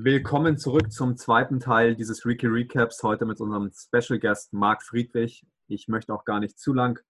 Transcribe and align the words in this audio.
Willkommen 0.00 0.58
zurück 0.58 0.92
zum 0.92 1.16
zweiten 1.16 1.58
Teil 1.58 1.96
dieses 1.96 2.24
Reiki 2.24 2.46
Recaps. 2.46 3.02
Heute 3.02 3.26
mit 3.26 3.40
unserem 3.40 3.72
Special 3.72 4.20
Guest 4.20 4.52
Marc 4.52 4.84
Friedrich. 4.84 5.44
Ich 5.66 5.88
möchte 5.88 6.14
auch 6.14 6.24
gar 6.24 6.38
nicht 6.38 6.56
zu 6.56 6.72
lang 6.72 7.00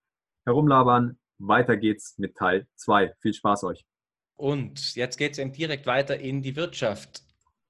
herumlabern. 0.46 1.18
Weiter 1.36 1.76
geht's 1.76 2.16
mit 2.16 2.34
Teil 2.34 2.66
2. 2.76 3.12
Viel 3.20 3.34
Spaß 3.34 3.64
euch. 3.64 3.84
Und 4.36 4.94
jetzt 4.94 5.18
geht 5.18 5.38
es 5.38 5.52
direkt 5.52 5.84
weiter 5.84 6.18
in 6.18 6.40
die 6.40 6.56
Wirtschaft. 6.56 7.24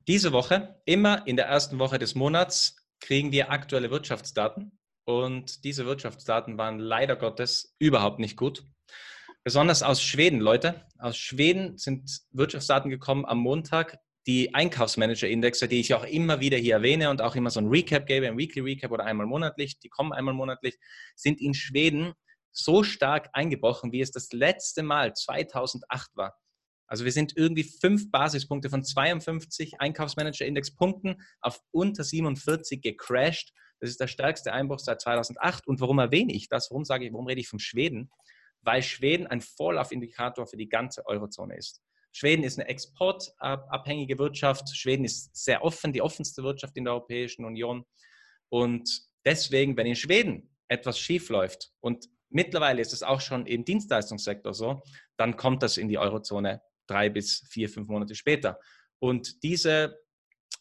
Diese 0.06 0.30
Woche, 0.30 0.80
immer 0.84 1.26
in 1.26 1.34
der 1.34 1.46
ersten 1.46 1.80
Woche 1.80 1.98
des 1.98 2.14
Monats, 2.14 2.76
kriegen 3.00 3.32
wir 3.32 3.50
aktuelle 3.50 3.90
Wirtschaftsdaten. 3.90 4.78
Und 5.04 5.64
diese 5.64 5.84
Wirtschaftsdaten 5.84 6.58
waren 6.58 6.78
leider 6.78 7.16
Gottes 7.16 7.74
überhaupt 7.80 8.20
nicht 8.20 8.36
gut. 8.36 8.62
Besonders 9.42 9.82
aus 9.82 10.00
Schweden, 10.00 10.38
Leute. 10.38 10.86
Aus 10.96 11.16
Schweden 11.16 11.76
sind 11.76 12.20
Wirtschaftsdaten 12.30 12.88
gekommen 12.88 13.26
am 13.26 13.38
Montag, 13.38 13.98
die 14.28 14.54
Einkaufsmanager-Indexe, 14.54 15.68
die 15.68 15.80
ich 15.80 15.94
auch 15.94 16.04
immer 16.04 16.38
wieder 16.38 16.58
hier 16.58 16.74
erwähne 16.74 17.08
und 17.08 17.22
auch 17.22 17.34
immer 17.34 17.48
so 17.48 17.60
ein 17.60 17.68
Recap 17.68 18.06
gebe, 18.06 18.28
ein 18.28 18.36
Weekly 18.36 18.60
Recap 18.60 18.90
oder 18.90 19.06
einmal 19.06 19.26
monatlich, 19.26 19.80
die 19.80 19.88
kommen 19.88 20.12
einmal 20.12 20.34
monatlich, 20.34 20.78
sind 21.16 21.40
in 21.40 21.54
Schweden 21.54 22.12
so 22.52 22.82
stark 22.82 23.30
eingebrochen, 23.32 23.90
wie 23.90 24.02
es 24.02 24.10
das 24.10 24.30
letzte 24.32 24.82
Mal 24.82 25.14
2008 25.14 26.14
war. 26.14 26.36
Also 26.86 27.06
wir 27.06 27.12
sind 27.12 27.38
irgendwie 27.38 27.64
fünf 27.64 28.10
Basispunkte 28.10 28.68
von 28.68 28.84
52 28.84 29.80
Einkaufsmanager-Index-Punkten 29.80 31.22
auf 31.40 31.62
unter 31.70 32.04
47 32.04 32.82
gecrashed. 32.82 33.54
Das 33.80 33.88
ist 33.88 34.00
der 34.00 34.08
stärkste 34.08 34.52
Einbruch 34.52 34.78
seit 34.78 35.00
2008. 35.00 35.66
Und 35.66 35.80
warum 35.80 36.00
erwähne 36.00 36.34
ich 36.34 36.48
das? 36.48 36.70
Warum 36.70 36.84
sage 36.84 37.06
ich, 37.06 37.12
warum 37.14 37.26
rede 37.26 37.40
ich 37.40 37.48
von 37.48 37.60
Schweden? 37.60 38.10
Weil 38.60 38.82
Schweden 38.82 39.26
ein 39.26 39.40
Vorlaufindikator 39.40 40.46
für 40.46 40.58
die 40.58 40.68
ganze 40.68 41.06
Eurozone 41.06 41.56
ist. 41.56 41.80
Schweden 42.18 42.42
ist 42.42 42.58
eine 42.58 42.68
exportabhängige 42.68 44.18
Wirtschaft. 44.18 44.76
Schweden 44.76 45.04
ist 45.04 45.36
sehr 45.36 45.62
offen, 45.62 45.92
die 45.92 46.02
offenste 46.02 46.42
Wirtschaft 46.42 46.76
in 46.76 46.82
der 46.82 46.94
Europäischen 46.94 47.44
Union. 47.44 47.84
Und 48.48 49.02
deswegen, 49.24 49.76
wenn 49.76 49.86
in 49.86 49.94
Schweden 49.94 50.50
etwas 50.66 50.98
schief 50.98 51.28
läuft 51.28 51.70
und 51.78 52.08
mittlerweile 52.28 52.82
ist 52.82 52.92
es 52.92 53.04
auch 53.04 53.20
schon 53.20 53.46
im 53.46 53.64
Dienstleistungssektor 53.64 54.52
so, 54.52 54.82
dann 55.16 55.36
kommt 55.36 55.62
das 55.62 55.76
in 55.76 55.86
die 55.86 55.96
Eurozone 55.96 56.60
drei 56.88 57.08
bis 57.08 57.46
vier, 57.50 57.68
fünf 57.68 57.86
Monate 57.86 58.16
später. 58.16 58.58
Und 58.98 59.44
diese 59.44 60.00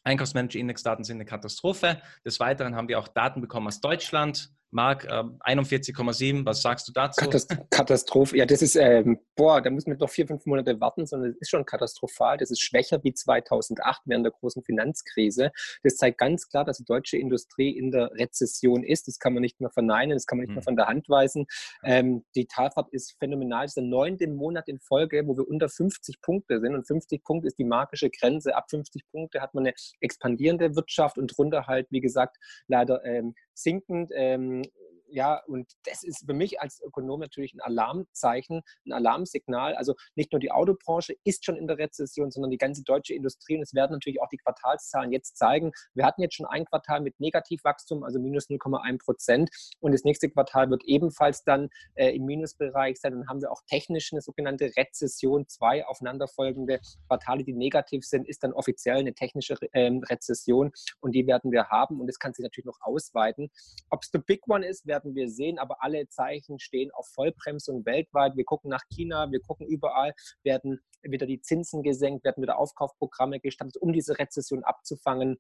Einkaufsmanager-Index-Daten 0.03 1.03
sind 1.05 1.17
eine 1.17 1.25
Katastrophe. 1.25 2.03
Des 2.23 2.39
Weiteren 2.39 2.75
haben 2.75 2.87
wir 2.87 2.99
auch 2.99 3.07
Daten 3.07 3.41
bekommen 3.41 3.65
aus 3.65 3.81
Deutschland, 3.81 4.51
Marc, 4.69 5.05
äh, 5.05 5.23
41,7, 5.39 6.45
was 6.45 6.61
sagst 6.61 6.87
du 6.87 6.91
dazu? 6.91 7.27
Katastrophe, 7.71 8.37
ja, 8.37 8.45
das 8.45 8.61
ist, 8.61 8.75
ähm, 8.75 9.19
boah, 9.37 9.61
da 9.61 9.69
müssen 9.69 9.91
wir 9.91 9.97
noch 9.97 10.09
vier, 10.09 10.27
fünf 10.27 10.45
Monate 10.45 10.81
warten, 10.81 11.05
sondern 11.05 11.31
es 11.31 11.37
ist 11.37 11.49
schon 11.49 11.63
katastrophal. 11.63 12.37
Das 12.37 12.51
ist 12.51 12.59
schwächer 12.59 13.01
wie 13.03 13.13
2008 13.13 14.01
während 14.05 14.25
der 14.25 14.33
großen 14.33 14.63
Finanzkrise. 14.63 15.51
Das 15.83 15.95
zeigt 15.95 16.17
ganz 16.17 16.49
klar, 16.49 16.65
dass 16.65 16.77
die 16.77 16.85
deutsche 16.85 17.17
Industrie 17.17 17.69
in 17.69 17.91
der 17.91 18.11
Rezession 18.13 18.83
ist. 18.83 19.07
Das 19.07 19.19
kann 19.19 19.33
man 19.33 19.41
nicht 19.41 19.61
mehr 19.61 19.69
verneinen, 19.69 20.15
das 20.15 20.25
kann 20.25 20.39
man 20.39 20.45
nicht 20.45 20.55
mehr 20.55 20.61
hm. 20.61 20.63
von 20.63 20.75
der 20.75 20.87
Hand 20.87 21.07
weisen. 21.07 21.45
Ähm, 21.83 22.25
die 22.35 22.47
Talfahrt 22.47 22.91
ist 22.91 23.15
phänomenal. 23.19 23.65
Es 23.65 23.71
ist 23.71 23.77
der 23.77 23.83
neunte 23.83 24.27
Monat 24.27 24.67
in 24.67 24.79
Folge, 24.79 25.25
wo 25.27 25.37
wir 25.37 25.47
unter 25.47 25.69
50 25.69 26.19
Punkte 26.21 26.59
sind 26.59 26.73
und 26.73 26.87
50 26.87 27.23
Punkte 27.23 27.47
ist 27.47 27.59
die 27.59 27.63
magische 27.63 28.09
Grenze. 28.09 28.55
Ab 28.55 28.65
50 28.69 29.03
Punkte 29.11 29.41
hat 29.41 29.53
man 29.53 29.65
eine 29.65 29.75
expandierende 30.01 30.75
Wirtschaft 30.75 31.19
und 31.19 31.37
drunter 31.37 31.67
halt, 31.67 31.87
wie 31.91 32.01
gesagt, 32.01 32.37
leider 32.67 33.05
ähm, 33.05 33.35
sinkend. 33.53 34.11
Ähm, 34.15 34.63
ja, 35.09 35.41
und 35.47 35.71
das 35.85 36.03
ist 36.03 36.25
für 36.25 36.33
mich 36.33 36.61
als 36.61 36.81
Ökonom 36.81 37.19
natürlich 37.19 37.53
ein 37.53 37.61
Alarmzeichen, 37.61 38.61
ein 38.85 38.91
Alarmsignal. 38.91 39.75
Also 39.75 39.95
nicht 40.15 40.31
nur 40.31 40.39
die 40.39 40.51
Autobranche 40.51 41.15
ist 41.23 41.45
schon 41.45 41.55
in 41.55 41.67
der 41.67 41.77
Rezession, 41.77 42.31
sondern 42.31 42.51
die 42.51 42.57
ganze 42.57 42.83
deutsche 42.83 43.13
Industrie. 43.13 43.55
Und 43.55 43.63
es 43.63 43.73
werden 43.73 43.93
natürlich 43.93 44.21
auch 44.21 44.29
die 44.29 44.37
Quartalszahlen 44.37 45.11
jetzt 45.11 45.37
zeigen. 45.37 45.71
Wir 45.93 46.05
hatten 46.05 46.21
jetzt 46.21 46.35
schon 46.35 46.45
ein 46.45 46.65
Quartal 46.65 47.01
mit 47.01 47.19
Negativwachstum, 47.19 48.03
also 48.03 48.19
minus 48.19 48.49
0,1 48.49 49.03
Prozent. 49.03 49.49
Und 49.79 49.93
das 49.93 50.03
nächste 50.03 50.29
Quartal 50.29 50.69
wird 50.69 50.83
ebenfalls 50.85 51.43
dann 51.43 51.69
äh, 51.95 52.15
im 52.15 52.25
Minusbereich 52.25 52.99
sein. 52.99 53.13
Dann 53.13 53.27
haben 53.27 53.41
wir 53.41 53.51
auch 53.51 53.61
technisch 53.67 54.11
eine 54.11 54.21
sogenannte 54.21 54.71
Rezession. 54.77 55.47
Zwei 55.47 55.85
aufeinanderfolgende 55.85 56.79
Quartale, 57.07 57.43
die 57.43 57.53
negativ 57.53 58.05
sind, 58.05 58.27
ist 58.27 58.43
dann 58.43 58.53
offiziell 58.53 58.97
eine 58.97 59.13
technische 59.13 59.55
äh, 59.71 59.91
Rezession. 60.09 60.71
Und 60.99 61.13
die 61.13 61.27
werden 61.27 61.51
wir 61.51 61.69
haben. 61.69 61.99
Und 61.99 62.07
das 62.07 62.19
kann 62.19 62.33
sich 62.33 62.43
natürlich 62.43 62.65
noch 62.65 62.79
ausweiten. 62.81 63.49
Ob 63.89 64.03
es 64.03 64.09
the 64.11 64.19
big 64.19 64.47
one 64.47 64.65
ist, 64.65 64.85
werden 64.97 65.15
wir 65.15 65.29
sehen, 65.29 65.59
aber 65.59 65.83
alle 65.83 66.07
Zeichen 66.09 66.59
stehen 66.59 66.91
auf 66.91 67.07
Vollbremsung 67.13 67.85
weltweit. 67.85 68.35
Wir 68.35 68.45
gucken 68.45 68.69
nach 68.69 68.83
China, 68.89 69.31
wir 69.31 69.39
gucken 69.39 69.67
überall, 69.67 70.13
werden 70.43 70.79
wieder 71.03 71.27
die 71.27 71.39
Zinsen 71.41 71.83
gesenkt, 71.83 72.25
werden 72.25 72.41
wieder 72.41 72.57
Aufkaufprogramme 72.57 73.39
gestartet, 73.39 73.77
um 73.77 73.93
diese 73.93 74.17
Rezession 74.17 74.63
abzufangen. 74.63 75.37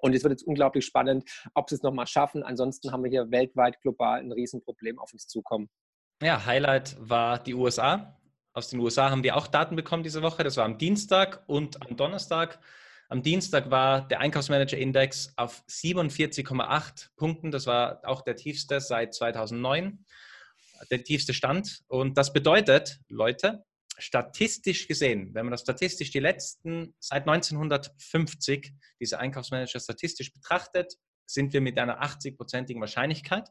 Und 0.00 0.14
es 0.14 0.24
wird 0.24 0.32
jetzt 0.32 0.46
unglaublich 0.46 0.84
spannend, 0.84 1.24
ob 1.54 1.70
sie 1.70 1.76
es 1.76 1.82
nochmal 1.82 2.06
schaffen. 2.06 2.42
Ansonsten 2.42 2.92
haben 2.92 3.04
wir 3.04 3.10
hier 3.10 3.30
weltweit 3.30 3.80
global 3.80 4.20
ein 4.20 4.32
Riesenproblem 4.32 4.98
auf 4.98 5.12
uns 5.12 5.26
zukommen. 5.26 5.70
Ja, 6.22 6.44
Highlight 6.44 6.96
war 6.98 7.38
die 7.38 7.54
USA. 7.54 8.20
Aus 8.52 8.68
den 8.68 8.80
USA 8.80 9.10
haben 9.10 9.22
wir 9.22 9.36
auch 9.36 9.46
Daten 9.46 9.76
bekommen 9.76 10.02
diese 10.02 10.22
Woche. 10.22 10.44
Das 10.44 10.56
war 10.56 10.64
am 10.64 10.76
Dienstag 10.76 11.42
und 11.46 11.80
am 11.88 11.96
Donnerstag. 11.96 12.58
Am 13.12 13.22
Dienstag 13.22 13.70
war 13.70 14.08
der 14.08 14.20
Einkaufsmanager-Index 14.20 15.34
auf 15.36 15.62
47,8 15.68 17.10
Punkten. 17.14 17.50
Das 17.50 17.66
war 17.66 18.00
auch 18.04 18.22
der 18.22 18.36
tiefste 18.36 18.80
seit 18.80 19.12
2009, 19.12 20.02
der 20.90 21.04
tiefste 21.04 21.34
Stand. 21.34 21.82
Und 21.88 22.16
das 22.16 22.32
bedeutet, 22.32 23.00
Leute, 23.10 23.66
statistisch 23.98 24.88
gesehen, 24.88 25.34
wenn 25.34 25.44
man 25.44 25.50
das 25.50 25.60
statistisch 25.60 26.10
die 26.10 26.20
letzten, 26.20 26.94
seit 27.00 27.28
1950, 27.28 28.72
diese 28.98 29.18
Einkaufsmanager 29.18 29.78
statistisch 29.78 30.32
betrachtet, 30.32 30.94
sind 31.26 31.52
wir 31.52 31.60
mit 31.60 31.78
einer 31.78 32.02
80-prozentigen 32.02 32.80
Wahrscheinlichkeit 32.80 33.46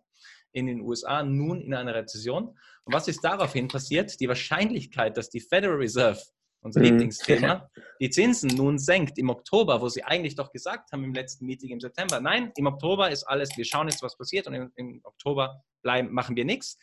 in 0.54 0.66
den 0.66 0.82
USA 0.82 1.22
nun 1.22 1.62
in 1.62 1.76
einer 1.76 1.94
Rezession. 1.94 2.58
Und 2.84 2.94
was 2.96 3.08
ist 3.08 3.24
daraufhin 3.24 3.68
passiert? 3.68 4.20
Die 4.22 4.28
Wahrscheinlichkeit, 4.28 5.18
dass 5.18 5.30
die 5.30 5.40
Federal 5.40 5.76
Reserve 5.76 6.20
unser 6.62 6.80
mhm. 6.80 6.86
Lieblingsthema, 6.86 7.70
die 8.00 8.10
Zinsen 8.10 8.50
nun 8.56 8.78
senkt 8.78 9.18
im 9.18 9.30
Oktober, 9.30 9.82
wo 9.82 9.90
sie 9.90 10.04
eigentlich 10.04 10.36
doch 10.36 10.52
gesagt 10.52 10.92
haben 10.92 11.04
im 11.04 11.14
letzten 11.14 11.46
Meeting 11.46 11.72
im 11.72 11.80
September, 11.80 12.20
nein, 12.20 12.52
im 12.56 12.68
Oktober 12.68 13.10
ist 13.10 13.24
alles, 13.24 13.50
wir 13.58 13.66
schauen 13.66 13.88
jetzt, 13.88 14.04
was 14.04 14.18
passiert 14.18 14.48
und 14.48 14.54
im, 14.54 14.72
im 14.76 15.02
Oktober 15.04 15.64
bleiben, 15.82 16.12
machen 16.14 16.36
wir 16.36 16.46
nichts. 16.46 16.78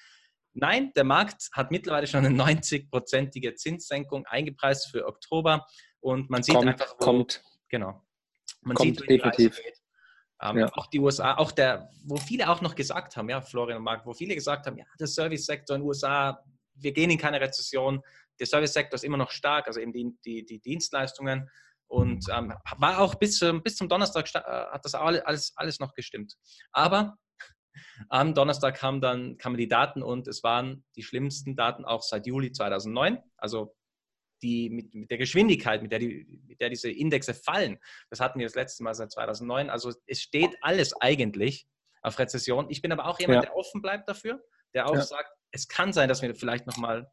Nein, 0.54 0.92
der 0.96 1.04
Markt 1.04 1.48
hat 1.52 1.70
mittlerweile 1.70 2.06
schon 2.06 2.26
eine 2.26 2.36
90-prozentige 2.36 3.54
Zinssenkung 3.54 4.26
eingepreist 4.26 4.90
für 4.90 5.06
Oktober 5.06 5.64
und 6.00 6.30
man 6.30 6.42
sieht 6.42 6.54
kommt, 6.54 6.68
einfach, 6.68 6.94
wo, 6.98 7.04
kommt, 7.04 7.42
genau, 7.68 8.02
man 8.62 8.74
kommt 8.74 8.98
sieht, 8.98 9.08
definitiv. 9.08 9.60
Ähm, 10.40 10.58
ja. 10.58 10.72
Auch 10.74 10.86
die 10.86 11.00
USA, 11.00 11.36
auch 11.36 11.52
der, 11.52 11.90
wo 12.04 12.16
viele 12.16 12.48
auch 12.48 12.60
noch 12.60 12.74
gesagt 12.74 13.16
haben, 13.16 13.28
ja, 13.28 13.40
Florian 13.40 13.78
und 13.78 13.84
Marc, 13.84 14.06
wo 14.06 14.14
viele 14.14 14.34
gesagt 14.34 14.66
haben, 14.66 14.78
ja, 14.78 14.84
der 14.98 15.06
Service-Sektor 15.06 15.76
in 15.76 15.82
den 15.82 15.88
USA, 15.88 16.42
wir 16.74 16.92
gehen 16.92 17.10
in 17.10 17.18
keine 17.18 17.40
Rezession, 17.40 18.00
der 18.38 18.46
Service-Sektor 18.46 18.94
ist 18.94 19.04
immer 19.04 19.16
noch 19.16 19.30
stark, 19.30 19.66
also 19.66 19.80
eben 19.80 19.92
die, 19.92 20.16
die, 20.24 20.44
die 20.44 20.60
Dienstleistungen. 20.60 21.50
Und 21.86 22.26
ähm, 22.30 22.52
war 22.76 23.00
auch 23.00 23.14
bis, 23.14 23.42
bis 23.64 23.76
zum 23.76 23.88
Donnerstag 23.88 24.28
äh, 24.34 24.40
hat 24.40 24.84
das 24.84 24.94
alles, 24.94 25.52
alles 25.56 25.80
noch 25.80 25.94
gestimmt. 25.94 26.34
Aber 26.70 27.16
am 28.10 28.34
Donnerstag 28.34 28.76
kamen 28.76 29.00
dann 29.00 29.38
kamen 29.38 29.56
die 29.56 29.68
Daten 29.68 30.02
und 30.02 30.28
es 30.28 30.42
waren 30.42 30.84
die 30.96 31.02
schlimmsten 31.02 31.56
Daten 31.56 31.84
auch 31.84 32.02
seit 32.02 32.26
Juli 32.26 32.52
2009. 32.52 33.18
Also 33.38 33.74
die, 34.42 34.70
mit, 34.70 34.94
mit 34.94 35.10
der 35.10 35.18
Geschwindigkeit, 35.18 35.82
mit 35.82 35.90
der, 35.90 35.98
die, 35.98 36.40
mit 36.46 36.60
der 36.60 36.68
diese 36.68 36.90
Indexe 36.90 37.34
fallen, 37.34 37.78
das 38.10 38.20
hatten 38.20 38.38
wir 38.38 38.46
das 38.46 38.54
letzte 38.54 38.82
Mal 38.84 38.94
seit 38.94 39.10
2009. 39.10 39.70
Also 39.70 39.92
es 40.06 40.20
steht 40.20 40.56
alles 40.60 40.94
eigentlich 41.00 41.66
auf 42.02 42.18
Rezession. 42.18 42.66
Ich 42.68 42.82
bin 42.82 42.92
aber 42.92 43.06
auch 43.06 43.18
jemand, 43.18 43.44
ja. 43.44 43.50
der 43.50 43.56
offen 43.56 43.82
bleibt 43.82 44.08
dafür, 44.08 44.40
der 44.74 44.86
auch 44.86 44.94
ja. 44.94 45.02
sagt, 45.02 45.30
es 45.50 45.68
kann 45.68 45.92
sein, 45.92 46.08
dass 46.08 46.22
wir 46.22 46.34
vielleicht 46.34 46.66
nochmal 46.66 47.10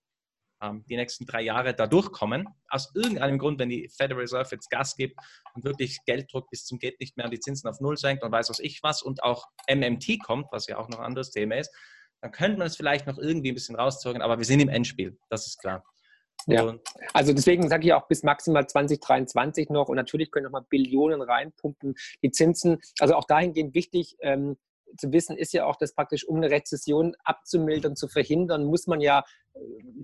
die 0.87 0.95
nächsten 0.95 1.25
drei 1.25 1.41
Jahre 1.41 1.73
da 1.73 1.85
durchkommen. 1.85 2.47
Aus 2.69 2.91
irgendeinem 2.95 3.37
Grund, 3.37 3.59
wenn 3.59 3.69
die 3.69 3.89
Federal 3.95 4.21
Reserve 4.21 4.49
jetzt 4.51 4.69
Gas 4.69 4.95
gibt 4.95 5.19
und 5.53 5.63
wirklich 5.63 5.99
Gelddruck 6.05 6.49
bis 6.49 6.65
zum 6.65 6.79
geht 6.79 6.99
nicht 6.99 7.17
mehr 7.17 7.25
und 7.25 7.31
die 7.31 7.39
Zinsen 7.39 7.69
auf 7.69 7.79
Null 7.81 7.97
senkt 7.97 8.23
und 8.23 8.31
weiß 8.31 8.49
was 8.49 8.59
ich 8.59 8.81
was 8.81 9.01
und 9.01 9.23
auch 9.23 9.45
MMT 9.69 10.23
kommt, 10.23 10.47
was 10.51 10.67
ja 10.67 10.77
auch 10.77 10.89
noch 10.89 10.99
ein 10.99 11.05
anderes 11.05 11.31
Thema 11.31 11.55
ist, 11.55 11.71
dann 12.21 12.31
könnte 12.31 12.57
man 12.57 12.67
es 12.67 12.75
vielleicht 12.75 13.05
noch 13.05 13.17
irgendwie 13.17 13.51
ein 13.51 13.53
bisschen 13.53 13.75
rauszögern, 13.75 14.21
aber 14.21 14.37
wir 14.37 14.45
sind 14.45 14.59
im 14.59 14.69
Endspiel, 14.69 15.17
das 15.29 15.45
ist 15.45 15.59
klar. 15.59 15.83
Ja, 16.47 16.75
also 17.13 17.33
deswegen 17.33 17.67
sage 17.69 17.87
ich 17.87 17.93
auch 17.93 18.07
bis 18.07 18.23
maximal 18.23 18.67
2023 18.67 19.69
noch 19.69 19.89
und 19.89 19.95
natürlich 19.95 20.31
können 20.31 20.43
noch 20.43 20.51
mal 20.51 20.65
Billionen 20.69 21.21
reinpumpen. 21.21 21.95
Die 22.21 22.31
Zinsen, 22.31 22.79
also 22.99 23.15
auch 23.15 23.25
dahingehend 23.25 23.73
wichtig, 23.73 24.15
ähm, 24.19 24.57
zu 24.97 25.11
wissen 25.11 25.37
ist 25.37 25.53
ja 25.53 25.65
auch, 25.65 25.75
dass 25.75 25.93
praktisch, 25.93 26.25
um 26.25 26.37
eine 26.37 26.49
Rezession 26.49 27.15
abzumildern, 27.23 27.95
zu 27.95 28.07
verhindern, 28.07 28.65
muss 28.65 28.87
man 28.87 29.01
ja 29.01 29.23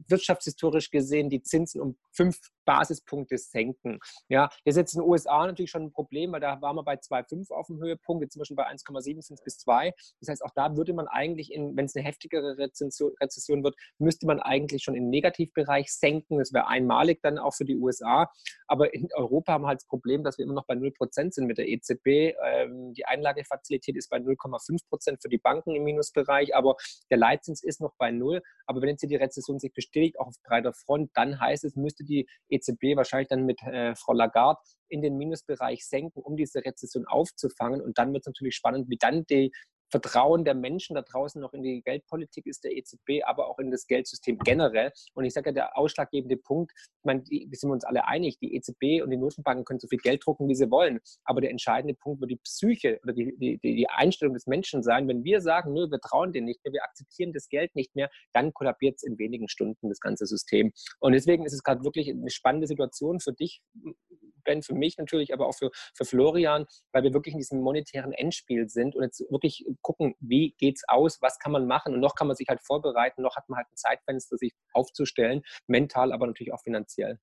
wirtschaftshistorisch 0.07 0.91
gesehen 0.91 1.29
die 1.29 1.41
Zinsen 1.41 1.81
um 1.81 1.97
fünf 2.11 2.37
Basispunkte 2.65 3.37
senken. 3.37 3.99
Ja, 4.29 4.49
das 4.65 4.75
ist 4.75 4.77
jetzt 4.77 4.93
in 4.93 5.01
den 5.01 5.09
USA 5.09 5.45
natürlich 5.45 5.71
schon 5.71 5.83
ein 5.83 5.91
Problem, 5.91 6.31
weil 6.31 6.39
da 6.39 6.61
waren 6.61 6.75
wir 6.75 6.83
bei 6.83 6.95
2,5 6.95 7.51
auf 7.51 7.67
dem 7.67 7.81
Höhepunkt, 7.81 8.23
jetzt 8.23 8.33
sind 8.33 8.41
wir 8.41 8.45
schon 8.45 8.55
bei 8.55 8.67
1,7 8.67 9.21
sind 9.21 9.43
bis 9.43 9.57
2. 9.59 9.93
Das 10.19 10.29
heißt, 10.29 10.43
auch 10.43 10.51
da 10.55 10.75
würde 10.75 10.93
man 10.93 11.07
eigentlich, 11.07 11.49
wenn 11.49 11.85
es 11.85 11.95
eine 11.95 12.05
heftigere 12.05 12.57
Rezession 12.57 13.63
wird, 13.63 13.75
müsste 13.97 14.25
man 14.25 14.39
eigentlich 14.39 14.83
schon 14.83 14.95
im 14.95 15.09
Negativbereich 15.09 15.91
senken. 15.91 16.39
Das 16.39 16.53
wäre 16.53 16.67
einmalig 16.67 17.21
dann 17.21 17.37
auch 17.37 17.53
für 17.53 17.65
die 17.65 17.75
USA. 17.75 18.31
Aber 18.67 18.93
in 18.93 19.09
Europa 19.13 19.53
haben 19.53 19.63
wir 19.63 19.67
halt 19.69 19.81
das 19.81 19.87
Problem, 19.87 20.23
dass 20.23 20.37
wir 20.37 20.45
immer 20.45 20.53
noch 20.53 20.65
bei 20.65 20.75
0% 20.75 21.31
sind 21.31 21.45
mit 21.45 21.57
der 21.57 21.67
EZB. 21.67 22.35
Ähm, 22.43 22.93
die 22.93 23.05
Einlagefazilität 23.05 23.97
ist 23.97 24.09
bei 24.09 24.17
0,5% 24.17 25.21
für 25.21 25.29
die 25.29 25.37
Banken 25.37 25.75
im 25.75 25.83
Minusbereich, 25.83 26.55
aber 26.55 26.75
der 27.09 27.17
Leitzins 27.17 27.63
ist 27.63 27.81
noch 27.81 27.93
bei 27.97 28.11
0. 28.11 28.41
Aber 28.65 28.81
wenn 28.81 28.89
jetzt 28.89 29.01
hier 29.01 29.09
die 29.09 29.15
Rezession 29.15 29.40
sich 29.41 29.73
bestätigt, 29.73 30.19
auch 30.19 30.27
auf 30.27 30.35
breiter 30.43 30.73
Front, 30.73 31.11
dann 31.13 31.39
heißt 31.39 31.63
es, 31.63 31.75
müsste 31.75 32.03
die 32.03 32.27
EZB 32.49 32.95
wahrscheinlich 32.95 33.29
dann 33.29 33.45
mit 33.45 33.61
äh, 33.63 33.95
Frau 33.95 34.13
Lagarde 34.13 34.59
in 34.87 35.01
den 35.01 35.17
Minusbereich 35.17 35.85
senken, 35.87 36.21
um 36.21 36.35
diese 36.35 36.63
Rezession 36.63 37.05
aufzufangen. 37.07 37.81
Und 37.81 37.97
dann 37.97 38.13
wird 38.13 38.21
es 38.21 38.27
natürlich 38.27 38.55
spannend, 38.55 38.89
wie 38.89 38.97
dann 38.97 39.25
die 39.25 39.51
Vertrauen 39.91 40.45
der 40.45 40.55
Menschen 40.55 40.95
da 40.95 41.01
draußen 41.01 41.41
noch 41.41 41.53
in 41.53 41.63
die 41.63 41.81
Geldpolitik 41.81 42.45
ist 42.47 42.63
der 42.63 42.75
EZB, 42.75 43.23
aber 43.25 43.47
auch 43.47 43.59
in 43.59 43.71
das 43.71 43.85
Geldsystem 43.87 44.37
generell. 44.39 44.91
Und 45.13 45.25
ich 45.25 45.33
sage 45.33 45.49
ja, 45.49 45.53
der 45.53 45.77
ausschlaggebende 45.77 46.37
Punkt, 46.37 46.71
ich 46.75 47.03
meine, 47.03 47.21
die, 47.23 47.47
wir 47.49 47.57
sind 47.57 47.71
uns 47.71 47.83
alle 47.83 48.07
einig, 48.07 48.39
die 48.39 48.55
EZB 48.55 49.03
und 49.03 49.11
die 49.11 49.17
Notenbanken 49.17 49.65
können 49.65 49.79
so 49.79 49.87
viel 49.87 49.99
Geld 49.99 50.25
drucken, 50.25 50.47
wie 50.47 50.55
sie 50.55 50.71
wollen. 50.71 50.99
Aber 51.25 51.41
der 51.41 51.51
entscheidende 51.51 51.93
Punkt 51.93 52.21
wird 52.21 52.31
die 52.31 52.37
Psyche 52.37 52.99
oder 53.03 53.13
die, 53.13 53.35
die, 53.37 53.59
die 53.59 53.89
Einstellung 53.89 54.33
des 54.33 54.47
Menschen 54.47 54.83
sein. 54.83 55.07
Wenn 55.07 55.23
wir 55.23 55.41
sagen, 55.41 55.73
nö, 55.73 55.89
wir 55.91 55.99
trauen 55.99 56.31
denen 56.31 56.45
nicht 56.45 56.63
mehr, 56.63 56.73
wir 56.73 56.83
akzeptieren 56.83 57.33
das 57.33 57.49
Geld 57.49 57.75
nicht 57.75 57.95
mehr, 57.95 58.09
dann 58.33 58.53
kollabiert 58.53 58.95
es 58.97 59.03
in 59.03 59.17
wenigen 59.17 59.47
Stunden 59.49 59.89
das 59.89 59.99
ganze 59.99 60.25
System. 60.25 60.71
Und 60.99 61.13
deswegen 61.13 61.45
ist 61.45 61.53
es 61.53 61.63
gerade 61.63 61.83
wirklich 61.83 62.09
eine 62.09 62.29
spannende 62.29 62.67
Situation 62.67 63.19
für 63.19 63.33
dich, 63.33 63.61
Ben, 64.43 64.61
für 64.61 64.73
mich 64.73 64.97
natürlich, 64.97 65.33
aber 65.33 65.47
auch 65.47 65.55
für, 65.55 65.71
für 65.93 66.05
Florian, 66.05 66.65
weil 66.91 67.03
wir 67.03 67.13
wirklich 67.13 67.33
in 67.33 67.39
diesem 67.39 67.61
monetären 67.61 68.13
Endspiel 68.13 68.69
sind 68.69 68.95
und 68.95 69.03
jetzt 69.03 69.21
wirklich 69.31 69.65
gucken, 69.81 70.15
wie 70.19 70.55
geht 70.57 70.77
es 70.77 70.83
aus, 70.87 71.21
was 71.21 71.39
kann 71.39 71.51
man 71.51 71.67
machen 71.67 71.93
und 71.93 71.99
noch 71.99 72.15
kann 72.15 72.27
man 72.27 72.35
sich 72.35 72.47
halt 72.47 72.61
vorbereiten, 72.61 73.21
noch 73.21 73.35
hat 73.35 73.49
man 73.49 73.57
halt 73.57 73.67
ein 73.71 73.77
Zeitfenster, 73.77 74.37
sich 74.37 74.53
aufzustellen, 74.73 75.41
mental, 75.67 76.11
aber 76.11 76.27
natürlich 76.27 76.53
auch 76.53 76.61
finanziell. 76.61 77.19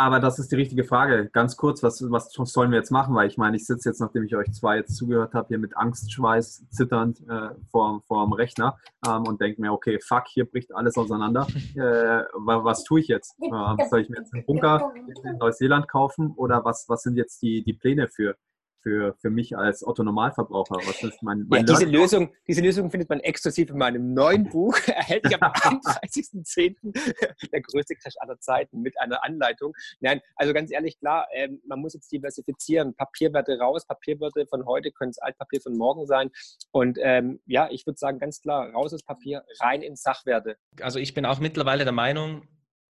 Aber 0.00 0.20
das 0.20 0.38
ist 0.38 0.52
die 0.52 0.56
richtige 0.56 0.84
Frage. 0.84 1.28
Ganz 1.32 1.56
kurz, 1.56 1.82
was, 1.82 2.00
was 2.08 2.32
sollen 2.32 2.70
wir 2.70 2.78
jetzt 2.78 2.92
machen? 2.92 3.16
Weil 3.16 3.26
ich 3.26 3.36
meine, 3.36 3.56
ich 3.56 3.66
sitze 3.66 3.88
jetzt, 3.88 4.00
nachdem 4.00 4.22
ich 4.22 4.36
euch 4.36 4.52
zwei 4.52 4.76
jetzt 4.76 4.94
zugehört 4.94 5.34
habe, 5.34 5.48
hier 5.48 5.58
mit 5.58 5.76
Angstschweiß 5.76 6.68
zitternd 6.70 7.20
äh, 7.28 7.50
vor, 7.72 8.00
vor 8.06 8.24
dem 8.24 8.32
Rechner 8.32 8.78
ähm, 9.04 9.24
und 9.24 9.40
denke 9.40 9.60
mir, 9.60 9.72
okay, 9.72 9.98
fuck, 10.00 10.28
hier 10.28 10.44
bricht 10.44 10.72
alles 10.74 10.96
auseinander. 10.96 11.46
Äh, 11.78 12.24
was 12.34 12.82
tue 12.84 13.00
ich 13.00 13.08
jetzt? 13.08 13.36
Äh, 13.40 13.88
soll 13.88 14.00
ich 14.00 14.08
mir 14.08 14.18
jetzt 14.18 14.32
einen 14.32 14.44
Bunker 14.44 14.92
in 14.94 15.38
Neuseeland 15.38 15.86
kaufen 15.86 16.32
oder 16.36 16.64
was, 16.64 16.86
was 16.88 17.02
sind 17.02 17.16
jetzt 17.16 17.42
die, 17.42 17.62
die 17.62 17.72
Pläne 17.72 18.08
für, 18.08 18.36
für, 18.82 19.14
für 19.20 19.30
mich 19.30 19.56
als 19.56 19.86
Otto-Normalverbraucher? 19.86 20.76
Was 20.76 21.02
ist 21.02 21.22
mein, 21.22 21.46
mein 21.48 21.66
ja, 21.66 21.74
diese, 21.74 21.84
Lösung, 21.84 22.32
diese 22.46 22.62
Lösung 22.62 22.90
findet 22.90 23.08
man 23.08 23.20
exklusiv 23.20 23.70
in 23.70 23.78
meinem 23.78 24.14
neuen 24.14 24.48
Buch, 24.48 24.76
erhältlich 24.86 25.34
am 25.40 25.52
31.10. 25.52 26.76
der 27.52 27.60
größte 27.60 27.94
Crash 27.96 28.14
aller 28.18 28.38
Zeiten 28.40 28.80
mit 28.80 28.98
einer 29.00 29.24
Anleitung. 29.24 29.74
Nein, 30.00 30.20
also 30.36 30.52
ganz 30.52 30.70
ehrlich, 30.70 30.98
klar, 30.98 31.26
ähm, 31.32 31.60
man 31.66 31.80
muss 31.80 31.94
jetzt 31.94 32.10
diversifizieren. 32.12 32.94
Papierwerte 32.94 33.58
raus, 33.58 33.86
Papierwerte 33.86 34.46
von 34.46 34.66
heute 34.66 34.90
können 34.92 35.10
es 35.10 35.18
Altpapier 35.18 35.60
von 35.60 35.76
morgen 35.76 36.06
sein. 36.06 36.30
Und 36.70 36.98
ähm, 37.00 37.40
ja, 37.46 37.68
ich 37.70 37.86
würde 37.86 37.98
sagen, 37.98 38.18
ganz 38.18 38.40
klar, 38.40 38.70
raus 38.70 38.94
aus 38.94 39.02
Papier, 39.02 39.44
rein 39.60 39.82
in 39.82 39.96
Sachwerte. 39.96 40.56
Also 40.80 40.98
ich 40.98 41.14
bin 41.14 41.26
auch 41.26 41.40
mittlerweile 41.40 41.84
der 41.84 41.92
Meinung, 41.92 42.46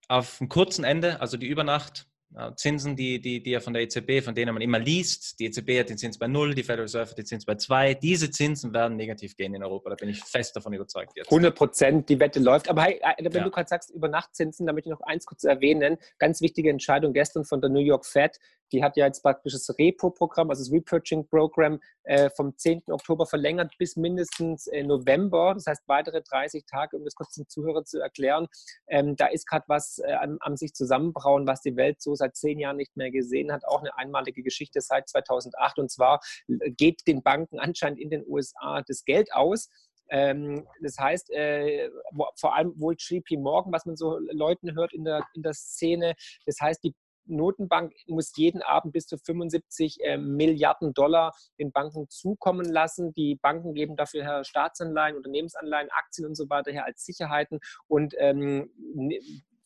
auf 0.08 0.40
einem 0.40 0.48
kurzen 0.48 0.84
Ende, 0.84 1.20
also 1.20 1.36
die 1.36 1.46
Übernacht, 1.46 2.08
Zinsen, 2.56 2.94
die, 2.94 3.20
die, 3.20 3.42
die 3.42 3.50
ja 3.50 3.60
von 3.60 3.72
der 3.72 3.82
EZB, 3.82 4.22
von 4.22 4.34
denen 4.34 4.52
man 4.52 4.62
immer 4.62 4.78
liest, 4.78 5.40
die 5.40 5.46
EZB 5.46 5.80
hat 5.80 5.88
den 5.88 5.96
Zins 5.96 6.18
bei 6.18 6.26
0, 6.26 6.54
die 6.54 6.62
Federal 6.62 6.82
Reserve 6.82 7.10
hat 7.10 7.18
den 7.18 7.24
Zins 7.24 7.44
bei 7.44 7.54
2, 7.54 7.94
diese 7.94 8.30
Zinsen 8.30 8.74
werden 8.74 8.96
negativ 8.96 9.34
gehen 9.34 9.54
in 9.54 9.62
Europa, 9.62 9.90
da 9.90 9.96
bin 9.96 10.10
ich 10.10 10.22
fest 10.22 10.54
davon 10.54 10.74
überzeugt 10.74 11.12
jetzt. 11.16 11.30
100 11.30 11.54
Prozent, 11.54 12.08
die 12.08 12.20
Wette 12.20 12.38
läuft. 12.38 12.68
Aber 12.68 12.82
hey, 12.82 13.00
äh, 13.02 13.24
wenn 13.24 13.32
ja. 13.32 13.44
du 13.44 13.50
gerade 13.50 13.68
sagst, 13.68 13.90
über 13.90 14.08
Nachtzinsen, 14.08 14.66
da 14.66 14.72
möchte 14.72 14.90
ich 14.90 14.92
noch 14.92 15.00
eins 15.00 15.24
kurz 15.24 15.42
erwähnen, 15.44 15.96
ganz 16.18 16.42
wichtige 16.42 16.68
Entscheidung 16.68 17.14
gestern 17.14 17.44
von 17.44 17.60
der 17.60 17.70
New 17.70 17.80
York 17.80 18.04
Fed, 18.04 18.38
die 18.72 18.82
hat 18.82 18.96
ja 18.96 19.06
jetzt 19.06 19.22
praktisch 19.22 19.52
das 19.52 19.68
Repo-Programm, 19.78 20.50
also 20.50 20.62
das 20.62 20.72
Repurchasing-Programm 20.72 21.80
äh, 22.04 22.30
vom 22.30 22.56
10. 22.56 22.82
Oktober 22.88 23.26
verlängert 23.26 23.72
bis 23.78 23.96
mindestens 23.96 24.66
äh, 24.68 24.82
November, 24.82 25.54
das 25.54 25.66
heißt 25.66 25.82
weitere 25.86 26.22
30 26.22 26.64
Tage, 26.66 26.96
um 26.96 27.04
das 27.04 27.14
kurz 27.14 27.34
den 27.34 27.48
Zuhörern 27.48 27.84
zu 27.84 28.00
erklären. 28.00 28.46
Ähm, 28.88 29.16
da 29.16 29.26
ist 29.26 29.46
gerade 29.46 29.64
was 29.68 29.98
äh, 29.98 30.12
am, 30.12 30.38
am, 30.40 30.56
sich 30.56 30.74
zusammenbrauen, 30.74 31.46
was 31.46 31.62
die 31.62 31.76
Welt 31.76 32.00
so 32.00 32.14
seit 32.14 32.36
zehn 32.36 32.58
Jahren 32.58 32.76
nicht 32.76 32.96
mehr 32.96 33.10
gesehen 33.10 33.52
hat. 33.52 33.66
Auch 33.66 33.80
eine 33.80 33.96
einmalige 33.96 34.42
Geschichte 34.42 34.80
seit 34.80 35.08
2008. 35.08 35.78
Und 35.78 35.90
zwar 35.90 36.20
äh, 36.48 36.70
geht 36.70 37.06
den 37.06 37.22
Banken 37.22 37.58
anscheinend 37.58 38.00
in 38.00 38.10
den 38.10 38.24
USA 38.26 38.82
das 38.86 39.04
Geld 39.04 39.32
aus. 39.32 39.68
Ähm, 40.10 40.66
das 40.80 40.98
heißt, 40.98 41.30
äh, 41.30 41.90
vor 42.36 42.54
allem 42.54 42.72
wohl 42.80 42.96
JP 42.98 43.36
Morgan, 43.38 43.72
was 43.72 43.84
man 43.84 43.96
so 43.96 44.18
Leuten 44.32 44.74
hört 44.74 44.92
in 44.94 45.04
der, 45.04 45.22
in 45.34 45.42
der 45.42 45.52
Szene, 45.52 46.14
das 46.46 46.60
heißt, 46.60 46.82
die 46.82 46.94
Notenbank 47.28 47.94
muss 48.06 48.36
jeden 48.36 48.62
Abend 48.62 48.92
bis 48.92 49.06
zu 49.06 49.18
75 49.18 49.98
äh, 50.02 50.16
Milliarden 50.18 50.92
Dollar 50.94 51.34
den 51.58 51.72
Banken 51.72 52.08
zukommen 52.08 52.66
lassen. 52.66 53.12
Die 53.14 53.36
Banken 53.36 53.74
geben 53.74 53.96
dafür 53.96 54.44
Staatsanleihen, 54.44 55.16
Unternehmensanleihen, 55.16 55.90
Aktien 55.90 56.26
und 56.26 56.34
so 56.34 56.48
weiter 56.48 56.72
her 56.72 56.84
als 56.84 57.04
Sicherheiten 57.04 57.60
und 57.86 58.14
ähm, 58.18 58.70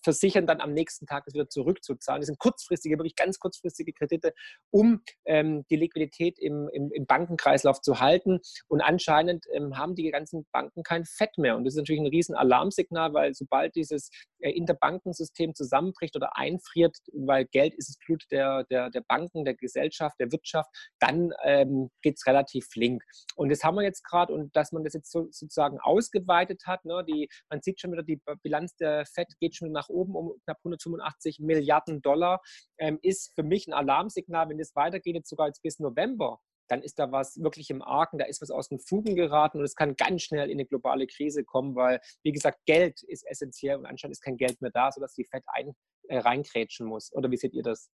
versichern 0.03 0.47
dann 0.47 0.61
am 0.61 0.73
nächsten 0.73 1.07
Tag 1.07 1.25
das 1.25 1.35
wieder 1.35 1.49
zurückzuzahlen. 1.49 2.21
Das 2.21 2.27
sind 2.27 2.39
kurzfristige, 2.39 2.99
wirklich 2.99 3.17
ganz 3.17 3.39
kurzfristige 3.39 3.93
Kredite, 3.93 4.33
um 4.71 5.03
ähm, 5.25 5.65
die 5.71 5.77
Liquidität 5.77 6.39
im, 6.39 6.69
im, 6.73 6.91
im, 6.93 7.07
Bankenkreislauf 7.07 7.81
zu 7.81 8.01
halten. 8.01 8.41
Und 8.69 8.81
anscheinend 8.81 9.47
ähm, 9.53 9.77
haben 9.77 9.95
die 9.95 10.11
ganzen 10.11 10.47
Banken 10.53 10.83
kein 10.83 11.05
Fett 11.05 11.37
mehr. 11.39 11.57
Und 11.57 11.65
das 11.65 11.75
ist 11.75 11.79
natürlich 11.79 12.03
ein 12.03 12.07
riesen 12.07 12.35
Alarmsignal, 12.35 13.13
weil 13.15 13.35
sobald 13.35 13.75
dieses 13.75 14.11
äh, 14.39 14.51
Interbankensystem 14.51 15.55
zusammenbricht 15.55 16.17
oder 16.17 16.37
einfriert, 16.37 16.97
weil 17.13 17.47
Geld 17.47 17.75
ist 17.75 17.89
das 17.89 17.99
Blut 18.05 18.25
der, 18.31 18.65
der, 18.65 18.91
der 18.91 19.03
Banken, 19.03 19.45
der 19.45 19.55
Gesellschaft, 19.55 20.19
der 20.19 20.33
Wirtschaft, 20.33 20.71
dann 20.99 21.33
ähm, 21.45 21.91
geht 22.03 22.17
es 22.17 22.27
relativ 22.27 22.67
flink. 22.67 23.03
Und 23.37 23.51
das 23.51 23.63
haben 23.63 23.77
wir 23.77 23.83
jetzt 23.83 24.05
gerade 24.05 24.33
und 24.33 24.55
dass 24.57 24.73
man 24.73 24.85
das 24.85 24.95
jetzt 24.95 25.11
so, 25.11 25.29
sozusagen 25.31 25.79
ausgeweitet 25.81 26.63
hat, 26.67 26.85
ne, 26.85 27.05
die, 27.07 27.29
man 27.51 27.61
sieht 27.63 27.81
schon 27.81 27.93
wieder, 27.93 28.03
die 28.03 28.21
Bilanz 28.43 28.77
der 28.77 29.07
FED 29.07 29.29
geht 29.39 29.57
schon 29.57 29.73
nach 29.73 29.89
oben 29.93 30.15
um 30.15 30.33
knapp 30.45 30.59
185 30.59 31.41
Milliarden 31.41 32.03
Dollar, 32.03 32.41
ähm, 32.79 32.99
ist 33.03 33.33
für 33.35 33.43
mich 33.43 33.67
ein 33.67 33.73
Alarmsignal, 33.73 34.49
wenn 34.49 34.61
es 34.61 34.75
weitergeht, 34.75 35.15
jetzt 35.15 35.29
sogar 35.31 35.47
jetzt 35.49 35.63
bis 35.63 35.79
November, 35.79 36.41
dann 36.69 36.83
ist 36.83 36.99
da 36.99 37.13
was 37.13 37.43
wirklich 37.43 37.71
im 37.71 37.83
Argen, 37.83 38.19
da 38.19 38.25
ist 38.25 38.41
was 38.41 38.51
aus 38.51 38.69
den 38.69 38.79
Fugen 38.79 39.15
geraten 39.15 39.59
und 39.59 39.65
es 39.65 39.75
kann 39.75 39.95
ganz 39.95 40.23
schnell 40.23 40.51
in 40.51 40.57
eine 40.57 40.67
globale 40.67 41.07
Krise 41.07 41.45
kommen, 41.45 41.75
weil, 41.75 42.01
wie 42.23 42.33
gesagt, 42.33 42.61
Geld 42.65 43.03
ist 43.03 43.27
essentiell 43.27 43.77
und 43.77 43.87
anscheinend 43.87 44.17
ist 44.17 44.23
kein 44.23 44.37
Geld 44.37 44.61
mehr 44.63 44.71
da, 44.71 44.91
sodass 44.91 45.15
die 45.15 45.25
FED 45.25 45.45
ein, 45.49 45.75
äh, 46.09 46.19
reinkrätschen 46.19 46.87
muss. 46.87 47.13
Oder 47.13 47.31
wie 47.31 47.37
seht 47.37 47.53
ihr 47.53 47.63
das? 47.63 47.91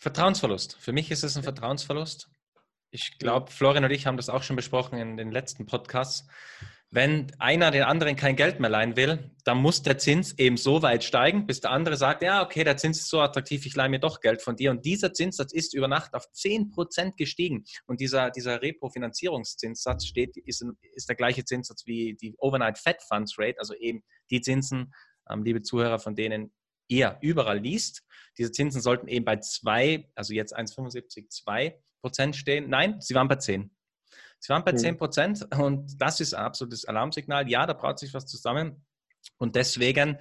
Vertrauensverlust. 0.00 0.76
Für 0.76 0.92
mich 0.92 1.10
ist 1.10 1.22
es 1.22 1.36
ein 1.36 1.42
Vertrauensverlust. 1.42 2.28
Ich 2.90 3.18
glaube, 3.18 3.50
Florian 3.50 3.84
und 3.84 3.90
ich 3.90 4.06
haben 4.06 4.16
das 4.16 4.28
auch 4.28 4.42
schon 4.42 4.56
besprochen 4.56 4.98
in 4.98 5.16
den 5.16 5.30
letzten 5.30 5.66
Podcasts 5.66 6.28
wenn 6.90 7.32
einer 7.38 7.72
den 7.72 7.82
anderen 7.82 8.16
kein 8.16 8.36
Geld 8.36 8.60
mehr 8.60 8.70
leihen 8.70 8.96
will, 8.96 9.30
dann 9.44 9.58
muss 9.58 9.82
der 9.82 9.98
Zins 9.98 10.38
eben 10.38 10.56
so 10.56 10.82
weit 10.82 11.02
steigen, 11.02 11.46
bis 11.46 11.60
der 11.60 11.72
andere 11.72 11.96
sagt, 11.96 12.22
ja, 12.22 12.42
okay, 12.42 12.64
der 12.64 12.76
Zins 12.76 13.00
ist 13.00 13.08
so 13.08 13.20
attraktiv, 13.20 13.66
ich 13.66 13.74
leihe 13.74 13.88
mir 13.88 13.98
doch 13.98 14.20
Geld 14.20 14.40
von 14.40 14.56
dir. 14.56 14.70
Und 14.70 14.84
dieser 14.84 15.12
Zinssatz 15.12 15.52
ist 15.52 15.74
über 15.74 15.88
Nacht 15.88 16.14
auf 16.14 16.26
10% 16.32 17.16
gestiegen. 17.16 17.64
Und 17.86 18.00
dieser, 18.00 18.30
dieser 18.30 18.62
Repo-Finanzierungszinssatz 18.62 20.06
steht, 20.06 20.36
ist, 20.36 20.64
ist 20.94 21.08
der 21.08 21.16
gleiche 21.16 21.44
Zinssatz 21.44 21.86
wie 21.86 22.14
die 22.14 22.34
Overnight 22.38 22.78
Fed 22.78 23.02
Funds 23.02 23.34
Rate, 23.36 23.58
also 23.58 23.74
eben 23.74 24.02
die 24.30 24.40
Zinsen, 24.40 24.94
ähm, 25.28 25.42
liebe 25.42 25.62
Zuhörer, 25.62 25.98
von 25.98 26.14
denen 26.14 26.52
ihr 26.88 27.18
überall 27.20 27.58
liest. 27.58 28.04
Diese 28.38 28.52
Zinsen 28.52 28.80
sollten 28.80 29.08
eben 29.08 29.24
bei 29.24 29.36
2, 29.36 30.08
also 30.14 30.32
jetzt 30.34 30.56
1,75, 30.56 31.74
2% 32.02 32.34
stehen. 32.34 32.70
Nein, 32.70 33.00
sie 33.00 33.14
waren 33.14 33.28
bei 33.28 33.36
10. 33.36 33.75
Sie 34.46 34.52
waren 34.52 34.62
bei 34.64 34.72
mhm. 34.72 34.78
10 34.78 34.96
Prozent 34.96 35.54
und 35.58 36.00
das 36.00 36.20
ist 36.20 36.32
ein 36.32 36.44
absolutes 36.44 36.84
Alarmsignal. 36.84 37.50
Ja, 37.50 37.66
da 37.66 37.72
braucht 37.72 37.98
sich 37.98 38.14
was 38.14 38.26
zusammen. 38.26 38.86
Und 39.38 39.56
deswegen 39.56 40.18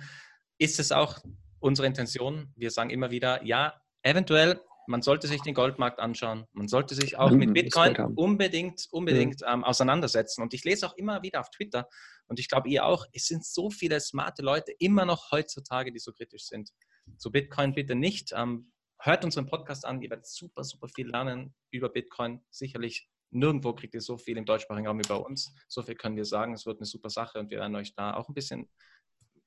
ist 0.57 0.79
es 0.79 0.91
auch 0.91 1.19
unsere 1.59 1.85
Intention. 1.85 2.51
Wir 2.55 2.71
sagen 2.71 2.89
immer 2.89 3.11
wieder, 3.11 3.43
ja, 3.43 3.79
eventuell, 4.01 4.59
man 4.87 5.03
sollte 5.03 5.27
sich 5.27 5.43
den 5.43 5.53
Goldmarkt 5.53 5.99
anschauen. 5.99 6.45
Man 6.53 6.67
sollte 6.67 6.95
sich 6.95 7.19
auch 7.19 7.29
mit 7.29 7.53
Bitcoin 7.53 7.95
unbedingt, 8.15 8.87
unbedingt 8.89 9.41
mhm. 9.41 9.47
ähm, 9.47 9.63
auseinandersetzen. 9.63 10.41
Und 10.41 10.55
ich 10.55 10.63
lese 10.63 10.87
auch 10.87 10.95
immer 10.95 11.21
wieder 11.21 11.39
auf 11.39 11.51
Twitter 11.51 11.87
und 12.25 12.39
ich 12.39 12.49
glaube, 12.49 12.67
ihr 12.69 12.83
auch, 12.83 13.05
es 13.13 13.27
sind 13.27 13.45
so 13.45 13.69
viele 13.69 13.99
smarte 13.99 14.41
Leute 14.41 14.71
immer 14.79 15.05
noch 15.05 15.31
heutzutage, 15.31 15.91
die 15.91 15.99
so 15.99 16.11
kritisch 16.13 16.45
sind. 16.45 16.71
Zu 17.17 17.31
Bitcoin 17.31 17.75
bitte 17.75 17.93
nicht. 17.93 18.33
Ähm, 18.35 18.71
hört 18.99 19.23
unseren 19.23 19.45
Podcast 19.45 19.85
an, 19.85 20.01
ihr 20.01 20.09
werdet 20.09 20.25
super, 20.25 20.63
super 20.63 20.87
viel 20.87 21.09
lernen 21.09 21.53
über 21.69 21.89
Bitcoin. 21.89 22.43
Sicherlich 22.49 23.07
Nirgendwo 23.31 23.73
kriegt 23.73 23.93
ihr 23.93 24.01
so 24.01 24.17
viel 24.17 24.37
im 24.37 24.45
deutschsprachigen 24.45 24.87
Raum 24.87 24.99
wie 24.99 25.07
bei 25.07 25.15
uns. 25.15 25.53
So 25.67 25.83
viel 25.83 25.95
können 25.95 26.15
wir 26.15 26.25
sagen. 26.25 26.53
Es 26.53 26.65
wird 26.65 26.79
eine 26.79 26.85
super 26.85 27.09
Sache 27.09 27.39
und 27.39 27.49
wir 27.49 27.59
werden 27.59 27.75
euch 27.75 27.93
da 27.95 28.13
auch 28.13 28.29
ein 28.29 28.33
bisschen 28.33 28.69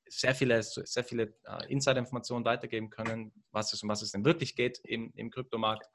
sehr 0.09 0.35
viele, 0.35 0.63
sehr 0.63 1.05
viele 1.05 1.35
äh, 1.45 1.71
Insider-Informationen 1.71 2.45
weitergeben 2.45 2.91
können, 2.91 3.33
was 3.51 3.73
es, 3.73 3.83
um 3.83 3.89
was 3.89 4.03
es 4.03 4.13
denn 4.13 4.25
wirklich 4.25 4.57
geht 4.57 4.79
im, 4.85 5.13
im 5.15 5.31
Kryptomarkt. 5.31 5.87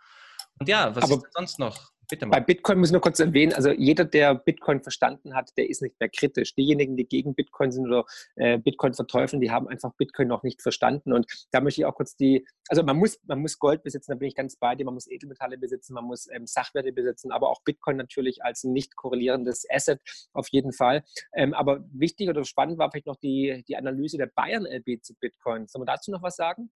Und 0.59 0.69
ja, 0.69 0.95
was 0.95 1.03
Aber 1.03 1.15
ist 1.15 1.33
sonst 1.33 1.59
noch? 1.59 1.93
Bitte 2.09 2.25
mal. 2.25 2.39
Bei 2.39 2.45
Bitcoin 2.45 2.79
muss 2.79 2.89
ich 2.89 2.93
nur 2.93 3.01
kurz 3.01 3.19
erwähnen, 3.19 3.53
also 3.53 3.71
jeder, 3.71 4.05
der 4.05 4.35
Bitcoin 4.35 4.81
verstanden 4.81 5.35
hat, 5.35 5.51
der 5.57 5.69
ist 5.69 5.81
nicht 5.81 5.99
mehr 5.99 6.09
kritisch. 6.09 6.53
Diejenigen, 6.53 6.97
die 6.97 7.07
gegen 7.07 7.33
Bitcoin 7.33 7.71
sind 7.71 7.87
oder 7.87 8.05
äh, 8.35 8.57
Bitcoin 8.57 8.93
verteufeln, 8.93 9.41
die 9.41 9.51
haben 9.51 9.67
einfach 9.67 9.93
Bitcoin 9.93 10.27
noch 10.27 10.43
nicht 10.43 10.61
verstanden. 10.61 11.13
Und 11.13 11.25
da 11.51 11.61
möchte 11.61 11.81
ich 11.81 11.85
auch 11.85 11.95
kurz 11.95 12.15
die, 12.15 12.45
also 12.67 12.83
man 12.83 12.97
muss, 12.97 13.19
man 13.23 13.39
muss 13.39 13.57
Gold 13.57 13.83
besitzen, 13.83 14.11
da 14.11 14.15
bin 14.15 14.27
ich 14.27 14.35
ganz 14.35 14.57
bei 14.57 14.75
dir, 14.75 14.85
man 14.85 14.93
muss 14.93 15.07
Edelmetalle 15.07 15.57
besitzen, 15.57 15.93
man 15.93 16.05
muss 16.05 16.27
ähm, 16.29 16.45
Sachwerte 16.45 16.91
besitzen, 16.91 17.31
aber 17.31 17.49
auch 17.49 17.61
Bitcoin 17.63 17.97
natürlich 17.97 18.43
als 18.43 18.63
nicht 18.63 18.95
korrelierendes 18.95 19.65
Asset 19.69 20.01
auf 20.33 20.49
jeden 20.49 20.73
Fall. 20.73 21.03
Ähm, 21.33 21.53
aber 21.53 21.85
wichtig 21.91 22.29
oder 22.29 22.43
spannend 22.43 22.77
war 22.77 22.91
vielleicht 22.91 23.07
noch 23.07 23.17
die, 23.17 23.63
die 23.67 23.77
Analyse 23.77 24.17
der 24.17 24.27
Bayern 24.27 24.65
LB 24.65 25.03
zu 25.03 25.15
Bitcoin. 25.15 25.67
Sollen 25.67 25.83
wir 25.83 25.93
dazu 25.93 26.11
noch 26.11 26.21
was 26.21 26.35
sagen? 26.35 26.69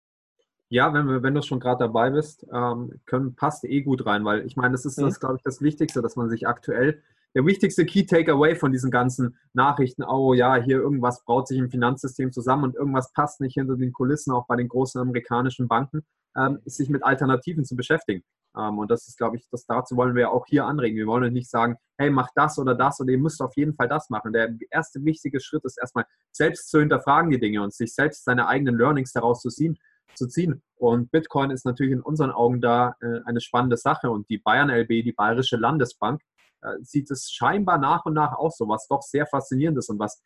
Ja, 0.70 0.94
wenn, 0.94 1.22
wenn 1.22 1.36
du 1.36 1.42
schon 1.44 1.60
gerade 1.60 1.80
dabei 1.80 2.10
bist, 2.10 2.46
ähm, 2.52 3.00
können, 3.06 3.36
passt 3.36 3.66
eh 3.66 3.82
gut 3.82 4.06
rein, 4.06 4.26
weil 4.26 4.46
ich 4.46 4.56
meine, 4.56 4.72
das 4.72 4.86
ist, 4.86 4.98
mhm. 4.98 5.04
das, 5.04 5.20
glaube 5.20 5.36
ich, 5.38 5.44
das 5.44 5.62
Wichtigste, 5.62 6.02
dass 6.02 6.16
man 6.16 6.30
sich 6.30 6.48
aktuell, 6.48 7.02
der 7.36 7.46
wichtigste 7.46 7.86
Key 7.86 8.06
Takeaway 8.06 8.56
von 8.56 8.72
diesen 8.72 8.90
ganzen 8.90 9.38
Nachrichten, 9.54 10.04
oh 10.04 10.34
ja, 10.34 10.56
hier 10.56 10.78
irgendwas 10.78 11.24
braut 11.26 11.48
sich 11.48 11.60
im 11.60 11.70
Finanzsystem 11.70 12.32
zusammen 12.32 12.64
und 12.64 12.76
irgendwas 12.76 13.12
passt 13.12 13.42
nicht 13.42 13.56
hinter 13.56 13.76
den 13.76 13.92
Kulissen, 13.92 14.32
auch 14.32 14.48
bei 14.48 14.56
den 14.56 14.70
großen 14.70 15.02
amerikanischen 15.02 15.68
Banken, 15.68 16.06
ähm, 16.38 16.60
ist 16.64 16.78
sich 16.78 16.90
mit 16.90 17.04
Alternativen 17.04 17.66
zu 17.66 17.76
beschäftigen. 17.76 18.24
Ähm, 18.58 18.80
und 18.80 18.90
das 18.90 19.08
ist, 19.08 19.18
glaube 19.18 19.36
ich, 19.36 19.48
das 19.52 19.66
dazu 19.66 19.98
wollen 19.98 20.16
wir 20.16 20.32
auch 20.32 20.46
hier 20.48 20.66
anregen. 20.66 20.98
Wir 20.98 21.08
wollen 21.08 21.34
nicht 21.34 21.50
sagen, 21.50 21.76
hey, 21.98 22.10
mach 22.10 22.30
das 22.36 22.58
oder 22.58 22.74
das 22.74 23.00
oder 23.02 23.12
ihr 23.12 23.20
müsst 23.20 23.42
auf 23.42 23.56
jeden 23.58 23.74
Fall 23.74 23.90
das 23.90 24.10
machen. 24.10 24.32
Der 24.32 24.56
erste 24.72 25.04
wichtige 25.04 25.40
Schritt 25.42 25.66
ist 25.66 25.78
erstmal 25.78 26.06
selbst 26.32 26.70
zu 26.70 26.80
hinterfragen 26.80 27.30
die 27.30 27.40
Dinge 27.40 27.62
und 27.62 27.74
sich 27.74 27.94
selbst 27.94 28.24
seine 28.24 28.48
eigenen 28.48 28.78
Learnings 28.78 29.12
daraus 29.12 29.42
zu 29.42 29.50
ziehen 29.50 29.78
zu 30.14 30.28
ziehen. 30.28 30.62
Und 30.76 31.12
Bitcoin 31.12 31.52
ist 31.52 31.66
natürlich 31.66 31.94
in 31.94 32.02
unseren 32.02 32.32
Augen 32.32 32.62
da 32.62 32.96
äh, 33.02 33.22
eine 33.26 33.42
spannende 33.42 33.78
Sache. 33.78 34.10
Und 34.10 34.30
die 34.30 34.38
Bayern 34.38 34.70
LB, 34.70 34.88
die 35.04 35.14
Bayerische 35.14 35.58
Landesbank, 35.58 36.22
äh, 36.62 36.76
sieht 36.82 37.10
es 37.12 37.32
scheinbar 37.32 37.78
nach 37.78 38.06
und 38.06 38.14
nach 38.14 38.34
auch 38.34 38.52
so, 38.52 38.68
was 38.68 38.88
doch 38.88 39.02
sehr 39.02 39.26
faszinierend 39.26 39.78
ist 39.78 39.90
und 39.90 40.00
was 40.00 40.22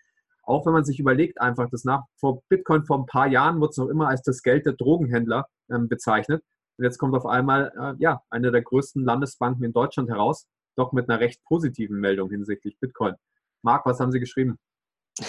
auch 0.49 0.65
wenn 0.65 0.73
man 0.73 0.83
sich 0.83 0.99
überlegt, 0.99 1.39
einfach 1.39 1.69
das 1.69 1.83
nach 1.83 2.05
vor 2.19 2.41
Bitcoin 2.49 2.83
vor 2.83 2.97
ein 2.97 3.05
paar 3.05 3.27
Jahren 3.27 3.59
wurde 3.59 3.69
es 3.69 3.77
noch 3.77 3.87
immer 3.87 4.07
als 4.07 4.23
das 4.23 4.41
Geld 4.41 4.65
der 4.65 4.73
Drogenhändler 4.73 5.47
ähm, 5.71 5.87
bezeichnet. 5.87 6.43
Und 6.77 6.85
jetzt 6.85 6.97
kommt 6.97 7.13
auf 7.15 7.27
einmal 7.27 7.71
äh, 7.79 8.01
ja 8.01 8.23
eine 8.31 8.51
der 8.51 8.63
größten 8.63 9.03
Landesbanken 9.03 9.63
in 9.63 9.73
Deutschland 9.73 10.09
heraus, 10.09 10.47
doch 10.75 10.91
mit 10.91 11.07
einer 11.07 11.19
recht 11.19 11.43
positiven 11.43 11.99
Meldung 11.99 12.31
hinsichtlich 12.31 12.79
Bitcoin. 12.79 13.13
Marc, 13.61 13.85
was 13.85 13.99
haben 13.99 14.11
Sie 14.11 14.19
geschrieben? 14.19 14.57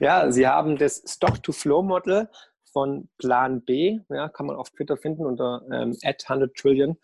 ja, 0.00 0.32
Sie 0.32 0.48
haben 0.48 0.78
das 0.78 1.04
Stock-to-Flow-Model 1.06 2.28
von 2.72 3.08
Plan 3.18 3.62
B, 3.62 4.00
ja, 4.08 4.28
kann 4.28 4.46
man 4.46 4.56
auf 4.56 4.70
Twitter 4.70 4.96
finden 4.96 5.26
unter 5.26 5.62
ähm, 5.70 5.96
100 6.02 6.54
Trillion, 6.54 6.96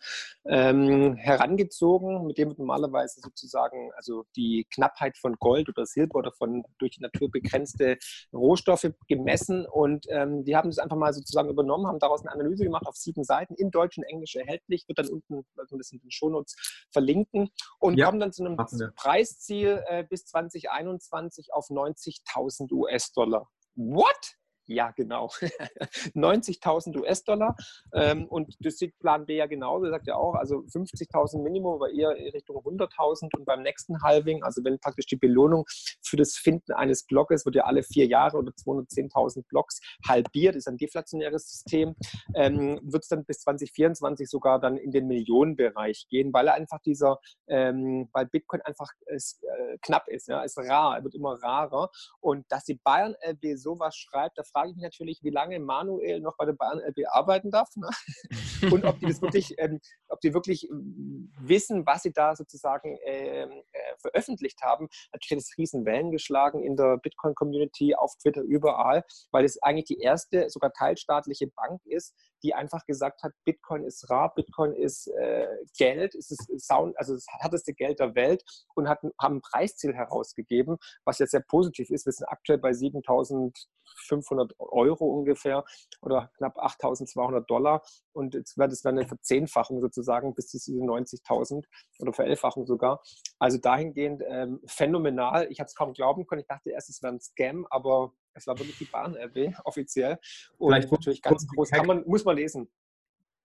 ähm, 0.45 1.15
herangezogen, 1.15 2.25
mit 2.25 2.37
dem 2.37 2.49
wird 2.49 2.59
normalerweise 2.59 3.21
sozusagen 3.21 3.91
also 3.95 4.25
die 4.35 4.67
Knappheit 4.73 5.17
von 5.17 5.35
Gold 5.35 5.69
oder 5.69 5.85
Silber 5.85 6.19
oder 6.19 6.31
von 6.31 6.63
durch 6.79 6.93
die 6.93 7.01
Natur 7.01 7.29
begrenzte 7.29 7.97
Rohstoffe 8.33 8.91
gemessen 9.07 9.65
und 9.65 10.05
ähm, 10.09 10.43
die 10.43 10.55
haben 10.55 10.69
das 10.69 10.79
einfach 10.79 10.97
mal 10.97 11.13
sozusagen 11.13 11.49
übernommen, 11.49 11.87
haben 11.87 11.99
daraus 11.99 12.21
eine 12.21 12.31
Analyse 12.31 12.63
gemacht 12.63 12.87
auf 12.87 12.95
sieben 12.95 13.23
Seiten, 13.23 13.55
in 13.55 13.71
Deutsch 13.71 13.97
und 13.97 14.03
Englisch 14.05 14.35
erhältlich, 14.35 14.87
wird 14.87 14.99
dann 14.99 15.09
unten, 15.09 15.45
also 15.57 15.77
das 15.77 15.91
in 15.91 15.99
den 15.99 16.11
Shownotes 16.11 16.87
verlinken 16.91 17.49
und 17.79 17.97
ja, 17.97 18.05
kommen 18.05 18.19
dann 18.19 18.33
zu 18.33 18.43
einem 18.43 18.57
Preisziel 18.95 19.83
äh, 19.87 20.03
bis 20.03 20.25
2021 20.25 21.53
auf 21.53 21.69
90.000 21.69 22.71
US-Dollar. 22.71 23.49
What? 23.75 24.38
Ja, 24.69 24.91
genau. 24.91 25.29
90.000 26.13 26.99
US-Dollar. 26.99 27.55
Ähm, 27.91 28.27
und 28.27 28.55
das 28.59 28.77
sieht 28.77 28.99
Plan 28.99 29.25
B 29.25 29.37
ja 29.37 29.47
genauso, 29.47 29.89
sagt 29.89 30.05
ja 30.05 30.15
auch, 30.15 30.35
also 30.35 30.57
50.000 30.57 31.41
Minimum, 31.41 31.73
aber 31.73 31.91
eher 31.91 32.11
Richtung 32.11 32.57
100.000 32.57 33.35
und 33.35 33.45
beim 33.45 33.63
nächsten 33.63 33.99
Halving, 34.03 34.43
also 34.43 34.63
wenn 34.63 34.77
praktisch 34.77 35.07
die 35.07 35.15
Belohnung 35.15 35.65
für 36.03 36.17
das 36.17 36.35
Finden 36.35 36.73
eines 36.73 37.03
Blocks 37.03 37.47
wird 37.47 37.55
ja 37.55 37.63
alle 37.63 37.81
vier 37.81 38.05
Jahre 38.05 38.37
oder 38.37 38.51
210.000 38.51 39.47
Blocks 39.47 39.79
halbiert, 40.07 40.55
ist 40.55 40.67
ein 40.67 40.77
deflationäres 40.77 41.49
System, 41.49 41.95
ähm, 42.35 42.79
wird 42.83 43.01
es 43.01 43.09
dann 43.09 43.25
bis 43.25 43.39
2024 43.39 44.29
sogar 44.29 44.59
dann 44.59 44.77
in 44.77 44.91
den 44.91 45.07
Millionenbereich 45.07 46.05
gehen, 46.09 46.31
weil 46.31 46.47
einfach 46.47 46.79
dieser, 46.81 47.17
ähm, 47.47 48.07
weil 48.13 48.27
Bitcoin 48.27 48.61
einfach 48.61 48.91
ist, 49.07 49.43
äh, 49.43 49.79
knapp 49.81 50.07
ist, 50.09 50.27
ja, 50.27 50.43
ist 50.43 50.59
rar, 50.59 50.97
er 50.97 51.03
wird 51.03 51.15
immer 51.15 51.41
rarer 51.41 51.89
und 52.19 52.45
dass 52.49 52.65
die 52.65 52.75
Bayern 52.75 53.15
LB 53.21 53.57
sowas 53.57 53.95
schreibt, 53.95 54.37
da 54.37 54.43
fragt 54.43 54.58
frage 54.59 54.71
ich 54.71 54.75
mich 54.75 54.83
natürlich, 54.83 55.19
wie 55.23 55.29
lange 55.29 55.59
Manuel 55.59 56.19
noch 56.19 56.35
bei 56.37 56.45
der 56.45 56.53
Bayern 56.53 56.79
LB 56.79 57.05
arbeiten 57.11 57.49
darf 57.49 57.69
ne? 57.75 57.89
und 58.73 58.83
ob 58.83 58.99
die 58.99 59.05
das 59.05 59.21
wirklich, 59.21 59.55
ähm, 59.57 59.79
ob 60.09 60.19
die 60.19 60.33
wirklich 60.33 60.69
ähm, 60.69 61.31
wissen, 61.39 61.85
was 61.85 62.03
sie 62.03 62.11
da 62.11 62.35
sozusagen 62.35 62.97
ähm, 63.05 63.51
äh, 63.71 63.95
veröffentlicht 64.01 64.61
haben. 64.61 64.89
Natürlich 65.13 65.43
hat 65.43 65.49
es 65.49 65.57
riesen 65.57 65.85
Wellen 65.85 66.11
geschlagen 66.11 66.63
in 66.63 66.75
der 66.75 66.97
Bitcoin-Community, 66.97 67.95
auf 67.95 68.15
Twitter, 68.21 68.41
überall, 68.41 69.03
weil 69.31 69.45
es 69.45 69.61
eigentlich 69.63 69.85
die 69.85 69.99
erste, 69.99 70.49
sogar 70.49 70.73
teilstaatliche 70.73 71.47
Bank 71.47 71.81
ist, 71.85 72.15
die 72.43 72.53
einfach 72.53 72.85
gesagt 72.85 73.23
hat, 73.23 73.33
Bitcoin 73.45 73.83
ist 73.83 74.09
rar, 74.09 74.33
Bitcoin 74.33 74.73
ist 74.73 75.07
äh, 75.07 75.47
Geld, 75.77 76.15
es 76.15 76.31
ist 76.31 76.47
Sound, 76.59 76.97
also 76.97 77.13
das 77.13 77.25
härteste 77.27 77.73
Geld 77.73 77.99
der 77.99 78.15
Welt 78.15 78.43
und 78.75 78.87
hat, 78.87 78.99
haben 79.19 79.37
ein 79.37 79.41
Preisziel 79.41 79.93
herausgegeben, 79.93 80.77
was 81.05 81.19
jetzt 81.19 81.31
sehr 81.31 81.43
positiv 81.47 81.89
ist. 81.89 82.05
Wir 82.05 82.13
sind 82.13 82.27
aktuell 82.27 82.57
bei 82.57 82.73
7500 82.73 84.53
Euro 84.59 85.05
ungefähr 85.05 85.63
oder 86.01 86.31
knapp 86.37 86.57
8200 86.57 87.49
Dollar 87.49 87.81
und 88.13 88.35
jetzt 88.35 88.57
wird 88.57 88.71
es 88.71 88.81
dann 88.81 88.97
eine 88.97 89.07
Verzehnfachung 89.07 89.81
sozusagen 89.81 90.33
bis 90.33 90.47
zu 90.47 90.57
diese 90.57 90.83
90.000 90.83 91.65
oder 91.99 92.13
Verelfachung 92.13 92.65
sogar. 92.65 93.01
Also 93.39 93.57
dahingehend 93.57 94.23
ähm, 94.27 94.59
phänomenal. 94.65 95.47
Ich 95.49 95.59
habe 95.59 95.67
es 95.67 95.75
kaum 95.75 95.93
glauben 95.93 96.25
können. 96.27 96.41
Ich 96.41 96.47
dachte 96.47 96.71
erst, 96.71 96.89
es 96.89 97.01
wäre 97.01 97.13
ein 97.13 97.21
Scam, 97.21 97.65
aber 97.69 98.13
es 98.33 98.47
war 98.47 98.57
wirklich 98.57 98.77
die 98.77 98.85
Bahn 98.85 99.15
RB 99.15 99.53
offiziell. 99.65 100.17
Und 100.57 100.71
Vielleicht 100.71 100.91
natürlich 100.91 101.21
ganz 101.21 101.47
groß. 101.47 101.71
Man, 101.85 102.03
muss 102.05 102.25
man 102.25 102.35
lesen. 102.35 102.69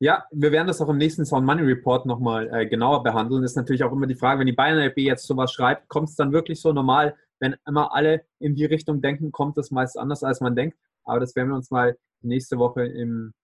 Ja, 0.01 0.25
wir 0.33 0.51
werden 0.51 0.67
das 0.67 0.81
auch 0.81 0.89
im 0.89 0.99
nächsten 0.99 1.25
Sound 1.25 1.47
Money 1.47 1.63
Report 1.63 2.05
nochmal 2.05 2.53
äh, 2.53 2.67
genauer 2.67 3.03
behandeln. 3.03 3.43
Das 3.43 3.53
ist 3.53 3.57
natürlich 3.57 3.85
auch 3.85 3.93
immer 3.93 4.07
die 4.07 4.17
Frage, 4.17 4.41
wenn 4.41 4.47
die 4.47 4.53
Bayern 4.53 4.79
RB 4.79 4.99
jetzt 4.99 5.27
sowas 5.27 5.53
schreibt, 5.53 5.89
kommt 5.89 6.09
es 6.09 6.17
dann 6.17 6.33
wirklich 6.33 6.61
so 6.61 6.73
normal, 6.73 7.17
wenn 7.39 7.57
immer 7.67 7.95
alle 7.95 8.25
in 8.39 8.55
die 8.55 8.65
Richtung 8.65 9.01
denken, 9.01 9.33
kommt 9.33 9.57
es 9.57 9.71
meist 9.71 9.97
anders, 9.97 10.25
als 10.25 10.41
man 10.41 10.57
denkt. 10.57 10.77
Aber 11.05 11.21
das 11.21 11.37
werden 11.37 11.51
wir 11.51 11.57
uns 11.57 11.71
mal 11.71 11.97
nächste 12.23 12.59
Woche 12.59 12.85
im 12.85 13.35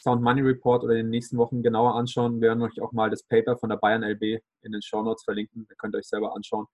Sound 0.00 0.22
Money 0.22 0.42
Report 0.42 0.82
oder 0.82 0.94
in 0.94 1.06
den 1.06 1.10
nächsten 1.10 1.38
Wochen 1.38 1.62
genauer 1.62 1.94
anschauen. 1.94 2.40
Wir 2.40 2.48
werden 2.48 2.62
euch 2.62 2.80
auch 2.80 2.92
mal 2.92 3.10
das 3.10 3.22
Paper 3.22 3.56
von 3.56 3.70
der 3.70 3.76
Bayern 3.76 4.02
LB 4.02 4.42
in 4.62 4.72
den 4.72 4.82
Show 4.82 5.02
Notes 5.02 5.24
verlinken. 5.24 5.66
Ihr 5.68 5.76
könnt 5.76 5.94
euch 5.94 6.06
selber 6.06 6.34
anschauen, 6.34 6.66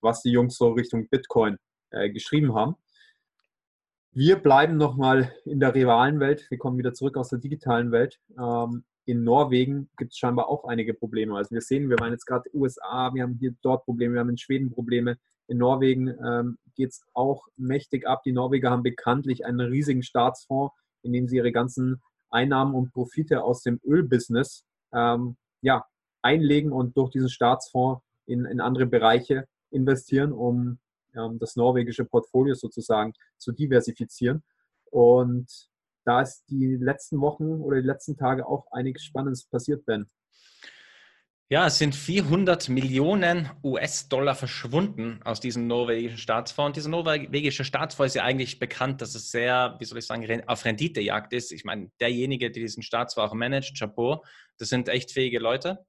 was 0.00 0.22
die 0.22 0.30
Jungs 0.30 0.56
so 0.56 0.70
Richtung 0.70 1.08
Bitcoin 1.08 1.58
äh, 1.90 2.08
geschrieben 2.10 2.54
haben. 2.54 2.76
Wir 4.20 4.34
bleiben 4.34 4.78
nochmal 4.78 5.32
in 5.44 5.60
der 5.60 5.76
realen 5.76 6.18
Welt. 6.18 6.44
Wir 6.50 6.58
kommen 6.58 6.76
wieder 6.76 6.92
zurück 6.92 7.16
aus 7.16 7.28
der 7.28 7.38
digitalen 7.38 7.92
Welt. 7.92 8.18
Ähm, 8.36 8.82
in 9.04 9.22
Norwegen 9.22 9.90
gibt 9.96 10.10
es 10.10 10.18
scheinbar 10.18 10.48
auch 10.48 10.64
einige 10.64 10.92
Probleme. 10.92 11.36
Also 11.36 11.52
wir 11.52 11.60
sehen, 11.60 11.88
wir 11.88 12.00
waren 12.00 12.10
jetzt 12.10 12.26
gerade 12.26 12.50
USA, 12.52 13.14
wir 13.14 13.22
haben 13.22 13.36
hier 13.38 13.54
dort 13.62 13.84
Probleme, 13.84 14.14
wir 14.14 14.20
haben 14.20 14.30
in 14.30 14.36
Schweden 14.36 14.72
Probleme. 14.72 15.18
In 15.46 15.58
Norwegen 15.58 16.08
ähm, 16.08 16.58
geht 16.74 16.90
es 16.90 17.04
auch 17.14 17.46
mächtig 17.56 18.08
ab. 18.08 18.24
Die 18.24 18.32
Norweger 18.32 18.72
haben 18.72 18.82
bekanntlich 18.82 19.46
einen 19.46 19.60
riesigen 19.60 20.02
Staatsfonds, 20.02 20.74
in 21.02 21.12
dem 21.12 21.28
sie 21.28 21.36
ihre 21.36 21.52
ganzen 21.52 22.02
Einnahmen 22.28 22.74
und 22.74 22.92
Profite 22.92 23.44
aus 23.44 23.62
dem 23.62 23.78
Ölbusiness 23.86 24.64
ähm, 24.92 25.36
ja, 25.60 25.84
einlegen 26.22 26.72
und 26.72 26.96
durch 26.96 27.12
diesen 27.12 27.28
Staatsfonds 27.28 28.02
in, 28.26 28.46
in 28.46 28.60
andere 28.60 28.86
Bereiche 28.86 29.46
investieren, 29.70 30.32
um 30.32 30.80
das 31.38 31.56
norwegische 31.56 32.04
Portfolio 32.04 32.54
sozusagen 32.54 33.12
zu 33.36 33.52
diversifizieren. 33.52 34.42
Und 34.90 35.50
da 36.04 36.22
ist 36.22 36.44
die 36.48 36.76
letzten 36.76 37.20
Wochen 37.20 37.60
oder 37.60 37.80
die 37.80 37.86
letzten 37.86 38.16
Tage 38.16 38.46
auch 38.46 38.66
einiges 38.72 39.04
Spannendes 39.04 39.44
passiert, 39.44 39.84
Ben. 39.84 40.08
Ja, 41.50 41.66
es 41.66 41.78
sind 41.78 41.94
400 41.94 42.68
Millionen 42.68 43.48
US-Dollar 43.64 44.34
verschwunden 44.34 45.20
aus 45.24 45.40
diesem 45.40 45.66
norwegischen 45.66 46.18
Staatsfonds. 46.18 46.74
dieser 46.74 46.90
norwegische 46.90 47.64
Staatsfonds 47.64 48.10
ist 48.10 48.16
ja 48.16 48.24
eigentlich 48.24 48.58
bekannt, 48.58 49.00
dass 49.00 49.14
es 49.14 49.30
sehr, 49.30 49.76
wie 49.78 49.86
soll 49.86 49.96
ich 49.96 50.06
sagen, 50.06 50.42
auf 50.46 50.66
Renditejagd 50.66 51.32
ist. 51.32 51.50
Ich 51.50 51.64
meine, 51.64 51.90
derjenige, 52.00 52.50
der 52.50 52.62
diesen 52.62 52.82
Staatsfonds 52.82 53.30
auch 53.30 53.34
managt, 53.34 53.78
Chapeau, 53.78 54.22
das 54.58 54.68
sind 54.68 54.90
echt 54.90 55.10
fähige 55.10 55.38
Leute. 55.38 55.86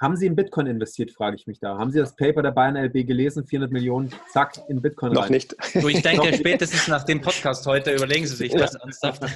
Haben 0.00 0.16
Sie 0.16 0.26
in 0.26 0.36
Bitcoin 0.36 0.68
investiert, 0.68 1.10
frage 1.10 1.34
ich 1.34 1.48
mich 1.48 1.58
da. 1.58 1.76
Haben 1.76 1.90
Sie 1.90 1.98
das 1.98 2.14
Paper 2.14 2.40
der 2.40 2.52
Bayern 2.52 2.76
LB 2.76 3.04
gelesen? 3.04 3.44
400 3.44 3.72
Millionen, 3.72 4.10
zack, 4.32 4.56
in 4.68 4.80
Bitcoin 4.80 5.12
Noch 5.12 5.24
rein. 5.24 5.32
nicht. 5.32 5.56
So, 5.74 5.88
ich 5.88 6.02
denke, 6.02 6.32
spätestens 6.34 6.86
nach 6.86 7.02
dem 7.04 7.20
Podcast 7.20 7.66
heute 7.66 7.92
überlegen 7.92 8.24
Sie 8.24 8.36
sich 8.36 8.52
das 8.52 8.76
ernsthaft. 8.76 9.22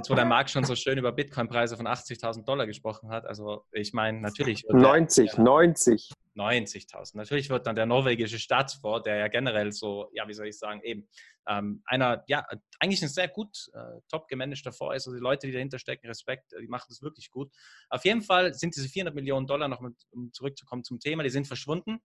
Jetzt, 0.00 0.08
wo 0.08 0.14
der 0.14 0.24
Markt 0.24 0.48
schon 0.48 0.64
so 0.64 0.74
schön 0.74 0.96
über 0.96 1.12
Bitcoin-Preise 1.12 1.76
von 1.76 1.86
80.000 1.86 2.44
Dollar 2.44 2.66
gesprochen 2.66 3.10
hat. 3.10 3.26
Also 3.26 3.66
ich 3.70 3.92
meine, 3.92 4.18
natürlich. 4.20 4.64
90, 4.66 5.32
der, 5.32 5.40
90. 5.44 6.10
90.000. 6.34 7.18
Natürlich 7.18 7.50
wird 7.50 7.66
dann 7.66 7.76
der 7.76 7.84
norwegische 7.84 8.38
Staatsfonds, 8.38 9.02
der 9.04 9.16
ja 9.16 9.28
generell 9.28 9.72
so, 9.72 10.08
ja, 10.14 10.26
wie 10.26 10.32
soll 10.32 10.46
ich 10.46 10.58
sagen, 10.58 10.80
eben 10.82 11.06
ähm, 11.46 11.82
einer, 11.84 12.24
ja, 12.28 12.46
eigentlich 12.78 13.02
ein 13.02 13.08
sehr 13.08 13.28
gut 13.28 13.68
äh, 13.74 14.00
top 14.08 14.26
gemanagter 14.28 14.72
Fonds 14.72 14.96
ist. 14.96 15.06
Also 15.06 15.18
die 15.18 15.22
Leute, 15.22 15.46
die 15.46 15.52
dahinter 15.52 15.78
stecken, 15.78 16.06
Respekt, 16.06 16.52
die 16.58 16.68
machen 16.68 16.86
das 16.88 17.02
wirklich 17.02 17.30
gut. 17.30 17.52
Auf 17.90 18.06
jeden 18.06 18.22
Fall 18.22 18.54
sind 18.54 18.74
diese 18.76 18.88
400 18.88 19.14
Millionen 19.14 19.46
Dollar, 19.46 19.68
noch 19.68 19.80
mit, 19.80 19.96
um 20.12 20.32
zurückzukommen 20.32 20.82
zum 20.82 20.98
Thema, 20.98 21.24
die 21.24 21.30
sind 21.30 21.46
verschwunden. 21.46 22.00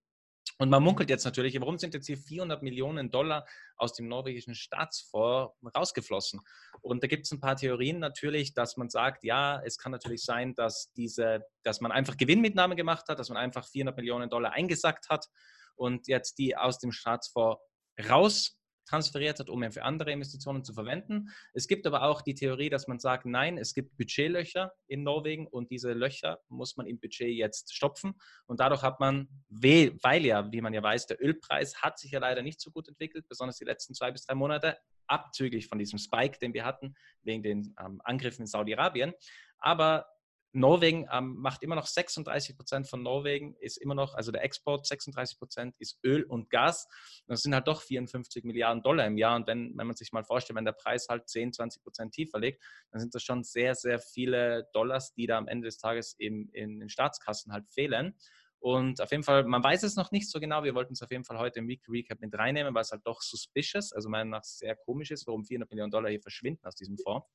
Und 0.57 0.69
man 0.69 0.81
munkelt 0.81 1.09
jetzt 1.09 1.25
natürlich, 1.25 1.59
warum 1.59 1.77
sind 1.77 1.93
jetzt 1.93 2.07
hier 2.07 2.17
400 2.17 2.63
Millionen 2.63 3.11
Dollar 3.11 3.45
aus 3.75 3.93
dem 3.93 4.07
norwegischen 4.07 4.55
Staatsfonds 4.55 5.53
rausgeflossen? 5.75 6.39
Und 6.81 7.03
da 7.03 7.07
gibt 7.07 7.25
es 7.25 7.31
ein 7.31 7.41
paar 7.41 7.57
Theorien 7.57 7.99
natürlich, 7.99 8.53
dass 8.53 8.77
man 8.77 8.89
sagt, 8.89 9.23
ja, 9.25 9.61
es 9.65 9.77
kann 9.77 9.91
natürlich 9.91 10.23
sein, 10.23 10.55
dass 10.55 10.93
diese, 10.93 11.45
dass 11.63 11.81
man 11.81 11.91
einfach 11.91 12.15
Gewinnmitnahme 12.15 12.75
gemacht 12.75 13.09
hat, 13.09 13.19
dass 13.19 13.29
man 13.29 13.37
einfach 13.37 13.67
400 13.67 13.97
Millionen 13.97 14.29
Dollar 14.29 14.53
eingesackt 14.53 15.09
hat 15.09 15.27
und 15.75 16.07
jetzt 16.07 16.37
die 16.37 16.55
aus 16.55 16.79
dem 16.79 16.93
Staatsfonds 16.93 17.61
raus 18.09 18.57
transferiert 18.85 19.39
hat, 19.39 19.49
um 19.49 19.63
ihn 19.63 19.71
für 19.71 19.83
andere 19.83 20.11
Investitionen 20.11 20.63
zu 20.63 20.73
verwenden. 20.73 21.29
Es 21.53 21.67
gibt 21.67 21.85
aber 21.87 22.03
auch 22.03 22.21
die 22.21 22.35
Theorie, 22.35 22.69
dass 22.69 22.87
man 22.87 22.99
sagt, 22.99 23.25
nein, 23.25 23.57
es 23.57 23.73
gibt 23.73 23.97
Budgetlöcher 23.97 24.73
in 24.87 25.03
Norwegen 25.03 25.47
und 25.47 25.71
diese 25.71 25.93
Löcher 25.93 26.39
muss 26.49 26.77
man 26.77 26.87
im 26.87 26.99
Budget 26.99 27.35
jetzt 27.35 27.73
stopfen. 27.73 28.13
Und 28.45 28.59
dadurch 28.59 28.81
hat 28.81 28.99
man, 28.99 29.27
weil 29.49 30.25
ja, 30.25 30.51
wie 30.51 30.61
man 30.61 30.73
ja 30.73 30.83
weiß, 30.83 31.07
der 31.07 31.21
Ölpreis 31.23 31.81
hat 31.81 31.99
sich 31.99 32.11
ja 32.11 32.19
leider 32.19 32.41
nicht 32.41 32.61
so 32.61 32.71
gut 32.71 32.87
entwickelt, 32.87 33.25
besonders 33.27 33.57
die 33.57 33.65
letzten 33.65 33.93
zwei 33.93 34.11
bis 34.11 34.25
drei 34.25 34.35
Monate, 34.35 34.77
abzüglich 35.07 35.67
von 35.67 35.77
diesem 35.77 35.99
Spike, 35.99 36.39
den 36.39 36.53
wir 36.53 36.65
hatten, 36.65 36.95
wegen 37.21 37.43
den 37.43 37.75
ähm, 37.79 38.01
Angriffen 38.03 38.41
in 38.41 38.47
Saudi-Arabien. 38.47 39.13
Aber 39.59 40.07
Norwegen 40.55 41.07
ähm, 41.11 41.35
macht 41.37 41.63
immer 41.63 41.75
noch 41.75 41.85
36 41.85 42.55
Prozent 42.55 42.87
von 42.87 43.03
Norwegen, 43.03 43.55
ist 43.59 43.77
immer 43.77 43.93
noch, 43.93 44.15
also 44.15 44.31
der 44.31 44.43
Export 44.43 44.85
36 44.85 45.37
Prozent 45.37 45.75
ist 45.79 45.99
Öl 46.03 46.23
und 46.23 46.49
Gas. 46.49 46.87
Das 47.27 47.41
sind 47.41 47.53
halt 47.53 47.67
doch 47.67 47.81
54 47.81 48.45
Milliarden 48.45 48.81
Dollar 48.81 49.05
im 49.05 49.17
Jahr. 49.17 49.35
Und 49.35 49.47
wenn, 49.47 49.77
wenn 49.77 49.87
man 49.87 49.95
sich 49.95 50.13
mal 50.13 50.23
vorstellt, 50.23 50.57
wenn 50.57 50.65
der 50.65 50.71
Preis 50.71 51.07
halt 51.09 51.27
10, 51.27 51.53
20 51.53 51.83
Prozent 51.83 52.13
tiefer 52.13 52.39
liegt, 52.39 52.63
dann 52.91 53.01
sind 53.01 53.13
das 53.13 53.23
schon 53.23 53.43
sehr, 53.43 53.75
sehr 53.75 53.99
viele 53.99 54.69
Dollars, 54.73 55.13
die 55.13 55.27
da 55.27 55.37
am 55.37 55.47
Ende 55.47 55.65
des 55.65 55.77
Tages 55.77 56.15
eben 56.19 56.49
in 56.53 56.79
den 56.79 56.89
Staatskassen 56.89 57.51
halt 57.51 57.67
fehlen. 57.69 58.15
Und 58.59 58.99
auf 59.01 59.11
jeden 59.11 59.23
Fall, 59.23 59.43
man 59.43 59.63
weiß 59.63 59.83
es 59.83 59.95
noch 59.95 60.11
nicht 60.11 60.29
so 60.29 60.39
genau. 60.39 60.63
Wir 60.63 60.73
wollten 60.73 60.93
es 60.93 61.01
auf 61.03 61.11
jeden 61.11 61.23
Fall 61.23 61.37
heute 61.37 61.59
im 61.59 61.67
Weekly 61.67 61.99
Recap 61.99 62.19
mit 62.21 62.33
reinnehmen, 62.33 62.73
weil 62.73 62.81
es 62.81 62.91
halt 62.91 63.05
doch 63.05 63.21
suspicious, 63.21 63.93
also 63.93 64.09
meiner 64.09 64.23
Meinung 64.23 64.39
nach 64.39 64.43
sehr 64.43 64.75
komisch 64.75 65.11
ist, 65.11 65.27
warum 65.27 65.45
400 65.45 65.69
Millionen 65.69 65.91
Dollar 65.91 66.09
hier 66.09 66.21
verschwinden 66.21 66.65
aus 66.65 66.75
diesem 66.75 66.97
Fonds. 66.97 67.27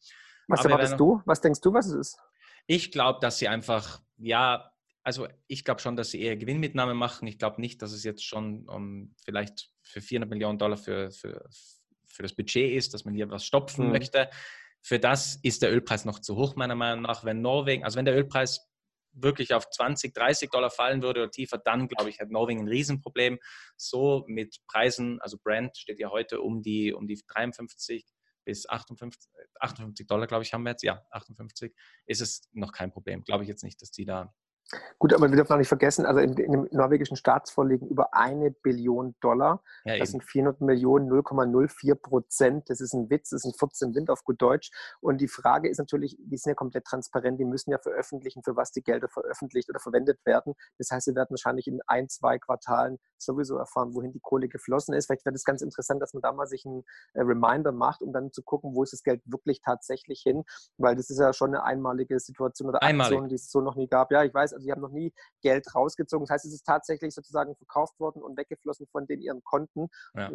Was 0.49 0.65
erwartest 0.65 0.99
du? 0.99 1.23
Was 1.27 1.41
denkst 1.41 1.61
du, 1.61 1.73
was 1.73 1.87
es 1.87 1.93
ist? 1.93 2.19
Ich 2.67 2.93
glaube, 2.93 3.19
dass 3.21 3.39
sie 3.39 3.49
einfach, 3.49 4.01
ja, 4.17 4.71
also 5.03 5.29
ich 5.47 5.65
glaube 5.65 5.81
schon, 5.81 5.97
dass 5.97 6.11
sie 6.11 6.21
eher 6.21 6.37
Gewinnmitnahme 6.37 6.95
machen. 6.95 7.27
Ich 7.27 7.39
glaube 7.39 7.61
nicht, 7.61 7.83
dass 7.83 7.93
es 7.93 8.05
jetzt 8.05 8.25
schon 8.25 8.69
um, 8.69 9.15
vielleicht 9.25 9.71
für 9.83 10.01
400 10.01 10.31
Millionen 10.31 10.59
Dollar 10.59 10.77
für, 10.77 11.11
für, 11.11 11.49
für 12.07 12.23
das 12.23 12.35
Budget 12.35 12.73
ist, 12.73 12.95
dass 12.95 13.05
man 13.05 13.15
hier 13.15 13.31
was 13.31 13.45
stopfen 13.45 13.87
mhm. 13.87 13.93
möchte. 13.93 14.31
Für 14.83 14.99
das 14.99 15.39
ist 15.43 15.63
der 15.63 15.73
Ölpreis 15.73 16.05
noch 16.05 16.21
zu 16.21 16.37
hoch, 16.37 16.57
meiner 16.57 16.75
Meinung 16.75 17.03
nach. 17.03 17.25
Wenn 17.25 17.43
Norwegen, 17.43 17.85
also 17.85 17.99
wenn 17.99 18.05
der 18.05 18.17
Ölpreis 18.17 18.67
wirklich 19.13 19.55
auf 19.55 19.69
20, 19.69 20.15
30 20.15 20.51
Dollar 20.51 20.71
fallen 20.71 21.03
würde 21.03 21.23
oder 21.23 21.31
tiefer, 21.31 21.59
dann 21.59 21.89
glaube 21.89 22.11
ich, 22.11 22.21
hat 22.21 22.31
Norwegen 22.31 22.61
ein 22.61 22.69
Riesenproblem. 22.69 23.39
So 23.77 24.25
mit 24.29 24.59
Preisen, 24.69 25.21
also 25.21 25.39
Brand 25.43 25.77
steht 25.77 25.99
ja 25.99 26.11
heute 26.11 26.41
um 26.41 26.63
die, 26.63 26.93
um 26.93 27.07
die 27.07 27.21
53 27.27 28.05
bis 28.45 28.69
58, 28.69 29.31
58 29.61 30.07
Dollar, 30.07 30.27
glaube 30.27 30.45
ich, 30.45 30.53
haben 30.53 30.63
wir 30.63 30.71
jetzt. 30.71 30.83
Ja, 30.83 31.05
58 31.11 31.75
ist 32.07 32.21
es 32.21 32.49
noch 32.53 32.73
kein 32.73 32.93
Problem. 32.93 33.23
Glaube 33.25 33.45
ich 33.45 33.49
jetzt 33.49 33.65
nicht, 33.65 33.81
dass 33.83 33.91
die 33.91 34.05
da 34.05 34.35
Gut, 34.99 35.13
aber 35.13 35.29
wir 35.29 35.37
dürfen 35.37 35.53
auch 35.53 35.59
nicht 35.59 35.69
vergessen, 35.69 36.07
also 36.07 36.21
in, 36.21 36.37
in 36.37 36.53
dem 36.53 36.69
norwegischen 36.71 37.17
Staatsfonds 37.17 37.73
liegen 37.73 37.89
über 37.89 38.15
eine 38.15 38.51
Billion 38.51 39.17
Dollar. 39.21 39.63
Ja, 39.85 39.99
das 39.99 40.11
sind 40.11 40.23
400 40.23 40.61
Millionen, 40.61 41.11
0,04 41.11 41.95
Prozent. 41.97 42.71
Das 42.71 42.81
ist 42.81 42.93
ein 42.93 43.11
Witz, 43.11 43.31
das 43.31 43.43
sind 43.43 43.59
14 43.59 43.95
Wind 43.95 44.11
auf 44.11 44.25
gut 44.25 44.41
Deutsch. 44.41 44.71
Und 45.01 45.21
die 45.21 45.29
Frage 45.29 45.69
ist 45.69 45.79
natürlich, 45.79 46.17
die 46.19 46.37
sind 46.37 46.51
ja 46.51 46.55
komplett 46.55 46.85
transparent, 46.85 47.41
die 47.41 47.45
müssen 47.45 47.71
ja 47.71 47.79
veröffentlichen, 47.79 48.43
für 48.43 48.57
was 48.57 48.73
die 48.73 48.83
Gelder 48.83 49.09
veröffentlicht 49.09 49.69
oder 49.71 49.81
verwendet 49.81 50.19
werden. 50.25 50.55
Das 50.79 50.91
heißt, 50.91 51.07
sie 51.07 51.15
werden 51.15 51.31
wahrscheinlich 51.31 51.67
in 51.67 51.81
ein, 51.87 52.09
zwei 52.09 52.39
Quartalen 52.39 52.99
sowieso 53.19 53.57
erfahren, 53.57 53.95
wohin 53.95 54.13
die 54.13 54.21
Kohle 54.21 54.49
geflossen 54.49 54.95
ist. 54.95 55.07
Vielleicht 55.07 55.25
wäre 55.25 55.33
das 55.33 55.45
ganz 55.45 55.63
interessant, 55.63 56.01
dass 56.01 56.15
man 56.15 56.23
da 56.23 56.33
mal 56.33 56.47
sich 56.47 56.65
einen 56.65 56.85
äh, 57.15 57.23
Reminder 57.23 57.73
macht, 57.73 58.03
um 58.03 58.13
dann 58.13 58.33
zu 58.33 58.43
gucken, 58.43 58.75
wo 58.75 58.83
ist 58.83 58.93
das 58.93 59.03
Geld 59.03 59.23
wirklich 59.25 59.61
tatsächlich 59.61 60.21
hin, 60.23 60.45
weil 60.79 60.97
das 60.97 61.11
ist 61.11 61.19
ja 61.19 61.33
schon 61.33 61.55
eine 61.55 61.65
einmalige 61.65 62.19
Situation 62.21 62.69
oder 62.69 62.83
Einmalig. 62.83 63.13
Aktion, 63.13 63.29
die 63.29 63.35
es 63.35 63.51
so 63.51 63.61
noch 63.61 63.77
nie 63.77 63.89
gab. 63.89 64.13
Ja, 64.13 64.25
ich 64.25 64.33
weiß, 64.33 64.53
also 64.61 64.67
die 64.67 64.73
haben 64.73 64.81
noch 64.81 64.91
nie 64.91 65.13
Geld 65.43 65.75
rausgezogen. 65.75 66.25
Das 66.27 66.35
heißt, 66.35 66.45
es 66.47 66.55
ist 66.55 66.67
tatsächlich 66.67 67.15
sozusagen 67.15 67.57
verkauft 67.57 67.99
worden 67.99 68.23
und 68.23 68.37
weggeflossen 68.37 68.87
von 68.87 69.07
den 69.07 69.21
ihren 69.21 69.43
Konten. 69.43 69.89
Ja. 70.15 70.31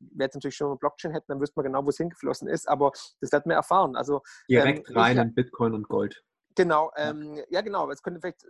Wer 0.00 0.26
jetzt 0.26 0.34
natürlich 0.34 0.56
schon 0.56 0.68
eine 0.68 0.76
Blockchain 0.76 1.12
hätte, 1.12 1.26
dann 1.28 1.40
wüsste 1.40 1.54
man 1.56 1.66
genau, 1.66 1.84
wo 1.84 1.90
es 1.90 1.96
hingeflossen 1.96 2.48
ist, 2.48 2.68
aber 2.68 2.92
das 3.20 3.32
wird 3.32 3.46
man 3.46 3.56
erfahren. 3.56 3.96
Also, 3.96 4.22
Direkt 4.48 4.90
ähm, 4.90 4.96
rein 4.96 5.16
ich, 5.16 5.22
in 5.22 5.34
Bitcoin 5.34 5.74
und 5.74 5.88
Gold. 5.88 6.22
Genau, 6.58 6.90
ähm, 6.96 7.40
ja 7.50 7.60
genau. 7.60 7.88
Es 7.88 8.02
könnte 8.02 8.20
vielleicht, 8.20 8.44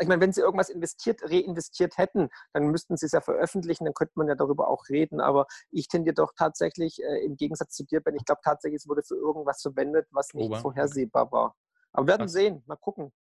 ich 0.00 0.08
meine, 0.08 0.20
wenn 0.20 0.32
Sie 0.32 0.40
irgendwas 0.40 0.68
investiert, 0.68 1.22
reinvestiert 1.22 1.96
hätten, 1.96 2.28
dann 2.52 2.72
müssten 2.72 2.96
Sie 2.96 3.06
es 3.06 3.12
ja 3.12 3.20
veröffentlichen, 3.20 3.84
dann 3.84 3.94
könnte 3.94 4.14
man 4.16 4.26
ja 4.26 4.34
darüber 4.34 4.66
auch 4.66 4.88
reden. 4.88 5.20
Aber 5.20 5.46
ich 5.70 5.86
tendiere 5.86 6.14
doch 6.14 6.32
tatsächlich, 6.36 7.00
äh, 7.00 7.24
im 7.24 7.36
Gegensatz 7.36 7.76
zu 7.76 7.84
dir, 7.84 8.00
Ben, 8.00 8.16
ich 8.16 8.24
glaube 8.24 8.40
tatsächlich, 8.42 8.82
es 8.82 8.88
wurde 8.88 9.04
für 9.04 9.14
irgendwas 9.14 9.62
verwendet, 9.62 10.08
was 10.10 10.34
nicht 10.34 10.50
Ober. 10.50 10.58
vorhersehbar 10.58 11.30
war. 11.30 11.54
Aber 11.92 12.06
wir 12.06 12.08
werden 12.08 12.24
was? 12.24 12.32
sehen, 12.32 12.64
mal 12.66 12.74
gucken. 12.74 13.12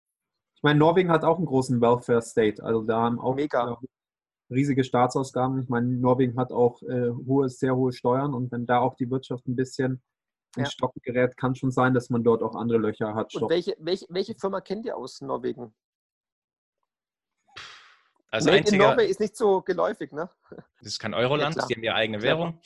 Ich 0.58 0.62
meine, 0.64 0.80
Norwegen 0.80 1.08
hat 1.08 1.22
auch 1.22 1.36
einen 1.36 1.46
großen 1.46 1.80
Welfare 1.80 2.20
State. 2.20 2.64
Also 2.64 2.82
da 2.82 3.02
haben 3.02 3.20
auch 3.20 3.36
Mega. 3.36 3.78
riesige 4.50 4.82
Staatsausgaben. 4.82 5.62
Ich 5.62 5.68
meine, 5.68 5.86
Norwegen 5.86 6.36
hat 6.36 6.50
auch 6.50 6.82
äh, 6.82 7.10
hohe, 7.10 7.48
sehr 7.48 7.76
hohe 7.76 7.92
Steuern 7.92 8.34
und 8.34 8.50
wenn 8.50 8.66
da 8.66 8.80
auch 8.80 8.96
die 8.96 9.08
Wirtschaft 9.08 9.46
ein 9.46 9.54
bisschen 9.54 10.02
in 10.56 10.64
ja. 10.64 10.68
Stocken 10.68 11.00
gerät, 11.04 11.36
kann 11.36 11.54
schon 11.54 11.70
sein, 11.70 11.94
dass 11.94 12.10
man 12.10 12.24
dort 12.24 12.42
auch 12.42 12.56
andere 12.56 12.78
Löcher 12.78 13.14
hat. 13.14 13.32
Und 13.36 13.48
welche, 13.48 13.76
welche, 13.78 14.06
welche 14.08 14.34
Firma 14.34 14.60
kennt 14.60 14.84
ihr 14.84 14.96
aus 14.96 15.20
Norwegen? 15.20 15.72
Also 18.28 18.50
Made 18.50 18.58
einziger, 18.58 18.84
in 18.84 18.90
Norway 18.90 19.06
ist 19.06 19.20
nicht 19.20 19.36
so 19.36 19.62
geläufig, 19.62 20.10
ne? 20.10 20.28
Das 20.50 20.88
ist 20.88 20.98
kein 20.98 21.14
Euroland, 21.14 21.54
ja, 21.54 21.66
die 21.66 21.74
haben 21.76 21.82
ihre 21.84 21.94
eigene 21.94 22.20
Währung. 22.20 22.60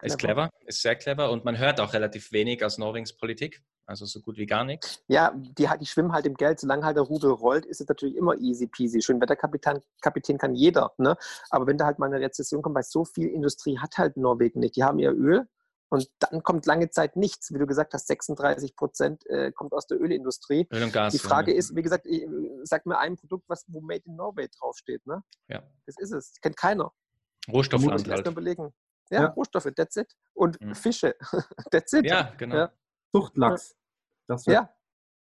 Ist 0.00 0.18
clever, 0.18 0.48
ist 0.66 0.80
sehr 0.80 0.94
clever 0.94 1.32
und 1.32 1.44
man 1.44 1.58
hört 1.58 1.80
auch 1.80 1.92
relativ 1.92 2.30
wenig 2.30 2.64
aus 2.64 2.78
Norwegens 2.78 3.16
Politik. 3.16 3.64
Also 3.86 4.06
so 4.06 4.20
gut 4.20 4.36
wie 4.36 4.46
gar 4.46 4.64
nichts. 4.64 5.02
Ja, 5.08 5.32
die, 5.34 5.68
die 5.80 5.86
schwimmen 5.86 6.12
halt 6.12 6.26
im 6.26 6.34
Geld. 6.34 6.60
Solange 6.60 6.84
halt 6.84 6.96
der 6.96 7.04
Rubel 7.04 7.30
rollt, 7.30 7.66
ist 7.66 7.80
es 7.80 7.88
natürlich 7.88 8.16
immer 8.16 8.38
easy 8.38 8.66
peasy. 8.66 9.02
Schönwetterkapitän 9.02 9.82
Kapitän 10.00 10.38
kann 10.38 10.54
jeder. 10.54 10.92
Ne? 10.98 11.16
Aber 11.50 11.66
wenn 11.66 11.78
da 11.78 11.86
halt 11.86 11.98
mal 11.98 12.06
eine 12.06 12.20
Rezession 12.20 12.62
kommt, 12.62 12.76
weil 12.76 12.84
so 12.84 13.04
viel 13.04 13.28
Industrie 13.28 13.78
hat 13.78 13.98
halt 13.98 14.16
Norwegen 14.16 14.60
nicht. 14.60 14.76
Die 14.76 14.84
haben 14.84 14.98
ihr 14.98 15.12
Öl 15.12 15.48
und 15.92 16.08
dann 16.20 16.42
kommt 16.42 16.64
lange 16.64 16.88
Zeit 16.90 17.16
nichts. 17.16 17.52
Wie 17.52 17.58
du 17.58 17.66
gesagt 17.66 17.92
hast, 17.92 18.06
36 18.06 18.76
Prozent 18.76 19.26
äh, 19.26 19.52
kommt 19.52 19.72
aus 19.72 19.86
der 19.86 20.00
Ölindustrie. 20.00 20.66
Öl 20.72 20.84
und 20.84 20.92
Gas. 20.92 21.12
Die 21.12 21.18
Frage 21.18 21.52
ja. 21.52 21.58
ist, 21.58 21.76
wie 21.76 21.82
gesagt, 21.82 22.06
ich, 22.06 22.26
sag 22.62 22.86
mir 22.86 22.98
ein 22.98 23.16
Produkt, 23.16 23.44
was, 23.48 23.64
wo 23.68 23.80
Made 23.80 24.02
in 24.06 24.16
Norway 24.16 24.48
draufsteht. 24.58 25.06
Ne? 25.06 25.22
Ja. 25.48 25.62
Das 25.86 25.96
ist 25.98 26.12
es. 26.12 26.40
Kennt 26.40 26.56
keiner. 26.56 26.92
Rohstoffland 27.52 28.08
halt. 28.08 28.26
überlegen. 28.26 28.72
Ja, 29.10 29.24
ja, 29.24 29.28
Rohstoffe, 29.28 29.68
that's 29.76 29.96
it. 29.96 30.10
Und 30.32 30.58
mhm. 30.60 30.74
Fische, 30.74 31.14
that's 31.70 31.92
it. 31.92 32.06
Ja, 32.06 32.32
genau. 32.38 32.56
Ja. 32.56 32.72
Zuchtlachs. 33.12 33.76
Das 34.26 34.46
ja. 34.46 34.70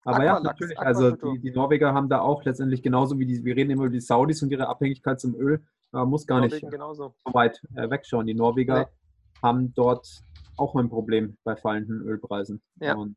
Aber 0.04 0.24
ja, 0.24 0.40
natürlich. 0.40 0.78
Also 0.78 1.10
die, 1.10 1.40
die, 1.40 1.50
Norweger 1.50 1.92
haben 1.92 2.08
da 2.08 2.20
auch 2.20 2.42
letztendlich 2.44 2.82
genauso 2.82 3.18
wie 3.18 3.26
die, 3.26 3.44
wir 3.44 3.54
reden 3.54 3.70
immer 3.70 3.84
über 3.84 3.92
die 3.92 4.00
Saudis 4.00 4.42
und 4.42 4.50
ihre 4.50 4.66
Abhängigkeit 4.66 5.20
zum 5.20 5.34
Öl, 5.34 5.62
man 5.92 6.08
muss 6.08 6.26
gar 6.26 6.40
Norwegen 6.40 6.66
nicht 6.66 6.70
genauso. 6.70 7.14
so 7.24 7.34
weit 7.34 7.60
äh, 7.74 7.90
wegschauen. 7.90 8.26
Die 8.26 8.34
Norweger 8.34 8.80
nee. 8.80 8.86
haben 9.42 9.74
dort 9.74 10.08
auch 10.56 10.74
ein 10.76 10.88
Problem 10.88 11.36
bei 11.44 11.56
fallenden 11.56 12.02
Ölpreisen. 12.02 12.62
Ja. 12.76 12.94
Und 12.94 13.16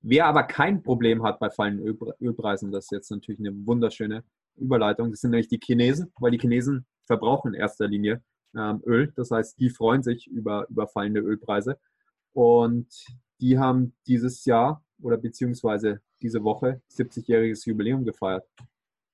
wer 0.00 0.26
aber 0.26 0.44
kein 0.44 0.82
Problem 0.82 1.22
hat 1.22 1.38
bei 1.38 1.50
fallenden 1.50 1.86
Öl, 1.86 1.98
Ölpreisen, 2.20 2.72
das 2.72 2.84
ist 2.84 2.92
jetzt 2.92 3.10
natürlich 3.10 3.40
eine 3.40 3.54
wunderschöne 3.66 4.24
Überleitung, 4.56 5.10
das 5.10 5.20
sind 5.20 5.30
nämlich 5.30 5.48
die 5.48 5.60
Chinesen, 5.62 6.12
weil 6.18 6.30
die 6.30 6.38
Chinesen 6.38 6.86
verbrauchen 7.04 7.54
in 7.54 7.60
erster 7.60 7.86
Linie 7.86 8.22
ähm, 8.56 8.82
Öl. 8.86 9.12
Das 9.14 9.30
heißt, 9.30 9.60
die 9.60 9.70
freuen 9.70 10.02
sich 10.02 10.26
über, 10.26 10.66
über 10.70 10.88
fallende 10.88 11.20
Ölpreise. 11.20 11.78
Und 12.32 12.88
die 13.40 13.58
haben 13.58 13.94
dieses 14.06 14.44
Jahr 14.44 14.82
oder 15.00 15.16
beziehungsweise 15.16 16.00
diese 16.22 16.42
Woche 16.42 16.80
70-jähriges 16.90 17.66
Jubiläum 17.68 18.04
gefeiert. 18.04 18.46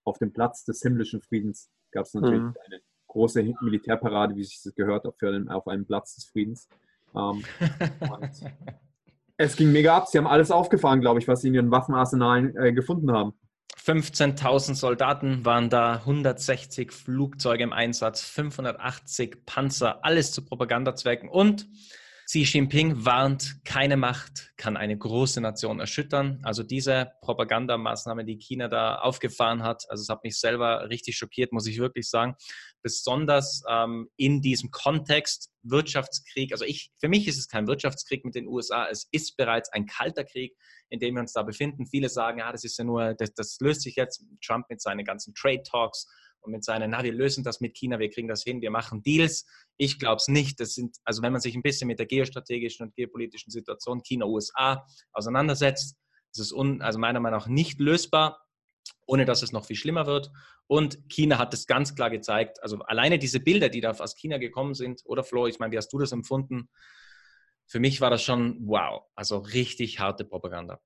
Auf 0.04 0.18
dem 0.18 0.32
Platz 0.32 0.64
des 0.64 0.80
himmlischen 0.82 1.20
Friedens 1.20 1.70
gab 1.90 2.06
es 2.06 2.14
natürlich 2.14 2.42
mhm. 2.42 2.54
eine 2.66 2.80
große 3.08 3.42
Militärparade, 3.60 4.36
wie 4.36 4.44
sich 4.44 4.60
das 4.62 4.74
gehört, 4.74 5.06
auf, 5.06 5.14
einen, 5.22 5.48
auf 5.48 5.68
einem 5.68 5.84
Platz 5.84 6.14
des 6.14 6.24
Friedens. 6.24 6.68
Ähm, 7.14 7.44
es 9.36 9.56
ging 9.56 9.70
mega 9.70 9.96
ab. 9.96 10.08
Sie 10.08 10.18
haben 10.18 10.26
alles 10.26 10.50
aufgefahren, 10.50 11.00
glaube 11.00 11.20
ich, 11.20 11.28
was 11.28 11.42
sie 11.42 11.48
in 11.48 11.54
ihren 11.54 11.70
Waffenarsenalen 11.70 12.56
äh, 12.56 12.72
gefunden 12.72 13.12
haben. 13.12 13.34
15.000 13.84 14.74
Soldaten 14.74 15.44
waren 15.44 15.68
da, 15.68 15.94
160 15.94 16.92
Flugzeuge 16.92 17.64
im 17.64 17.72
Einsatz, 17.72 18.22
580 18.22 19.44
Panzer, 19.44 20.04
alles 20.04 20.32
zu 20.32 20.44
Propagandazwecken 20.44 21.28
und 21.28 21.68
Xi 22.32 22.44
Jinping 22.44 23.04
warnt, 23.04 23.62
keine 23.62 23.98
Macht 23.98 24.54
kann 24.56 24.78
eine 24.78 24.96
große 24.96 25.42
Nation 25.42 25.80
erschüttern. 25.80 26.40
Also 26.42 26.62
diese 26.62 27.12
Propagandamaßnahme, 27.20 28.24
die 28.24 28.38
China 28.38 28.68
da 28.68 28.94
aufgefahren 28.94 29.62
hat, 29.62 29.84
also 29.90 30.00
es 30.00 30.08
hat 30.08 30.24
mich 30.24 30.40
selber 30.40 30.88
richtig 30.88 31.18
schockiert, 31.18 31.52
muss 31.52 31.66
ich 31.66 31.76
wirklich 31.76 32.08
sagen. 32.08 32.34
Besonders 32.80 33.62
ähm, 33.68 34.08
in 34.16 34.40
diesem 34.40 34.70
Kontext 34.70 35.50
Wirtschaftskrieg. 35.62 36.52
Also 36.52 36.64
ich, 36.64 36.90
für 36.98 37.08
mich 37.08 37.28
ist 37.28 37.36
es 37.36 37.48
kein 37.48 37.66
Wirtschaftskrieg 37.66 38.24
mit 38.24 38.34
den 38.34 38.46
USA, 38.46 38.86
es 38.90 39.06
ist 39.10 39.36
bereits 39.36 39.70
ein 39.70 39.84
kalter 39.84 40.24
Krieg, 40.24 40.56
in 40.88 41.00
dem 41.00 41.16
wir 41.16 41.20
uns 41.20 41.34
da 41.34 41.42
befinden. 41.42 41.84
Viele 41.84 42.08
sagen, 42.08 42.38
ja, 42.38 42.50
das 42.50 42.64
ist 42.64 42.78
ja 42.78 42.84
nur, 42.84 43.12
das, 43.12 43.34
das 43.34 43.58
löst 43.60 43.82
sich 43.82 43.96
jetzt. 43.96 44.24
Trump 44.42 44.70
mit 44.70 44.80
seinen 44.80 45.04
ganzen 45.04 45.34
Trade 45.34 45.64
Talks 45.64 46.06
und 46.42 46.52
mit 46.52 46.64
seinen, 46.64 46.90
na, 46.90 47.02
wir 47.02 47.12
lösen 47.12 47.44
das 47.44 47.60
mit 47.60 47.74
China, 47.74 47.98
wir 47.98 48.10
kriegen 48.10 48.28
das 48.28 48.42
hin, 48.42 48.60
wir 48.60 48.70
machen 48.70 49.02
Deals. 49.02 49.46
Ich 49.76 49.98
glaube 49.98 50.16
es 50.16 50.28
nicht. 50.28 50.60
Das 50.60 50.74
sind, 50.74 50.96
also 51.04 51.22
wenn 51.22 51.32
man 51.32 51.40
sich 51.40 51.54
ein 51.54 51.62
bisschen 51.62 51.88
mit 51.88 51.98
der 51.98 52.06
geostrategischen 52.06 52.86
und 52.86 52.94
geopolitischen 52.94 53.50
Situation 53.50 54.02
China-USA 54.02 54.86
auseinandersetzt, 55.12 55.96
ist 56.32 56.38
es 56.40 56.52
un, 56.52 56.82
also 56.82 56.98
meiner 56.98 57.20
Meinung 57.20 57.38
nach 57.38 57.46
nicht 57.46 57.80
lösbar, 57.80 58.44
ohne 59.06 59.24
dass 59.24 59.42
es 59.42 59.52
noch 59.52 59.64
viel 59.64 59.76
schlimmer 59.76 60.06
wird. 60.06 60.30
Und 60.66 60.98
China 61.08 61.38
hat 61.38 61.54
es 61.54 61.66
ganz 61.66 61.94
klar 61.94 62.10
gezeigt. 62.10 62.62
Also 62.62 62.78
alleine 62.80 63.18
diese 63.18 63.40
Bilder, 63.40 63.68
die 63.68 63.80
da 63.80 63.90
aus 63.90 64.16
China 64.16 64.38
gekommen 64.38 64.74
sind, 64.74 65.02
oder 65.04 65.22
Flo, 65.24 65.46
ich 65.46 65.58
meine, 65.58 65.72
wie 65.72 65.76
hast 65.76 65.92
du 65.92 65.98
das 65.98 66.12
empfunden? 66.12 66.70
Für 67.66 67.80
mich 67.80 68.00
war 68.00 68.10
das 68.10 68.22
schon 68.22 68.58
wow, 68.66 69.04
also 69.14 69.38
richtig 69.38 69.98
harte 70.00 70.24
Propaganda. 70.24 70.80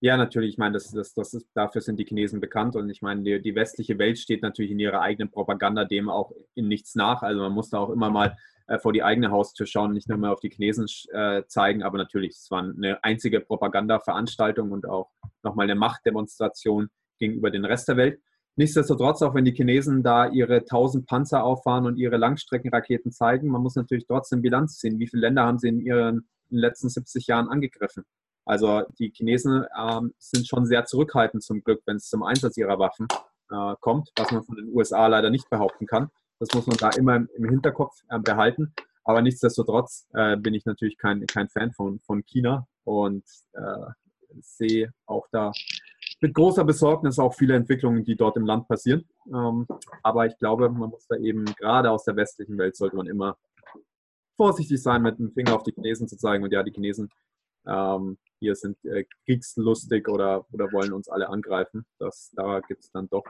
Ja, 0.00 0.16
natürlich. 0.16 0.50
Ich 0.50 0.58
meine, 0.58 0.74
das, 0.74 0.92
das, 0.92 1.12
das 1.14 1.34
ist, 1.34 1.48
dafür 1.54 1.80
sind 1.80 1.98
die 1.98 2.04
Chinesen 2.04 2.40
bekannt. 2.40 2.76
Und 2.76 2.88
ich 2.88 3.02
meine, 3.02 3.22
die, 3.22 3.42
die, 3.42 3.56
westliche 3.56 3.98
Welt 3.98 4.18
steht 4.18 4.42
natürlich 4.42 4.70
in 4.70 4.78
ihrer 4.78 5.00
eigenen 5.00 5.30
Propaganda 5.30 5.84
dem 5.84 6.08
auch 6.08 6.30
in 6.54 6.68
nichts 6.68 6.94
nach. 6.94 7.22
Also 7.22 7.40
man 7.40 7.52
muss 7.52 7.70
da 7.70 7.78
auch 7.78 7.90
immer 7.90 8.08
mal 8.08 8.36
äh, 8.68 8.78
vor 8.78 8.92
die 8.92 9.02
eigene 9.02 9.30
Haustür 9.32 9.66
schauen, 9.66 9.94
nicht 9.94 10.08
nur 10.08 10.18
mal 10.18 10.30
auf 10.30 10.38
die 10.40 10.50
Chinesen 10.50 10.86
äh, 11.12 11.42
zeigen. 11.48 11.82
Aber 11.82 11.98
natürlich, 11.98 12.36
es 12.36 12.50
war 12.50 12.62
eine 12.62 13.02
einzige 13.02 13.40
Propaganda-Veranstaltung 13.40 14.70
und 14.70 14.88
auch 14.88 15.10
nochmal 15.42 15.64
eine 15.64 15.74
Machtdemonstration 15.74 16.90
gegenüber 17.18 17.50
den 17.50 17.64
Rest 17.64 17.88
der 17.88 17.96
Welt. 17.96 18.20
Nichtsdestotrotz, 18.54 19.22
auch 19.22 19.34
wenn 19.34 19.44
die 19.44 19.54
Chinesen 19.54 20.04
da 20.04 20.28
ihre 20.28 20.58
1000 20.58 21.06
Panzer 21.06 21.42
auffahren 21.42 21.86
und 21.86 21.96
ihre 21.96 22.16
Langstreckenraketen 22.18 23.10
zeigen, 23.10 23.48
man 23.48 23.62
muss 23.62 23.74
natürlich 23.74 24.06
trotzdem 24.06 24.42
Bilanz 24.42 24.78
ziehen. 24.78 24.98
Wie 25.00 25.08
viele 25.08 25.22
Länder 25.22 25.44
haben 25.44 25.58
sie 25.58 25.68
in 25.68 25.80
ihren 25.80 26.28
in 26.50 26.56
den 26.56 26.60
letzten 26.60 26.88
70 26.88 27.26
Jahren 27.26 27.48
angegriffen? 27.48 28.04
Also 28.48 28.82
die 28.98 29.12
Chinesen 29.14 29.66
ähm, 29.78 30.14
sind 30.18 30.48
schon 30.48 30.64
sehr 30.64 30.86
zurückhaltend 30.86 31.42
zum 31.42 31.62
Glück, 31.62 31.82
wenn 31.84 31.96
es 31.96 32.08
zum 32.08 32.22
Einsatz 32.22 32.56
ihrer 32.56 32.78
Waffen 32.78 33.06
äh, 33.50 33.74
kommt, 33.80 34.10
was 34.16 34.30
man 34.32 34.42
von 34.42 34.56
den 34.56 34.74
USA 34.74 35.06
leider 35.06 35.28
nicht 35.28 35.50
behaupten 35.50 35.86
kann. 35.86 36.08
Das 36.38 36.48
muss 36.54 36.66
man 36.66 36.78
da 36.78 36.88
immer 36.96 37.16
im, 37.16 37.44
Hinterkopf 37.44 37.94
äh, 38.08 38.18
behalten. 38.18 38.72
Aber 39.04 39.20
nichtsdestotrotz 39.20 40.06
äh, 40.14 40.38
bin 40.38 40.54
ich 40.54 40.64
natürlich 40.64 40.96
kein, 40.96 41.26
kein 41.26 41.50
Fan 41.50 41.72
von, 41.72 42.00
von 42.00 42.24
China 42.24 42.66
und 42.84 43.22
äh, 43.52 44.40
sehe 44.40 44.94
auch 45.04 45.26
da 45.30 45.52
mit 46.22 46.32
großer 46.32 46.64
Besorgnis 46.64 47.18
auch 47.18 47.34
viele 47.34 47.54
Entwicklungen, 47.54 48.02
die 48.02 48.16
dort 48.16 48.38
im 48.38 48.46
Land 48.46 48.66
passieren. 48.66 49.06
Ähm, 49.26 49.66
aber 50.02 50.24
ich 50.24 50.38
glaube, 50.38 50.70
man 50.70 50.88
muss 50.88 51.06
da 51.06 51.16
eben 51.16 51.44
gerade 51.44 51.90
aus 51.90 52.04
der 52.04 52.16
westlichen 52.16 52.56
Welt 52.56 52.76
sollte 52.76 52.96
man 52.96 53.08
immer 53.08 53.36
vorsichtig 54.38 54.82
sein, 54.82 55.02
mit 55.02 55.18
dem 55.18 55.32
Finger 55.32 55.54
auf 55.54 55.64
die 55.64 55.72
Chinesen 55.72 56.08
zu 56.08 56.16
zeigen. 56.16 56.44
Und 56.44 56.52
ja, 56.52 56.62
die 56.62 56.72
Chinesen 56.72 57.10
ähm, 57.66 58.18
hier 58.40 58.54
sind 58.54 58.76
äh, 58.84 59.04
kriegslustig 59.24 60.08
oder, 60.08 60.46
oder 60.52 60.72
wollen 60.72 60.92
uns 60.92 61.08
alle 61.08 61.28
angreifen. 61.28 61.86
Das, 61.98 62.30
da 62.34 62.60
gibt 62.60 62.84
es 62.84 62.90
dann 62.90 63.08
doch 63.08 63.24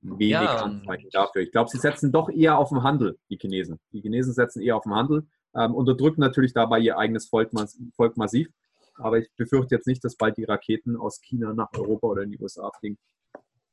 wenig 0.00 0.32
ja. 0.32 0.56
Anzeichen 0.56 1.10
dafür. 1.10 1.42
Ich 1.42 1.52
glaube, 1.52 1.70
sie 1.70 1.78
setzen 1.78 2.12
doch 2.12 2.28
eher 2.28 2.58
auf 2.58 2.70
den 2.70 2.82
Handel, 2.82 3.18
die 3.30 3.38
Chinesen. 3.38 3.78
Die 3.92 4.00
Chinesen 4.00 4.32
setzen 4.32 4.60
eher 4.60 4.76
auf 4.76 4.82
den 4.82 4.94
Handel, 4.94 5.26
ähm, 5.54 5.74
unterdrücken 5.74 6.20
natürlich 6.20 6.52
dabei 6.52 6.80
ihr 6.80 6.98
eigenes 6.98 7.28
Volk, 7.28 7.50
Volk 7.94 8.16
massiv. 8.16 8.48
Aber 8.96 9.18
ich 9.18 9.30
befürchte 9.36 9.74
jetzt 9.74 9.86
nicht, 9.86 10.04
dass 10.04 10.16
bald 10.16 10.36
die 10.36 10.44
Raketen 10.44 10.96
aus 10.96 11.20
China 11.20 11.54
nach 11.54 11.72
Europa 11.74 12.06
oder 12.06 12.22
in 12.22 12.30
die 12.30 12.38
USA 12.38 12.70
fliegen. 12.78 12.98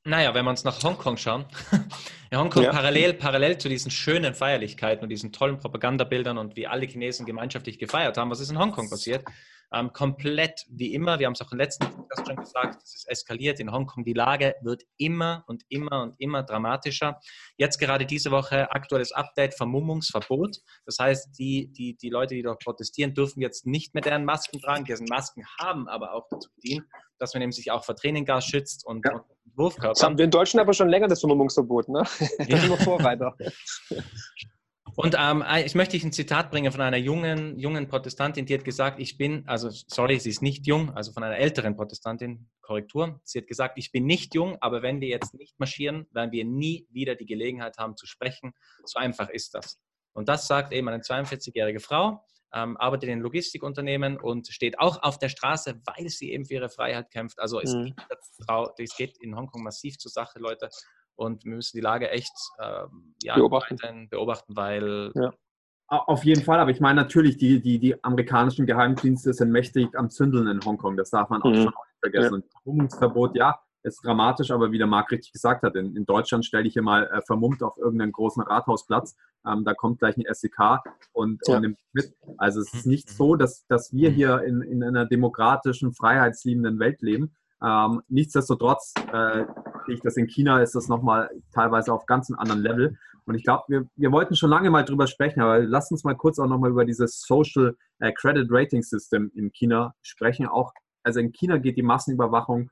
Naja, 0.05 0.33
wenn 0.33 0.45
wir 0.45 0.51
uns 0.51 0.63
nach 0.63 0.81
Hongkong 0.81 1.17
schauen, 1.17 1.45
in 2.31 2.37
Hongkong 2.37 2.63
ja. 2.63 2.71
parallel, 2.71 3.15
parallel 3.15 3.57
zu 3.57 3.67
diesen 3.67 3.91
schönen 3.91 4.33
Feierlichkeiten 4.33 5.03
und 5.03 5.09
diesen 5.09 5.33
tollen 5.33 5.57
Propagandabildern 5.57 6.37
und 6.37 6.55
wie 6.55 6.67
alle 6.67 6.85
Chinesen 6.85 7.25
gemeinschaftlich 7.25 7.79
gefeiert 7.79 8.17
haben, 8.17 8.31
was 8.31 8.39
ist 8.39 8.49
in 8.49 8.57
Hongkong 8.57 8.89
passiert? 8.89 9.25
Ähm, 9.73 9.93
komplett 9.93 10.65
wie 10.69 10.93
immer. 10.93 11.19
Wir 11.19 11.27
haben 11.27 11.33
es 11.33 11.41
auch 11.41 11.51
im 11.51 11.57
letzten 11.57 11.85
Podcast 11.85 12.27
schon 12.27 12.35
gesagt, 12.35 12.81
es 12.83 12.95
ist 12.95 13.09
eskaliert 13.09 13.59
in 13.59 13.71
Hongkong. 13.71 14.03
Die 14.03 14.13
Lage 14.13 14.55
wird 14.61 14.83
immer 14.97 15.43
und 15.47 15.63
immer 15.69 16.03
und 16.03 16.15
immer 16.19 16.43
dramatischer. 16.43 17.19
Jetzt 17.57 17.77
gerade 17.77 18.05
diese 18.05 18.31
Woche 18.31 18.71
aktuelles 18.71 19.11
Update, 19.11 19.55
Vermummungsverbot. 19.55 20.57
Das 20.85 20.97
heißt, 20.99 21.37
die, 21.37 21.71
die, 21.71 21.97
die 21.97 22.09
Leute, 22.09 22.35
die 22.35 22.41
dort 22.41 22.63
protestieren, 22.63 23.13
dürfen 23.13 23.41
jetzt 23.41 23.65
nicht 23.65 23.93
mehr 23.93 24.01
deren 24.01 24.25
Masken 24.25 24.59
tragen. 24.59 24.85
Diese 24.85 25.03
Masken 25.03 25.43
haben 25.59 25.87
aber 25.87 26.13
auch 26.13 26.27
dazu 26.29 26.49
gedient, 26.55 26.85
dass 27.19 27.33
man 27.33 27.43
eben 27.43 27.51
sich 27.51 27.71
auch 27.71 27.83
vor 27.83 27.95
Tränengas 27.95 28.45
schützt 28.45 28.85
und, 28.85 29.05
ja. 29.05 29.13
und 29.13 29.23
Wurfkörper. 29.55 29.93
Das 29.93 30.03
haben 30.03 30.17
wir 30.17 30.25
in 30.25 30.31
Deutschland 30.31 30.63
aber 30.63 30.73
schon 30.73 30.89
länger, 30.89 31.07
das 31.07 31.19
Vermummungsverbot, 31.19 31.89
ne? 31.89 32.03
Ja. 32.19 32.27
Das 32.49 32.63
ist 32.63 32.83
Vorreiter. 32.83 33.35
Und 35.01 35.15
ähm, 35.17 35.45
ich 35.63 35.75
möchte 35.75 35.95
ein 35.95 36.11
Zitat 36.11 36.51
bringen 36.51 36.73
von 36.73 36.81
einer 36.81 36.97
jungen, 36.97 37.57
jungen 37.57 37.87
Protestantin, 37.87 38.45
die 38.45 38.53
hat 38.53 38.65
gesagt, 38.65 38.99
ich 38.99 39.17
bin, 39.17 39.47
also 39.47 39.69
sorry, 39.69 40.19
sie 40.19 40.29
ist 40.29 40.41
nicht 40.41 40.67
jung, 40.67 40.89
also 40.89 41.13
von 41.13 41.23
einer 41.23 41.37
älteren 41.37 41.77
Protestantin, 41.77 42.49
Korrektur. 42.59 43.21
Sie 43.23 43.39
hat 43.39 43.47
gesagt, 43.47 43.77
ich 43.77 43.93
bin 43.93 44.05
nicht 44.05 44.35
jung, 44.35 44.57
aber 44.59 44.81
wenn 44.81 44.99
wir 44.99 45.07
jetzt 45.07 45.33
nicht 45.35 45.57
marschieren, 45.57 46.05
werden 46.11 46.33
wir 46.33 46.43
nie 46.43 46.85
wieder 46.91 47.15
die 47.15 47.25
Gelegenheit 47.25 47.77
haben 47.77 47.95
zu 47.95 48.07
sprechen. 48.07 48.51
So 48.83 48.99
einfach 48.99 49.29
ist 49.29 49.53
das. 49.53 49.79
Und 50.11 50.27
das 50.27 50.47
sagt 50.47 50.73
eben 50.73 50.89
eine 50.89 51.01
42-jährige 51.01 51.79
Frau, 51.79 52.21
ähm, 52.53 52.75
arbeitet 52.75 53.07
in 53.07 53.21
Logistikunternehmen 53.21 54.19
und 54.19 54.49
steht 54.49 54.79
auch 54.79 55.01
auf 55.01 55.17
der 55.17 55.29
Straße, 55.29 55.79
weil 55.85 56.09
sie 56.09 56.33
eben 56.33 56.43
für 56.43 56.55
ihre 56.55 56.69
Freiheit 56.69 57.09
kämpft. 57.09 57.39
Also 57.39 57.61
es, 57.61 57.73
mhm. 57.73 57.95
geht, 57.95 58.79
es 58.79 58.97
geht 58.97 59.17
in 59.21 59.33
Hongkong 59.37 59.63
massiv 59.63 59.97
zur 59.97 60.11
Sache, 60.11 60.39
Leute. 60.39 60.67
Und 61.19 61.43
wir 61.43 61.55
müssen 61.55 61.75
die 61.75 61.81
Lage 61.81 62.09
echt 62.11 62.31
äh, 62.59 62.85
ja, 63.23 63.35
beobachten. 63.35 64.07
beobachten, 64.09 64.55
weil. 64.55 65.11
Ja. 65.15 65.33
Auf 65.87 66.23
jeden 66.23 66.43
Fall, 66.43 66.59
aber 66.59 66.71
ich 66.71 66.79
meine 66.79 67.01
natürlich, 67.01 67.37
die, 67.37 67.61
die, 67.61 67.79
die 67.79 68.01
amerikanischen 68.03 68.65
Geheimdienste 68.67 69.33
sind 69.33 69.51
mächtig 69.51 69.97
am 69.97 70.09
Zündeln 70.09 70.47
in 70.47 70.63
Hongkong. 70.63 70.95
Das 70.95 71.09
darf 71.09 71.29
man 71.29 71.41
auch 71.41 71.49
mhm. 71.49 71.55
schon 71.55 71.65
nicht 71.65 71.99
vergessen. 71.99 72.25
Ja. 72.25 72.35
Und 72.35 72.45
Vermummungsverbot, 72.51 73.35
ja, 73.35 73.59
ist 73.83 74.05
dramatisch, 74.05 74.51
aber 74.51 74.71
wie 74.71 74.77
der 74.77 74.87
Marc 74.87 75.11
richtig 75.11 75.33
gesagt 75.33 75.63
hat, 75.63 75.75
in, 75.75 75.95
in 75.95 76.05
Deutschland 76.05 76.45
stelle 76.45 76.67
ich 76.67 76.73
hier 76.73 76.83
mal 76.83 77.07
äh, 77.07 77.21
vermummt 77.21 77.63
auf 77.63 77.77
irgendeinen 77.77 78.11
großen 78.13 78.43
Rathausplatz. 78.43 79.17
Ähm, 79.45 79.65
da 79.65 79.73
kommt 79.73 79.99
gleich 79.99 80.15
ein 80.15 80.23
SEK 80.31 80.79
und, 81.11 81.41
ja. 81.47 81.55
und 81.55 81.61
nimmt 81.63 81.79
mit. 81.91 82.13
Also 82.37 82.61
es 82.61 82.73
ist 82.73 82.85
nicht 82.85 83.09
so, 83.09 83.35
dass, 83.35 83.65
dass 83.67 83.91
wir 83.91 84.09
hier 84.09 84.43
in, 84.43 84.61
in 84.61 84.83
einer 84.83 85.05
demokratischen, 85.05 85.91
freiheitsliebenden 85.91 86.79
Welt 86.79 87.01
leben. 87.01 87.35
Ähm, 87.61 88.01
nichtsdestotrotz 88.07 88.93
äh, 89.11 89.45
ich 89.87 90.01
das 90.01 90.17
in 90.17 90.27
China 90.27 90.61
ist 90.61 90.75
das 90.75 90.87
nochmal 90.87 91.29
teilweise 91.53 91.93
auf 91.93 92.05
ganz 92.05 92.29
einem 92.29 92.39
anderen 92.39 92.61
Level. 92.61 92.97
Und 93.25 93.35
ich 93.35 93.43
glaube, 93.43 93.63
wir, 93.67 93.85
wir 93.95 94.11
wollten 94.11 94.35
schon 94.35 94.49
lange 94.49 94.69
mal 94.69 94.83
drüber 94.83 95.07
sprechen, 95.07 95.41
aber 95.41 95.59
lasst 95.59 95.91
uns 95.91 96.03
mal 96.03 96.15
kurz 96.15 96.39
auch 96.39 96.47
nochmal 96.47 96.71
über 96.71 96.85
dieses 96.85 97.21
Social 97.21 97.75
äh, 97.99 98.11
Credit 98.11 98.47
Rating 98.49 98.81
System 98.81 99.31
in 99.35 99.51
China 99.51 99.93
sprechen. 100.01 100.47
Auch, 100.47 100.73
also 101.03 101.19
in 101.19 101.31
China 101.31 101.57
geht 101.57 101.77
die 101.77 101.83
Massenüberwachung 101.83 102.69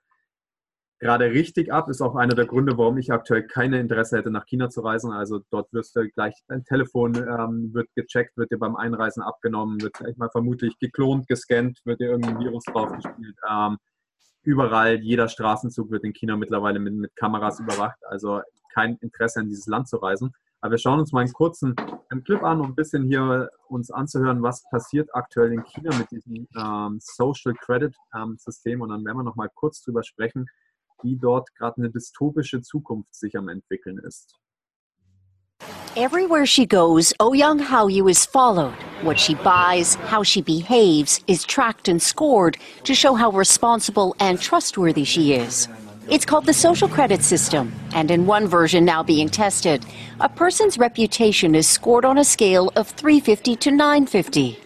gerade 0.99 1.25
richtig 1.31 1.71
ab. 1.71 1.89
Ist 1.89 2.01
auch 2.01 2.15
einer 2.15 2.33
der 2.33 2.45
Gründe, 2.45 2.77
warum 2.77 2.97
ich 2.97 3.11
aktuell 3.11 3.43
keine 3.45 3.79
Interesse 3.79 4.17
hätte, 4.17 4.31
nach 4.31 4.45
China 4.45 4.69
zu 4.69 4.81
reisen. 4.81 5.11
Also 5.11 5.41
dort 5.51 5.71
wirst 5.73 5.95
du 5.95 6.09
gleich, 6.09 6.33
dein 6.47 6.63
Telefon 6.63 7.15
ähm, 7.15 7.73
wird 7.73 7.89
gecheckt, 7.95 8.35
wird 8.37 8.51
dir 8.51 8.57
beim 8.57 8.75
Einreisen 8.75 9.21
abgenommen, 9.21 9.81
wird 9.81 9.93
gleich 9.93 10.17
mal 10.17 10.29
vermutlich 10.29 10.77
geklont, 10.79 11.27
gescannt, 11.27 11.81
wird 11.85 11.99
dir 11.99 12.09
irgendein 12.09 12.39
Virus 12.39 12.63
draufgespielt. 12.65 13.35
Ähm, 13.49 13.77
überall, 14.47 15.01
jeder 15.01 15.27
Straßenzug 15.27 15.91
wird 15.91 16.05
in 16.05 16.13
China 16.13 16.37
mittlerweile 16.37 16.79
mit, 16.79 16.93
mit 16.93 17.15
Kameras 17.17 17.59
überwacht. 17.59 17.99
Also 18.07 18.41
kein 18.73 18.95
Interesse 19.01 19.41
in 19.41 19.49
dieses 19.49 19.67
Land 19.67 19.89
zu 19.89 19.97
reisen. 19.97 20.31
Aber 20.61 20.71
wir 20.71 20.77
schauen 20.77 20.99
uns 20.99 21.11
mal 21.11 21.19
einen 21.19 21.33
kurzen 21.33 21.75
Clip 22.23 22.41
an, 22.41 22.61
um 22.61 22.67
ein 22.67 22.75
bisschen 22.75 23.05
hier 23.05 23.49
uns 23.67 23.91
anzuhören, 23.91 24.41
was 24.41 24.63
passiert 24.69 25.09
aktuell 25.13 25.51
in 25.51 25.63
China 25.65 25.95
mit 25.97 26.09
diesem 26.11 26.47
ähm, 26.57 26.97
Social 27.01 27.53
Credit 27.53 27.93
ähm, 28.15 28.37
System. 28.39 28.81
Und 28.81 28.89
dann 28.89 29.03
werden 29.05 29.17
wir 29.17 29.23
noch 29.23 29.35
mal 29.35 29.49
kurz 29.53 29.81
drüber 29.81 30.03
sprechen, 30.03 30.47
wie 31.03 31.17
dort 31.17 31.53
gerade 31.55 31.77
eine 31.77 31.91
dystopische 31.91 32.61
Zukunft 32.61 33.13
sich 33.13 33.37
am 33.37 33.49
entwickeln 33.49 33.97
ist. 33.99 34.33
Everywhere 35.99 36.45
she 36.45 36.67
goes, 36.67 37.11
Ouyang 37.19 37.59
Haoyu 37.59 38.07
is 38.07 38.23
followed. 38.23 38.75
What 39.01 39.19
she 39.19 39.33
buys, 39.33 39.95
how 39.95 40.21
she 40.21 40.43
behaves, 40.43 41.19
is 41.25 41.43
tracked 41.43 41.87
and 41.87 41.99
scored 41.99 42.59
to 42.83 42.93
show 42.93 43.15
how 43.15 43.31
responsible 43.31 44.15
and 44.19 44.39
trustworthy 44.39 45.03
she 45.03 45.33
is. 45.33 45.67
It's 46.07 46.23
called 46.23 46.45
the 46.45 46.53
social 46.53 46.87
credit 46.87 47.23
system, 47.23 47.73
and 47.95 48.11
in 48.11 48.27
one 48.27 48.45
version 48.45 48.85
now 48.85 49.01
being 49.01 49.27
tested, 49.27 49.83
a 50.19 50.29
person's 50.29 50.77
reputation 50.77 51.55
is 51.55 51.67
scored 51.67 52.05
on 52.05 52.19
a 52.19 52.23
scale 52.23 52.71
of 52.75 52.87
350 52.89 53.55
to 53.55 53.71
950. 53.71 54.59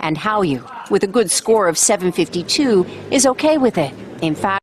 And 0.00 0.18
Haoyu, 0.18 0.90
with 0.90 1.02
a 1.02 1.06
good 1.06 1.30
score 1.30 1.66
of 1.66 1.78
752, 1.78 2.84
is 3.10 3.24
okay 3.24 3.56
with 3.56 3.78
it. 3.78 3.94
In 4.20 4.34
fact, 4.34 4.60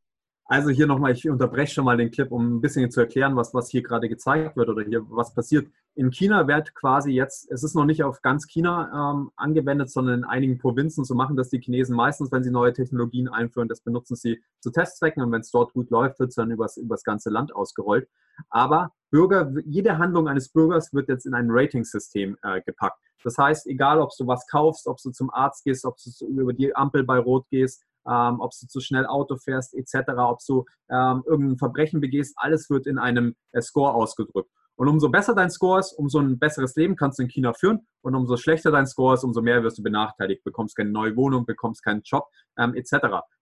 Also 0.51 0.67
hier 0.69 0.85
nochmal, 0.85 1.13
ich 1.13 1.29
unterbreche 1.29 1.75
schon 1.75 1.85
mal 1.85 1.95
den 1.95 2.11
Clip, 2.11 2.29
um 2.29 2.57
ein 2.57 2.61
bisschen 2.61 2.91
zu 2.91 2.99
erklären, 2.99 3.37
was, 3.37 3.53
was 3.53 3.69
hier 3.69 3.81
gerade 3.81 4.09
gezeigt 4.09 4.57
wird 4.57 4.67
oder 4.67 4.83
hier 4.83 5.01
was 5.09 5.33
passiert. 5.33 5.65
In 5.95 6.09
China 6.11 6.47
wird 6.47 6.73
quasi 6.73 7.11
jetzt, 7.11 7.51
es 7.51 7.63
ist 7.63 7.75
noch 7.75 7.85
nicht 7.85 8.03
auf 8.03 8.21
ganz 8.21 8.47
China 8.47 9.13
ähm, 9.13 9.31
angewendet, 9.35 9.89
sondern 9.89 10.19
in 10.19 10.23
einigen 10.23 10.57
Provinzen. 10.57 11.03
So 11.03 11.15
machen 11.15 11.35
das 11.35 11.49
die 11.49 11.59
Chinesen 11.59 11.95
meistens, 11.95 12.31
wenn 12.31 12.43
sie 12.43 12.51
neue 12.51 12.73
Technologien 12.73 13.27
einführen. 13.27 13.67
Das 13.67 13.81
benutzen 13.81 14.15
sie 14.15 14.41
zu 14.61 14.71
Testzwecken 14.71 15.21
und 15.21 15.31
wenn 15.31 15.41
es 15.41 15.51
dort 15.51 15.73
gut 15.73 15.89
läuft, 15.89 16.19
wird 16.19 16.29
es 16.29 16.35
dann 16.35 16.51
übers, 16.51 16.77
übers 16.77 17.03
ganze 17.03 17.29
Land 17.29 17.53
ausgerollt. 17.53 18.07
Aber 18.49 18.93
Bürger, 19.09 19.51
jede 19.65 19.97
Handlung 19.97 20.27
eines 20.27 20.49
Bürgers 20.49 20.93
wird 20.93 21.09
jetzt 21.09 21.25
in 21.25 21.33
ein 21.33 21.47
Ratingsystem 21.49 22.37
äh, 22.41 22.61
gepackt. 22.61 22.99
Das 23.23 23.37
heißt, 23.37 23.67
egal 23.67 23.99
ob 23.99 24.11
du 24.17 24.25
was 24.25 24.47
kaufst, 24.47 24.87
ob 24.87 24.97
du 24.97 25.11
zum 25.11 25.29
Arzt 25.29 25.63
gehst, 25.65 25.85
ob 25.85 25.97
du 25.97 26.25
über 26.25 26.53
die 26.53 26.75
Ampel 26.75 27.03
bei 27.03 27.19
Rot 27.19 27.45
gehst, 27.49 27.83
ähm, 28.07 28.39
ob 28.39 28.51
du 28.59 28.67
zu 28.67 28.79
schnell 28.79 29.05
Auto 29.05 29.37
fährst, 29.37 29.75
etc., 29.75 30.13
ob 30.17 30.39
du 30.47 30.65
ähm, 30.89 31.23
irgendein 31.25 31.57
Verbrechen 31.57 32.01
begehst, 32.01 32.33
alles 32.37 32.69
wird 32.69 32.87
in 32.87 32.97
einem 32.97 33.35
äh, 33.51 33.61
Score 33.61 33.93
ausgedrückt. 33.93 34.49
Und 34.81 34.87
umso 34.87 35.09
besser 35.09 35.35
dein 35.35 35.51
Score 35.51 35.79
ist, 35.79 35.93
umso 35.93 36.17
ein 36.17 36.39
besseres 36.39 36.75
Leben 36.75 36.95
kannst 36.95 37.19
du 37.19 37.21
in 37.21 37.29
China 37.29 37.53
führen. 37.53 37.85
Und 38.01 38.15
umso 38.15 38.35
schlechter 38.35 38.71
dein 38.71 38.87
Score 38.87 39.13
ist, 39.13 39.23
umso 39.23 39.39
mehr 39.39 39.61
wirst 39.61 39.77
du 39.77 39.83
benachteiligt, 39.83 40.43
bekommst 40.43 40.75
keine 40.75 40.89
neue 40.89 41.15
Wohnung, 41.15 41.45
bekommst 41.45 41.83
keinen 41.83 42.01
Job, 42.01 42.25
ähm, 42.57 42.73
etc. 42.73 42.95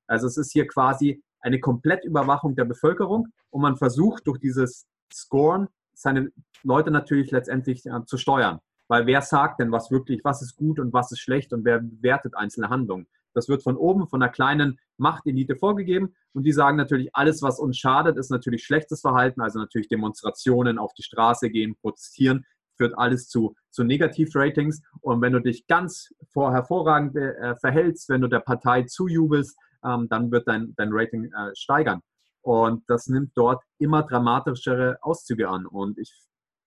Also 0.05 0.27
es 0.27 0.35
ist 0.35 0.51
hier 0.51 0.67
quasi 0.67 1.23
eine 1.39 1.61
Komplettüberwachung 1.61 2.57
der 2.57 2.65
Bevölkerung 2.65 3.29
und 3.51 3.61
man 3.61 3.77
versucht 3.77 4.27
durch 4.27 4.39
dieses 4.39 4.85
Scoren 5.13 5.69
seine 5.93 6.29
Leute 6.63 6.91
natürlich 6.91 7.31
letztendlich 7.31 7.85
äh, 7.85 8.03
zu 8.05 8.17
steuern. 8.17 8.59
Weil 8.89 9.05
wer 9.05 9.21
sagt 9.21 9.61
denn, 9.61 9.71
was 9.71 9.91
wirklich, 9.91 10.19
was 10.25 10.41
ist 10.41 10.57
gut 10.57 10.77
und 10.77 10.91
was 10.91 11.09
ist 11.13 11.19
schlecht 11.19 11.53
und 11.53 11.63
wer 11.63 11.79
bewertet 11.79 12.35
einzelne 12.35 12.67
Handlungen? 12.67 13.07
Das 13.33 13.49
wird 13.49 13.63
von 13.63 13.77
oben, 13.77 14.07
von 14.07 14.21
einer 14.21 14.31
kleinen 14.31 14.79
Machtelite 14.97 15.55
vorgegeben. 15.55 16.15
Und 16.33 16.43
die 16.43 16.51
sagen 16.51 16.77
natürlich, 16.77 17.15
alles, 17.15 17.41
was 17.41 17.59
uns 17.59 17.77
schadet, 17.77 18.17
ist 18.17 18.31
natürlich 18.31 18.63
schlechtes 18.63 19.01
Verhalten. 19.01 19.41
Also 19.41 19.59
natürlich 19.59 19.87
Demonstrationen, 19.87 20.77
auf 20.77 20.93
die 20.93 21.03
Straße 21.03 21.49
gehen, 21.49 21.75
protestieren, 21.81 22.45
führt 22.75 22.97
alles 22.97 23.27
zu, 23.27 23.55
zu 23.69 23.83
Negativratings. 23.83 24.81
Und 25.01 25.21
wenn 25.21 25.33
du 25.33 25.39
dich 25.39 25.67
ganz 25.67 26.13
vor, 26.31 26.53
hervorragend 26.53 27.15
äh, 27.15 27.55
verhältst, 27.57 28.09
wenn 28.09 28.21
du 28.21 28.27
der 28.27 28.39
Partei 28.39 28.83
zujubelst, 28.83 29.57
ähm, 29.83 30.07
dann 30.09 30.31
wird 30.31 30.47
dein, 30.47 30.73
dein 30.75 30.89
Rating 30.91 31.25
äh, 31.25 31.55
steigern. 31.55 32.01
Und 32.41 32.83
das 32.87 33.07
nimmt 33.07 33.31
dort 33.35 33.63
immer 33.77 34.03
dramatischere 34.03 34.97
Auszüge 35.01 35.49
an. 35.49 35.65
Und 35.65 35.97
ich, 35.97 36.13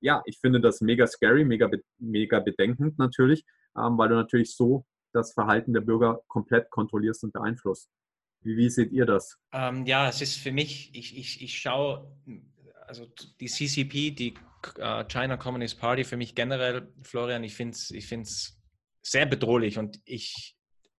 ja, 0.01 0.22
ich 0.27 0.38
finde 0.38 0.61
das 0.61 0.81
mega 0.81 1.07
scary, 1.07 1.44
mega, 1.44 1.70
mega 1.98 2.40
bedenkend 2.40 2.98
natürlich, 2.98 3.44
ähm, 3.77 3.96
weil 3.98 4.09
du 4.09 4.14
natürlich 4.14 4.55
so 4.55 4.85
das 5.12 5.33
Verhalten 5.33 5.72
der 5.72 5.81
Bürger 5.81 6.22
komplett 6.29 6.70
kontrollierst 6.70 7.25
und 7.25 7.33
beeinflusst. 7.33 7.90
Wie, 8.42 8.57
wie 8.57 8.70
seht 8.70 8.92
ihr 8.92 9.07
das? 9.07 9.38
Ähm, 9.53 9.87
ja, 9.87 10.09
es 10.09 10.20
ist 10.20 10.37
für 10.37 10.53
mich, 10.53 10.94
ich, 10.94 11.16
ich, 11.16 11.42
ich 11.42 11.59
schaue, 11.59 12.11
also 12.87 13.07
die 13.40 13.46
CCP, 13.46 14.11
die 14.11 14.35
uh, 14.79 15.05
China 15.05 15.37
Communist 15.37 15.79
Party, 15.79 16.05
für 16.05 16.16
mich 16.16 16.35
generell, 16.35 16.92
Florian, 17.03 17.44
ich 17.44 17.55
finde 17.55 17.72
es 17.72 17.90
ich 17.90 18.07
find's 18.07 18.59
sehr 19.03 19.27
bedrohlich 19.27 19.79
und 19.79 20.01
ich, 20.05 20.57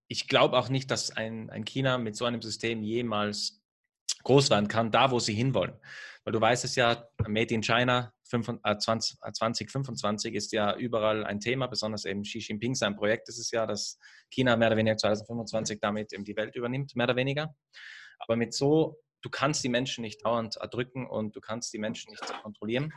ich 0.08 0.28
glaube 0.28 0.58
auch 0.58 0.69
nicht, 0.69 0.91
dass 0.91 1.12
ein, 1.12 1.49
ein 1.49 1.65
China 1.65 1.97
mit 1.97 2.15
so 2.15 2.26
einem 2.26 2.41
System 2.41 2.84
jemals 2.84 3.62
groß 4.24 4.50
werden 4.50 4.68
kann, 4.68 4.92
da 4.92 5.12
wo 5.12 5.20
sie 5.20 5.34
hinwollen. 5.34 5.76
Weil 6.24 6.34
du 6.34 6.42
weißt 6.42 6.66
es 6.66 6.76
ja, 6.76 7.08
Made 7.28 7.54
in 7.54 7.62
China 7.62 8.12
2025 8.24 10.34
äh, 10.34 10.38
ist 10.38 10.52
ja 10.54 10.76
überall 10.76 11.26
ein 11.26 11.40
Thema, 11.40 11.68
besonders 11.68 12.06
eben 12.06 12.24
Xi 12.24 12.40
Jinping 12.40 12.76
sein 12.76 12.96
Projekt 12.96 13.30
ist 13.30 13.38
es 13.38 13.52
ja, 13.52 13.66
dass 13.66 14.00
China 14.30 14.56
mehr 14.56 14.70
oder 14.70 14.78
weniger 14.78 14.98
2025 14.98 15.80
damit 15.80 16.14
eben 16.14 16.24
die 16.24 16.36
Welt 16.36 16.56
übernimmt, 16.56 16.96
mehr 16.96 17.06
oder 17.06 17.16
weniger. 17.16 17.56
Aber 18.20 18.36
mit 18.36 18.54
so, 18.54 19.00
du 19.22 19.30
kannst 19.30 19.64
die 19.64 19.70
Menschen 19.70 20.02
nicht 20.02 20.26
dauernd 20.26 20.58
erdrücken 20.58 21.08
und 21.08 21.36
du 21.36 21.42
kannst 21.42 21.74
die 21.74 21.80
Menschen 21.80 22.12
nicht 22.12 22.26
kontrollieren. 22.42 22.94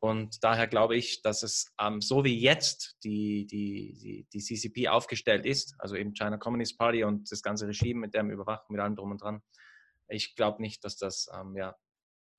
Und 0.00 0.44
daher 0.44 0.68
glaube 0.68 0.96
ich, 0.96 1.22
dass 1.22 1.42
es 1.42 1.72
ähm, 1.80 2.00
so 2.00 2.24
wie 2.24 2.38
jetzt 2.38 2.96
die, 3.02 3.46
die, 3.46 3.98
die, 4.00 4.26
die 4.32 4.38
CCP 4.38 4.88
aufgestellt 4.88 5.44
ist, 5.44 5.74
also 5.78 5.96
eben 5.96 6.14
China 6.14 6.36
Communist 6.36 6.78
Party 6.78 7.02
und 7.02 7.32
das 7.32 7.42
ganze 7.42 7.66
Regime 7.66 7.98
mit 7.98 8.14
der 8.14 8.22
Überwachung, 8.22 8.76
mit 8.76 8.80
allem 8.80 8.94
drum 8.94 9.10
und 9.10 9.20
dran, 9.20 9.42
ich 10.12 10.36
glaube 10.36 10.62
nicht, 10.62 10.84
dass 10.84 10.96
das 10.96 11.28
ähm, 11.34 11.56
ja, 11.56 11.74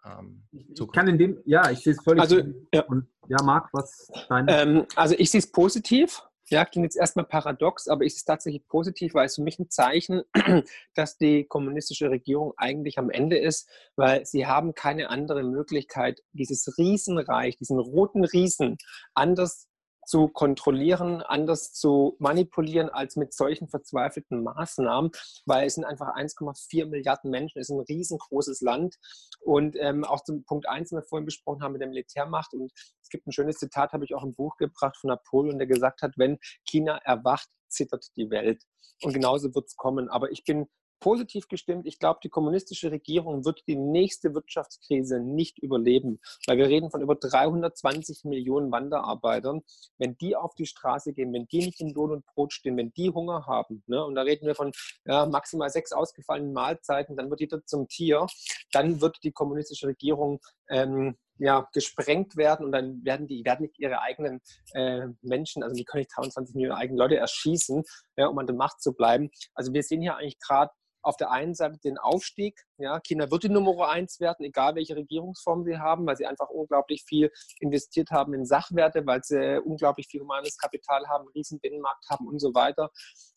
ähm, 0.05 0.43
ich 0.51 0.91
kann 0.91 1.07
in 1.07 1.17
dem, 1.17 1.41
ja, 1.45 1.69
ich 1.71 1.79
sehe 1.79 1.93
es 1.93 2.03
völlig. 2.03 2.21
Also, 2.21 2.41
ja. 2.73 2.83
Und, 2.83 3.07
ja, 3.27 3.38
Marc, 3.43 3.69
was 3.73 4.12
dein. 4.29 4.47
Ähm, 4.49 4.86
also, 4.95 5.15
ich 5.17 5.31
sehe 5.31 5.39
es 5.39 5.51
positiv. 5.51 6.21
Ja, 6.49 6.65
klingt 6.65 6.83
jetzt 6.83 6.97
erstmal 6.97 7.25
paradox, 7.25 7.88
aber 7.88 8.03
ich 8.03 8.13
sehe 8.13 8.17
es 8.17 8.25
tatsächlich 8.25 8.67
positiv, 8.67 9.13
weil 9.13 9.27
es 9.27 9.36
für 9.36 9.41
mich 9.41 9.59
ein 9.59 9.69
Zeichen, 9.69 10.23
dass 10.93 11.17
die 11.17 11.45
kommunistische 11.45 12.09
Regierung 12.09 12.53
eigentlich 12.57 12.99
am 12.99 13.09
Ende 13.09 13.38
ist, 13.38 13.69
weil 13.95 14.25
sie 14.25 14.45
haben 14.45 14.75
keine 14.75 15.09
andere 15.09 15.43
Möglichkeit, 15.43 16.21
dieses 16.33 16.77
Riesenreich, 16.77 17.55
diesen 17.55 17.79
roten 17.79 18.25
Riesen 18.25 18.77
anders 19.13 19.69
zu 20.05 20.27
kontrollieren, 20.27 21.21
anders 21.21 21.73
zu 21.73 22.15
manipulieren 22.19 22.89
als 22.89 23.15
mit 23.15 23.33
solchen 23.33 23.67
verzweifelten 23.67 24.43
Maßnahmen, 24.43 25.11
weil 25.45 25.67
es 25.67 25.75
sind 25.75 25.85
einfach 25.85 26.15
1,4 26.15 26.85
Milliarden 26.85 27.31
Menschen, 27.31 27.59
es 27.59 27.69
ist 27.69 27.75
ein 27.75 27.81
riesengroßes 27.81 28.61
Land. 28.61 28.95
Und 29.41 29.75
ähm, 29.79 30.03
auch 30.03 30.23
zum 30.23 30.43
Punkt 30.45 30.67
1, 30.67 30.89
den 30.89 30.99
wir 30.99 31.03
vorhin 31.03 31.25
besprochen 31.25 31.61
haben 31.61 31.73
mit 31.73 31.81
der 31.81 31.89
Militärmacht. 31.89 32.53
Und 32.53 32.71
es 33.01 33.09
gibt 33.09 33.27
ein 33.27 33.31
schönes 33.31 33.57
Zitat, 33.57 33.93
habe 33.93 34.05
ich 34.05 34.15
auch 34.15 34.23
im 34.23 34.35
Buch 34.35 34.57
gebracht 34.57 34.97
von 34.97 35.09
Napoleon, 35.09 35.57
der 35.57 35.67
gesagt 35.67 36.01
hat, 36.01 36.13
wenn 36.17 36.37
China 36.65 36.97
erwacht, 37.03 37.49
zittert 37.67 38.05
die 38.15 38.29
Welt. 38.29 38.63
Und 39.01 39.13
genauso 39.13 39.53
wird 39.53 39.67
es 39.67 39.75
kommen. 39.75 40.09
Aber 40.09 40.31
ich 40.31 40.43
bin 40.43 40.67
positiv 41.03 41.49
gestimmt. 41.49 41.85
Ich 41.85 41.99
glaube, 41.99 42.21
die 42.23 42.29
kommunistische 42.29 42.89
Regierung 42.89 43.43
wird 43.43 43.61
die 43.67 43.75
nächste 43.75 44.33
Wirtschaftskrise 44.33 45.19
nicht 45.19 45.59
überleben, 45.59 46.21
weil 46.47 46.57
wir 46.57 46.69
reden 46.69 46.91
von 46.91 47.01
über 47.01 47.15
320 47.15 48.23
Millionen 48.23 48.71
Wanderarbeitern. 48.71 49.63
Wenn 49.97 50.15
die 50.15 50.37
auf 50.37 50.55
die 50.55 50.65
Straße 50.65 51.11
gehen, 51.11 51.33
wenn 51.33 51.45
die 51.47 51.65
nicht 51.65 51.81
in 51.81 51.93
Lohn 51.93 52.13
und 52.13 52.25
Brot 52.27 52.53
stehen, 52.53 52.77
wenn 52.77 52.93
die 52.93 53.09
Hunger 53.09 53.45
haben, 53.47 53.83
ne, 53.85 54.05
und 54.05 54.15
da 54.15 54.21
reden 54.21 54.47
wir 54.47 54.55
von 54.55 54.71
ja, 55.03 55.25
maximal 55.25 55.69
sechs 55.69 55.91
ausgefallenen 55.91 56.53
Mahlzeiten, 56.53 57.17
dann 57.17 57.29
wird 57.29 57.41
jeder 57.41 57.65
zum 57.65 57.89
Tier, 57.89 58.25
dann 58.71 59.01
wird 59.01 59.17
die 59.23 59.33
kommunistische 59.33 59.87
Regierung 59.87 60.39
ähm, 60.69 61.17
ja, 61.37 61.67
gesprengt 61.73 62.37
werden 62.37 62.65
und 62.65 62.71
dann 62.71 63.03
werden 63.03 63.27
die 63.27 63.43
werden 63.43 63.63
nicht 63.63 63.77
ihre 63.77 63.99
eigenen 63.99 64.39
äh, 64.73 65.07
Menschen, 65.21 65.63
also 65.63 65.75
die 65.75 65.83
können 65.83 65.99
nicht 65.99 66.15
23 66.15 66.55
Millionen 66.55 66.77
eigene 66.77 66.97
Leute 66.97 67.17
erschießen, 67.17 67.83
ja, 68.15 68.27
um 68.27 68.37
an 68.37 68.47
der 68.47 68.55
Macht 68.55 68.81
zu 68.81 68.93
bleiben. 68.93 69.29
Also 69.53 69.73
wir 69.73 69.83
sehen 69.83 70.01
hier 70.01 70.15
eigentlich 70.15 70.39
gerade 70.39 70.71
auf 71.03 71.17
der 71.17 71.31
einen 71.31 71.53
Seite 71.53 71.77
den 71.79 71.97
Aufstieg. 71.97 72.59
Ja, 72.77 72.99
China 72.99 73.29
wird 73.29 73.43
die 73.43 73.49
Nummer 73.49 73.89
eins 73.89 74.19
werden, 74.19 74.45
egal 74.45 74.75
welche 74.75 74.95
Regierungsform 74.95 75.63
sie 75.63 75.77
haben, 75.77 76.05
weil 76.05 76.17
sie 76.17 76.25
einfach 76.25 76.49
unglaublich 76.49 77.03
viel 77.03 77.31
investiert 77.59 78.11
haben 78.11 78.33
in 78.33 78.45
Sachwerte, 78.45 79.05
weil 79.05 79.21
sie 79.23 79.61
unglaublich 79.61 80.07
viel 80.07 80.21
humanes 80.21 80.57
Kapital 80.57 81.07
haben, 81.07 81.25
einen 81.25 81.33
riesen 81.33 81.59
Binnenmarkt 81.59 82.09
haben 82.09 82.27
und 82.27 82.39
so 82.39 82.53
weiter. 82.53 82.89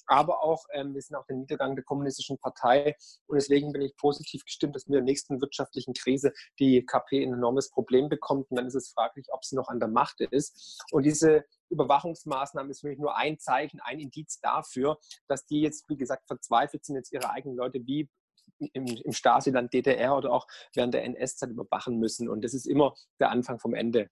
Aber 0.06 0.42
auch, 0.42 0.64
ähm, 0.72 0.94
wir 0.94 1.02
sind 1.02 1.16
auch 1.16 1.26
der 1.26 1.36
Niedergang 1.36 1.74
der 1.74 1.84
kommunistischen 1.84 2.38
Partei 2.38 2.96
und 3.26 3.34
deswegen 3.34 3.72
bin 3.72 3.82
ich 3.82 3.96
positiv 3.96 4.44
gestimmt, 4.44 4.76
dass 4.76 4.86
mit 4.86 4.94
der 4.94 5.02
nächsten 5.02 5.40
wirtschaftlichen 5.40 5.94
Krise 5.94 6.32
die 6.60 6.84
KP 6.86 7.24
ein 7.24 7.32
enormes 7.32 7.70
Problem 7.70 8.08
bekommt 8.08 8.50
und 8.50 8.56
dann 8.56 8.66
ist 8.66 8.76
es 8.76 8.90
fraglich, 8.90 9.26
ob 9.32 9.44
sie 9.44 9.56
noch 9.56 9.68
an 9.68 9.80
der 9.80 9.88
Macht 9.88 10.20
ist. 10.20 10.80
Und 10.92 11.04
diese 11.04 11.44
Überwachungsmaßnahmen 11.70 12.70
ist 12.70 12.80
für 12.80 12.88
mich 12.88 12.98
nur 12.98 13.16
ein 13.16 13.38
Zeichen, 13.38 13.80
ein 13.80 13.98
Indiz 13.98 14.40
dafür, 14.40 14.98
dass 15.28 15.46
die 15.46 15.60
jetzt, 15.60 15.88
wie 15.88 15.96
gesagt, 15.96 16.26
verzweifelt 16.26 16.84
sind, 16.84 16.96
jetzt 16.96 17.12
ihre 17.12 17.30
eigenen 17.30 17.56
Leute 17.56 17.80
wie 17.86 18.08
im, 18.58 18.86
im 18.86 19.12
Stasi-Land 19.12 19.72
DDR 19.72 20.16
oder 20.16 20.32
auch 20.32 20.46
während 20.74 20.94
der 20.94 21.04
NS-Zeit 21.04 21.50
überwachen 21.50 21.98
müssen. 21.98 22.28
Und 22.28 22.44
das 22.44 22.54
ist 22.54 22.66
immer 22.66 22.94
der 23.20 23.30
Anfang 23.30 23.58
vom 23.58 23.74
Ende. 23.74 24.08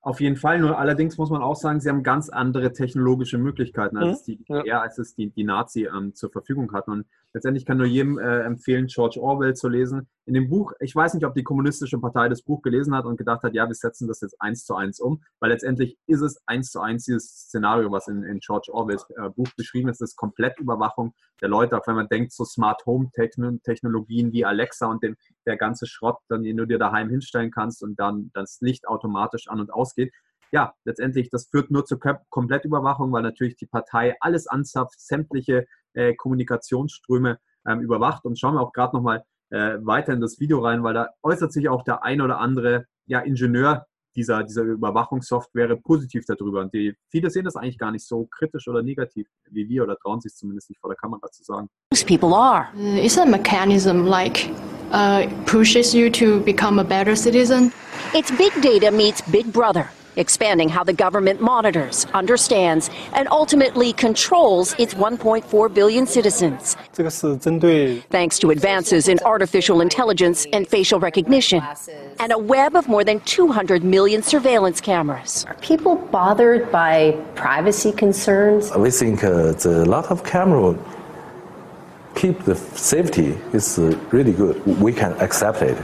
Auf 0.00 0.20
jeden 0.20 0.36
Fall, 0.36 0.58
nur 0.58 0.78
allerdings 0.78 1.16
muss 1.16 1.30
man 1.30 1.42
auch 1.42 1.56
sagen, 1.56 1.80
sie 1.80 1.88
haben 1.88 2.02
ganz 2.02 2.28
andere 2.28 2.74
technologische 2.74 3.38
Möglichkeiten, 3.38 3.96
als 3.96 4.20
mhm. 4.20 4.24
die 4.24 4.44
DDR, 4.44 4.82
als 4.82 4.98
es 4.98 5.14
die, 5.14 5.30
die 5.30 5.44
Nazi 5.44 5.86
ähm, 5.86 6.14
zur 6.14 6.30
Verfügung 6.30 6.72
hatten. 6.74 6.90
Und 6.90 7.06
letztendlich 7.34 7.66
kann 7.66 7.76
nur 7.76 7.86
jedem 7.86 8.18
äh, 8.18 8.40
empfehlen, 8.40 8.86
George 8.86 9.20
Orwell 9.20 9.54
zu 9.54 9.68
lesen. 9.68 10.08
In 10.24 10.34
dem 10.34 10.48
Buch, 10.48 10.72
ich 10.80 10.94
weiß 10.94 11.14
nicht, 11.14 11.26
ob 11.26 11.34
die 11.34 11.42
Kommunistische 11.42 11.98
Partei 11.98 12.28
das 12.28 12.42
Buch 12.42 12.62
gelesen 12.62 12.94
hat 12.94 13.04
und 13.04 13.18
gedacht 13.18 13.42
hat, 13.42 13.54
ja, 13.54 13.66
wir 13.66 13.74
setzen 13.74 14.08
das 14.08 14.20
jetzt 14.20 14.40
eins 14.40 14.64
zu 14.64 14.74
eins 14.74 15.00
um, 15.00 15.22
weil 15.40 15.50
letztendlich 15.50 15.98
ist 16.06 16.22
es 16.22 16.40
eins 16.46 16.70
zu 16.70 16.80
eins 16.80 17.04
dieses 17.04 17.26
Szenario, 17.26 17.90
was 17.90 18.08
in, 18.08 18.22
in 18.22 18.38
George 18.38 18.72
Orwells 18.72 19.04
äh, 19.10 19.28
Buch 19.30 19.48
beschrieben 19.56 19.88
ist, 19.88 20.00
das 20.00 20.10
ist 20.10 20.16
Komplettüberwachung 20.16 21.12
der 21.40 21.48
Leute, 21.48 21.76
auch 21.76 21.86
wenn 21.86 21.96
man 21.96 22.08
denkt, 22.08 22.32
so 22.32 22.44
Smart 22.44 22.86
Home 22.86 23.10
Technologien 23.12 24.32
wie 24.32 24.44
Alexa 24.44 24.86
und 24.86 25.02
den, 25.02 25.16
der 25.44 25.56
ganze 25.56 25.86
Schrott, 25.86 26.18
den 26.30 26.56
du 26.56 26.64
dir 26.64 26.78
daheim 26.78 27.10
hinstellen 27.10 27.50
kannst 27.50 27.82
und 27.82 27.98
dann 27.98 28.30
das 28.32 28.58
Licht 28.60 28.86
automatisch 28.86 29.48
an 29.48 29.60
und 29.60 29.72
ausgeht 29.72 30.12
ja, 30.54 30.72
letztendlich, 30.84 31.30
das 31.30 31.48
führt 31.48 31.72
nur 31.72 31.84
zur 31.84 31.98
Komplettüberwachung, 32.30 33.12
weil 33.12 33.22
natürlich 33.22 33.56
die 33.56 33.66
Partei 33.66 34.14
alles 34.20 34.46
anzapft, 34.46 35.00
sämtliche 35.00 35.66
äh, 35.94 36.14
Kommunikationsströme 36.14 37.40
ähm, 37.66 37.80
überwacht. 37.80 38.24
Und 38.24 38.38
schauen 38.38 38.54
wir 38.54 38.60
auch 38.60 38.72
gerade 38.72 38.94
nochmal 38.94 39.24
äh, 39.50 39.78
weiter 39.82 40.12
in 40.12 40.20
das 40.20 40.38
Video 40.38 40.60
rein, 40.60 40.84
weil 40.84 40.94
da 40.94 41.08
äußert 41.24 41.52
sich 41.52 41.68
auch 41.68 41.82
der 41.82 42.04
ein 42.04 42.20
oder 42.20 42.38
andere 42.38 42.86
ja, 43.06 43.18
Ingenieur 43.18 43.84
dieser, 44.14 44.44
dieser 44.44 44.62
Überwachungssoftware 44.62 45.74
positiv 45.74 46.24
darüber. 46.24 46.60
Und 46.60 46.72
die, 46.72 46.94
viele 47.10 47.30
sehen 47.30 47.44
das 47.44 47.56
eigentlich 47.56 47.78
gar 47.78 47.90
nicht 47.90 48.06
so 48.06 48.28
kritisch 48.30 48.68
oder 48.68 48.80
negativ 48.80 49.26
wie 49.50 49.68
wir 49.68 49.82
oder 49.82 49.96
trauen 49.96 50.20
sich 50.20 50.36
zumindest 50.36 50.70
nicht 50.70 50.80
vor 50.80 50.88
der 50.88 50.96
Kamera 50.96 51.28
zu 51.32 51.42
sagen. 51.42 51.68
Most 51.92 52.06
people 52.06 52.32
are. 52.32 52.68
Is 52.96 53.18
a 53.18 53.26
mechanism 53.26 54.06
like 54.06 54.48
uh, 54.92 55.26
pushes 55.46 55.92
you 55.92 56.08
to 56.10 56.38
become 56.44 56.80
a 56.80 56.84
better 56.84 57.16
citizen? 57.16 57.72
It's 58.14 58.30
big 58.30 58.52
data 58.62 58.92
meets 58.92 59.20
Big 59.32 59.52
Brother. 59.52 59.88
expanding 60.16 60.68
how 60.68 60.84
the 60.84 60.92
government 60.92 61.40
monitors, 61.40 62.06
understands, 62.14 62.90
and 63.12 63.28
ultimately 63.30 63.92
controls 63.92 64.74
its 64.78 64.94
1.4 64.94 65.74
billion 65.74 66.06
citizens. 66.06 66.76
Thanks 68.10 68.38
to 68.38 68.50
advances 68.50 69.08
in 69.08 69.18
artificial 69.24 69.80
intelligence 69.80 70.46
and 70.52 70.66
facial 70.66 71.00
recognition, 71.00 71.62
and 72.20 72.32
a 72.32 72.38
web 72.38 72.76
of 72.76 72.88
more 72.88 73.04
than 73.04 73.20
200 73.20 73.84
million 73.84 74.22
surveillance 74.22 74.80
cameras. 74.80 75.44
Are 75.48 75.54
people 75.54 75.96
bothered 75.96 76.70
by 76.70 77.12
privacy 77.34 77.92
concerns? 77.92 78.74
We 78.76 78.90
think 78.90 79.24
uh, 79.24 79.52
the 79.52 79.84
lot 79.86 80.10
of 80.10 80.24
camera 80.24 80.76
keep 82.14 82.44
the 82.44 82.54
safety 82.54 83.36
is 83.52 83.78
uh, 83.78 83.98
really 84.10 84.32
good. 84.32 84.64
We 84.80 84.92
can 84.92 85.12
accept 85.20 85.62
it. 85.62 85.76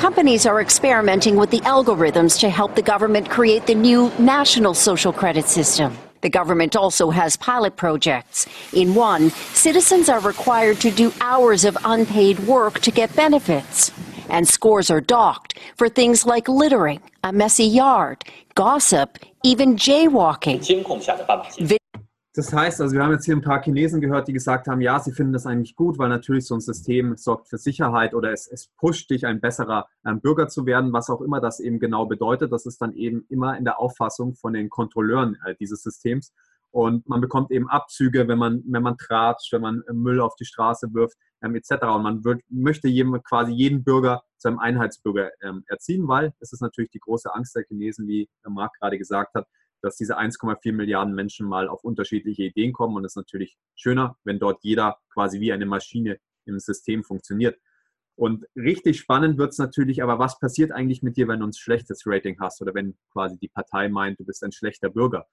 Companies 0.00 0.46
are 0.46 0.62
experimenting 0.62 1.36
with 1.36 1.50
the 1.50 1.60
algorithms 1.60 2.40
to 2.40 2.48
help 2.48 2.74
the 2.74 2.80
government 2.80 3.28
create 3.28 3.66
the 3.66 3.74
new 3.74 4.10
national 4.18 4.72
social 4.72 5.12
credit 5.12 5.44
system. 5.44 5.94
The 6.22 6.30
government 6.30 6.74
also 6.74 7.10
has 7.10 7.36
pilot 7.36 7.76
projects. 7.76 8.46
In 8.72 8.94
one, 8.94 9.28
citizens 9.28 10.08
are 10.08 10.20
required 10.20 10.80
to 10.80 10.90
do 10.90 11.12
hours 11.20 11.66
of 11.66 11.76
unpaid 11.84 12.38
work 12.40 12.80
to 12.80 12.90
get 12.90 13.14
benefits. 13.14 13.92
And 14.30 14.48
scores 14.48 14.90
are 14.90 15.02
docked 15.02 15.58
for 15.76 15.90
things 15.90 16.24
like 16.24 16.48
littering, 16.48 17.02
a 17.22 17.30
messy 17.30 17.64
yard, 17.64 18.24
gossip, 18.54 19.18
even 19.44 19.76
jaywalking. 19.76 20.64
Das 22.40 22.54
heißt, 22.54 22.80
also 22.80 22.96
wir 22.96 23.02
haben 23.02 23.12
jetzt 23.12 23.26
hier 23.26 23.36
ein 23.36 23.42
paar 23.42 23.62
Chinesen 23.62 24.00
gehört, 24.00 24.26
die 24.26 24.32
gesagt 24.32 24.66
haben, 24.66 24.80
ja, 24.80 24.98
sie 24.98 25.12
finden 25.12 25.34
das 25.34 25.44
eigentlich 25.44 25.76
gut, 25.76 25.98
weil 25.98 26.08
natürlich 26.08 26.46
so 26.46 26.54
ein 26.54 26.62
System 26.62 27.18
sorgt 27.18 27.50
für 27.50 27.58
Sicherheit 27.58 28.14
oder 28.14 28.32
es, 28.32 28.46
es 28.46 28.68
pusht 28.78 29.10
dich, 29.10 29.26
ein 29.26 29.42
besserer 29.42 29.88
ähm, 30.06 30.22
Bürger 30.22 30.48
zu 30.48 30.64
werden, 30.64 30.90
was 30.94 31.10
auch 31.10 31.20
immer 31.20 31.42
das 31.42 31.60
eben 31.60 31.78
genau 31.78 32.06
bedeutet. 32.06 32.50
Das 32.50 32.64
ist 32.64 32.80
dann 32.80 32.94
eben 32.94 33.26
immer 33.28 33.58
in 33.58 33.64
der 33.64 33.78
Auffassung 33.78 34.36
von 34.36 34.54
den 34.54 34.70
Kontrolleuren 34.70 35.36
äh, 35.44 35.54
dieses 35.60 35.82
Systems. 35.82 36.32
Und 36.70 37.06
man 37.06 37.20
bekommt 37.20 37.50
eben 37.50 37.68
Abzüge, 37.68 38.26
wenn 38.26 38.38
man, 38.38 38.62
wenn 38.66 38.82
man 38.82 38.96
tratscht, 38.96 39.52
wenn 39.52 39.60
man 39.60 39.82
äh, 39.86 39.92
Müll 39.92 40.22
auf 40.22 40.34
die 40.36 40.46
Straße 40.46 40.94
wirft, 40.94 41.18
ähm, 41.42 41.54
etc. 41.54 41.72
Und 41.94 42.02
man 42.02 42.24
wird, 42.24 42.40
möchte 42.48 42.88
jedem, 42.88 43.22
quasi 43.22 43.52
jeden 43.52 43.84
Bürger 43.84 44.22
zu 44.38 44.48
einem 44.48 44.60
Einheitsbürger 44.60 45.30
ähm, 45.42 45.62
erziehen, 45.66 46.08
weil 46.08 46.32
es 46.40 46.54
ist 46.54 46.62
natürlich 46.62 46.90
die 46.90 47.00
große 47.00 47.34
Angst 47.34 47.54
der 47.54 47.64
Chinesen, 47.64 48.08
wie 48.08 48.30
äh, 48.46 48.48
Marc 48.48 48.72
gerade 48.80 48.96
gesagt 48.96 49.34
hat, 49.34 49.46
dass 49.82 49.96
diese 49.96 50.18
1,4 50.18 50.72
Milliarden 50.72 51.14
Menschen 51.14 51.46
mal 51.46 51.68
auf 51.68 51.84
unterschiedliche 51.84 52.44
Ideen 52.44 52.72
kommen. 52.72 52.96
Und 52.96 53.04
es 53.04 53.12
ist 53.12 53.16
natürlich 53.16 53.56
schöner, 53.74 54.16
wenn 54.24 54.38
dort 54.38 54.62
jeder 54.62 54.98
quasi 55.12 55.40
wie 55.40 55.52
eine 55.52 55.66
Maschine 55.66 56.18
im 56.46 56.58
System 56.58 57.02
funktioniert. 57.02 57.58
Und 58.16 58.44
richtig 58.54 58.98
spannend 58.98 59.38
wird 59.38 59.52
es 59.52 59.58
natürlich, 59.58 60.02
aber 60.02 60.18
was 60.18 60.38
passiert 60.38 60.72
eigentlich 60.72 61.02
mit 61.02 61.16
dir, 61.16 61.26
wenn 61.26 61.40
du 61.40 61.46
ein 61.46 61.54
schlechtes 61.54 62.02
Rating 62.04 62.38
hast 62.38 62.60
oder 62.60 62.74
wenn 62.74 62.98
quasi 63.12 63.38
die 63.38 63.48
Partei 63.48 63.88
meint, 63.88 64.20
du 64.20 64.24
bist 64.24 64.44
ein 64.44 64.52
schlechter 64.52 64.90
Bürger? 64.90 65.26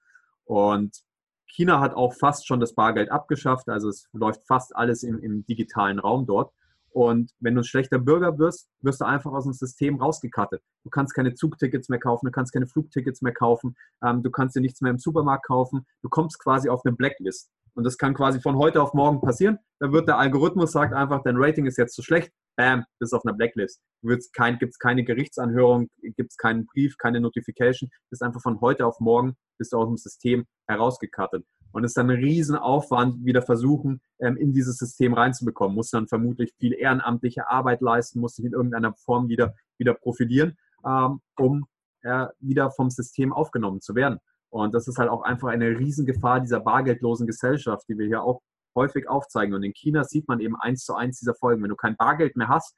Und 0.44 1.02
China 1.46 1.80
hat 1.80 1.94
auch 1.94 2.14
fast 2.14 2.46
schon 2.46 2.60
das 2.60 2.74
Bargeld 2.74 3.10
abgeschafft, 3.10 3.68
also 3.68 3.88
es 3.88 4.08
läuft 4.12 4.46
fast 4.46 4.74
alles 4.74 5.02
im, 5.02 5.18
im 5.18 5.44
digitalen 5.44 5.98
Raum 5.98 6.26
dort. 6.26 6.52
Und 6.90 7.32
wenn 7.40 7.54
du 7.54 7.60
ein 7.60 7.64
schlechter 7.64 7.98
Bürger 7.98 8.38
wirst, 8.38 8.68
wirst 8.80 9.00
du 9.00 9.04
einfach 9.04 9.32
aus 9.32 9.44
dem 9.44 9.52
System 9.52 9.96
rausgekattet. 10.00 10.62
Du 10.84 10.90
kannst 10.90 11.14
keine 11.14 11.34
Zugtickets 11.34 11.88
mehr 11.88 11.98
kaufen, 11.98 12.26
du 12.26 12.32
kannst 12.32 12.52
keine 12.52 12.66
Flugtickets 12.66 13.22
mehr 13.22 13.32
kaufen, 13.32 13.76
ähm, 14.02 14.22
du 14.22 14.30
kannst 14.30 14.56
dir 14.56 14.60
nichts 14.60 14.80
mehr 14.80 14.90
im 14.90 14.98
Supermarkt 14.98 15.46
kaufen. 15.46 15.86
Du 16.02 16.08
kommst 16.08 16.38
quasi 16.38 16.68
auf 16.68 16.82
eine 16.84 16.96
Blacklist. 16.96 17.50
Und 17.74 17.84
das 17.84 17.96
kann 17.96 18.14
quasi 18.14 18.40
von 18.40 18.56
heute 18.56 18.82
auf 18.82 18.94
morgen 18.94 19.20
passieren. 19.20 19.58
Da 19.78 19.92
wird 19.92 20.08
der 20.08 20.18
Algorithmus 20.18 20.72
sagt 20.72 20.92
einfach, 20.92 21.22
dein 21.22 21.36
Rating 21.36 21.66
ist 21.66 21.78
jetzt 21.78 21.94
zu 21.94 22.02
schlecht. 22.02 22.32
Bam, 22.56 22.84
bist 22.98 23.14
auf 23.14 23.24
einer 23.24 23.36
Blacklist. 23.36 23.80
Gibt 24.02 24.20
es 24.20 24.32
kein, 24.32 24.58
keine 24.80 25.04
Gerichtsanhörung, 25.04 25.88
gibt 26.16 26.32
es 26.32 26.36
keinen 26.36 26.66
Brief, 26.66 26.96
keine 26.98 27.20
Notification. 27.20 27.88
Bist 28.10 28.22
einfach 28.22 28.42
von 28.42 28.60
heute 28.60 28.84
auf 28.84 28.98
morgen 28.98 29.36
bist 29.58 29.72
du 29.72 29.76
aus 29.76 29.88
dem 29.88 29.96
System 29.96 30.46
herausgekattet. 30.68 31.44
Und 31.72 31.84
es 31.84 31.90
ist 31.90 31.96
dann 31.96 32.10
ein 32.10 32.18
Riesenaufwand, 32.18 33.24
wieder 33.24 33.42
versuchen, 33.42 34.00
ähm, 34.18 34.36
in 34.36 34.52
dieses 34.52 34.78
System 34.78 35.14
reinzubekommen. 35.14 35.74
Muss 35.74 35.90
dann 35.90 36.08
vermutlich 36.08 36.52
viel 36.58 36.72
ehrenamtliche 36.72 37.48
Arbeit 37.48 37.80
leisten, 37.80 38.20
muss 38.20 38.34
sich 38.34 38.44
in 38.44 38.52
irgendeiner 38.52 38.94
Form 38.94 39.28
wieder, 39.28 39.54
wieder 39.78 39.94
profilieren, 39.94 40.56
ähm, 40.86 41.20
um 41.36 41.66
äh, 42.02 42.26
wieder 42.40 42.70
vom 42.70 42.90
System 42.90 43.32
aufgenommen 43.32 43.80
zu 43.80 43.94
werden. 43.94 44.18
Und 44.50 44.74
das 44.74 44.88
ist 44.88 44.98
halt 44.98 45.10
auch 45.10 45.22
einfach 45.22 45.48
eine 45.48 45.78
Riesengefahr 45.78 46.40
dieser 46.40 46.60
bargeldlosen 46.60 47.26
Gesellschaft, 47.26 47.86
die 47.88 47.98
wir 47.98 48.06
hier 48.06 48.22
auch 48.22 48.40
häufig 48.74 49.08
aufzeigen. 49.08 49.54
Und 49.54 49.62
in 49.62 49.72
China 49.72 50.04
sieht 50.04 50.28
man 50.28 50.40
eben 50.40 50.56
eins 50.56 50.84
zu 50.84 50.94
eins 50.94 51.18
dieser 51.18 51.34
Folgen. 51.34 51.62
Wenn 51.62 51.70
du 51.70 51.76
kein 51.76 51.96
Bargeld 51.96 52.36
mehr 52.36 52.48
hast, 52.48 52.74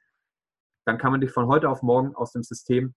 dann 0.85 0.97
kann 0.97 1.11
man 1.11 1.21
dich 1.21 1.31
von 1.31 1.47
heute 1.47 1.69
auf 1.69 1.81
morgen 1.81 2.15
aus 2.15 2.33
dem 2.33 2.43
System 2.43 2.93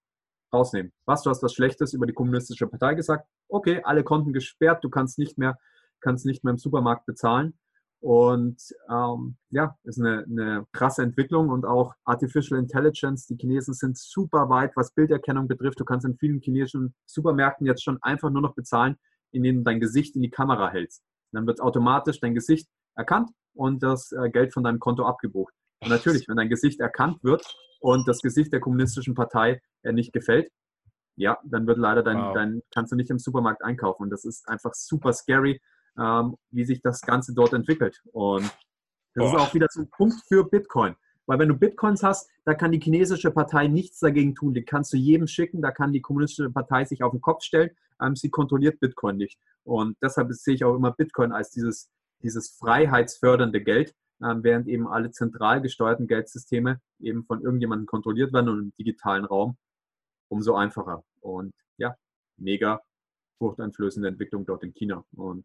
rausnehmen. 0.53 0.93
Was, 1.05 1.23
du 1.23 1.31
hast 1.31 1.43
was 1.43 1.53
Schlechtes 1.53 1.93
über 1.93 2.07
die 2.07 2.13
kommunistische 2.13 2.67
Partei 2.67 2.95
gesagt. 2.95 3.29
Okay, 3.49 3.83
alle 3.85 4.05
Konten 4.05 4.33
gesperrt, 4.33 4.83
du 4.83 4.91
kannst 4.91 5.19
nicht 5.19 5.37
mehr, 5.37 5.59
kannst 6.05 6.27
nicht 6.27 6.45
mehr 6.45 6.53
im 6.53 6.59
Supermarkt 6.59 7.07
bezahlen. 7.07 7.55
Und 8.01 8.61
ähm, 8.91 9.37
ja, 9.49 9.77
ist 9.85 9.99
eine, 9.99 10.25
eine 10.25 10.67
krasse 10.73 11.03
Entwicklung 11.03 11.49
und 11.49 11.65
auch 11.65 11.95
Artificial 12.05 12.61
Intelligence. 12.61 13.27
Die 13.27 13.37
Chinesen 13.37 13.73
sind 13.73 13.97
super 13.97 14.51
weit, 14.51 14.73
was 14.77 14.93
Bilderkennung 14.93 15.49
betrifft. 15.49 15.81
Du 15.81 15.87
kannst 15.87 16.05
in 16.05 16.19
vielen 16.19 16.41
chinesischen 16.43 16.95
Supermärkten 17.07 17.67
jetzt 17.67 17.83
schon 17.83 17.97
einfach 18.03 18.29
nur 18.29 18.43
noch 18.43 18.55
bezahlen, 18.55 18.97
indem 19.33 19.57
du 19.57 19.63
dein 19.63 19.81
Gesicht 19.81 20.17
in 20.17 20.23
die 20.23 20.29
Kamera 20.29 20.69
hältst. 20.71 21.03
Dann 21.33 21.47
wird 21.47 21.63
automatisch 21.63 22.21
dein 22.21 22.35
Gesicht 22.35 22.69
erkannt 22.95 23.31
und 23.55 23.83
das 23.83 24.13
äh, 24.13 24.29
Geld 24.29 24.53
von 24.53 24.63
deinem 24.65 24.81
Konto 24.81 25.07
abgebucht. 25.07 25.55
Und 25.81 25.89
natürlich, 25.89 26.29
wenn 26.29 26.37
dein 26.37 26.51
Gesicht 26.51 26.81
erkannt 26.81 27.25
wird 27.25 27.43
und 27.81 28.07
das 28.07 28.21
Gesicht 28.21 28.53
der 28.53 28.61
kommunistischen 28.61 29.15
Partei 29.15 29.63
äh, 29.83 29.93
nicht 29.93 30.13
gefällt, 30.13 30.51
ja, 31.17 31.39
dann 31.45 31.67
wird 31.67 31.79
leider 31.79 32.03
dein, 32.03 32.19
Wow. 32.19 32.35
dein, 32.35 32.63
kannst 32.71 32.93
du 32.93 32.97
nicht 32.97 33.11
im 33.11 33.19
Supermarkt 33.19 33.65
einkaufen. 33.65 34.03
Und 34.03 34.11
das 34.11 34.25
ist 34.25 34.47
einfach 34.47 34.75
super 34.75 35.13
scary, 35.15 35.61
ähm, 35.99 36.37
wie 36.51 36.65
sich 36.65 36.81
das 36.81 37.01
Ganze 37.03 37.35
dort 37.35 37.53
entwickelt. 37.53 38.03
Und 38.13 38.45
das 39.15 39.27
ist 39.27 39.33
Boah. 39.33 39.41
auch 39.41 39.55
wieder 39.55 39.69
so 39.71 39.83
ein 39.83 39.91
Punkt 39.91 40.17
für 40.27 40.45
Bitcoin. 40.45 40.97
Weil 41.27 41.39
wenn 41.39 41.49
du 41.49 41.57
Bitcoins 41.57 42.03
hast, 42.03 42.29
da 42.45 42.55
kann 42.55 42.73
die 42.73 42.81
chinesische 42.81 43.31
Partei 43.31 43.69
nichts 43.69 43.99
dagegen 44.01 44.35
tun. 44.35 44.55
Die 44.55 44.65
kannst 44.65 44.93
du 44.93 44.97
jedem 44.97 45.27
schicken, 45.27 45.63
da 45.63 45.71
kann 45.71 45.93
die 45.93 46.03
kommunistische 46.03 46.51
Partei 46.51 46.85
sich 46.85 47.03
auf 47.03 47.13
den 47.13 47.21
Kopf 47.21 47.43
stellen. 47.43 47.71
Ähm, 48.01 48.17
sie 48.17 48.31
kontrolliert 48.31 48.81
Bitcoin 48.81 49.17
nicht. 49.17 49.39
Und 49.63 49.97
deshalb 50.03 50.33
sehe 50.33 50.55
ich 50.55 50.65
auch 50.65 50.75
immer 50.75 50.93
Bitcoin 50.93 51.33
als 51.33 51.51
dieses, 51.51 51.89
dieses 52.23 52.51
freiheitsfördernde 52.59 53.63
Geld, 53.63 53.95
ähm, 54.23 54.43
während 54.43 54.69
eben 54.69 54.87
alle 54.87 55.11
zentral 55.13 55.63
gesteuerten 55.63 56.07
Geldsysteme 56.07 56.81
eben 57.01 57.25
von 57.25 57.41
irgendjemandem 57.41 57.87
kontrolliert 57.87 58.33
werden 58.33 58.49
und 58.51 58.59
im 58.59 58.73
digitalen 58.79 59.25
Raum 59.25 59.57
umso 60.29 60.55
einfacher. 60.55 61.05
Und 61.21 61.55
ja, 61.79 61.95
mega 62.37 62.83
furchteinflößende 63.39 64.09
Entwicklung 64.09 64.45
dort 64.45 64.63
in 64.63 64.75
China. 64.75 65.05
Und 65.13 65.45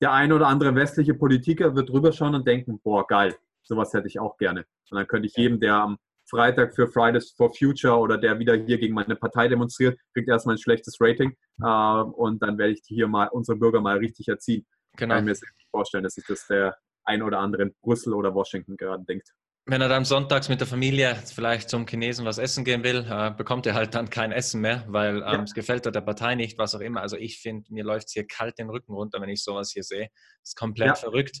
der 0.00 0.12
eine 0.12 0.34
oder 0.34 0.46
andere 0.48 0.74
westliche 0.74 1.14
Politiker 1.14 1.74
wird 1.74 1.88
drüber 1.88 2.12
schauen 2.12 2.34
und 2.34 2.46
denken, 2.46 2.80
boah, 2.82 3.06
geil, 3.06 3.34
sowas 3.62 3.92
hätte 3.92 4.08
ich 4.08 4.18
auch 4.18 4.36
gerne. 4.36 4.66
Und 4.90 4.98
dann 4.98 5.06
könnte 5.06 5.26
ich 5.26 5.36
jedem, 5.36 5.60
der 5.60 5.74
am 5.74 5.98
Freitag 6.28 6.74
für 6.74 6.88
Fridays 6.88 7.30
for 7.30 7.52
Future 7.54 7.96
oder 7.98 8.18
der 8.18 8.38
wieder 8.38 8.54
hier 8.54 8.78
gegen 8.78 8.94
meine 8.94 9.16
Partei 9.16 9.48
demonstriert, 9.48 9.98
kriegt 10.12 10.28
erstmal 10.28 10.56
ein 10.56 10.58
schlechtes 10.58 10.96
Rating. 11.00 11.36
Äh, 11.62 11.66
und 11.66 12.42
dann 12.42 12.58
werde 12.58 12.72
ich 12.72 12.82
hier 12.84 13.06
mal 13.06 13.28
unsere 13.28 13.56
Bürger 13.56 13.80
mal 13.80 13.98
richtig 13.98 14.28
erziehen. 14.28 14.66
Genau. 14.96 15.14
Kann 15.14 15.28
ich 15.28 15.40
mir 15.40 15.48
vorstellen, 15.70 16.04
dass 16.04 16.14
sich 16.14 16.26
das 16.26 16.46
der 16.46 16.76
ein 17.04 17.22
oder 17.22 17.38
andere 17.38 17.62
in 17.62 17.74
Brüssel 17.80 18.12
oder 18.12 18.34
Washington 18.34 18.76
gerade 18.76 19.04
denkt. 19.04 19.32
Wenn 19.68 19.80
er 19.82 19.88
dann 19.88 20.04
sonntags 20.04 20.48
mit 20.48 20.60
der 20.60 20.68
Familie 20.68 21.16
vielleicht 21.34 21.68
zum 21.70 21.88
Chinesen 21.88 22.24
was 22.24 22.38
essen 22.38 22.64
gehen 22.64 22.84
will, 22.84 23.04
äh, 23.10 23.32
bekommt 23.32 23.66
er 23.66 23.74
halt 23.74 23.96
dann 23.96 24.08
kein 24.10 24.30
Essen 24.30 24.60
mehr, 24.60 24.84
weil 24.86 25.16
ähm, 25.16 25.22
Ja. 25.22 25.42
es 25.42 25.54
gefällt 25.54 25.84
der 25.86 26.00
Partei 26.02 26.36
nicht, 26.36 26.56
was 26.56 26.76
auch 26.76 26.80
immer. 26.80 27.00
Also 27.00 27.16
ich 27.16 27.40
finde, 27.40 27.72
mir 27.72 27.82
läuft 27.82 28.06
es 28.06 28.12
hier 28.12 28.28
kalt 28.28 28.60
den 28.60 28.70
Rücken 28.70 28.92
runter, 28.94 29.20
wenn 29.20 29.28
ich 29.28 29.42
sowas 29.42 29.72
hier 29.72 29.82
sehe. 29.82 30.08
Das 30.40 30.50
ist 30.50 30.54
komplett 30.56 30.86
Ja. 30.90 30.94
verrückt. 30.94 31.38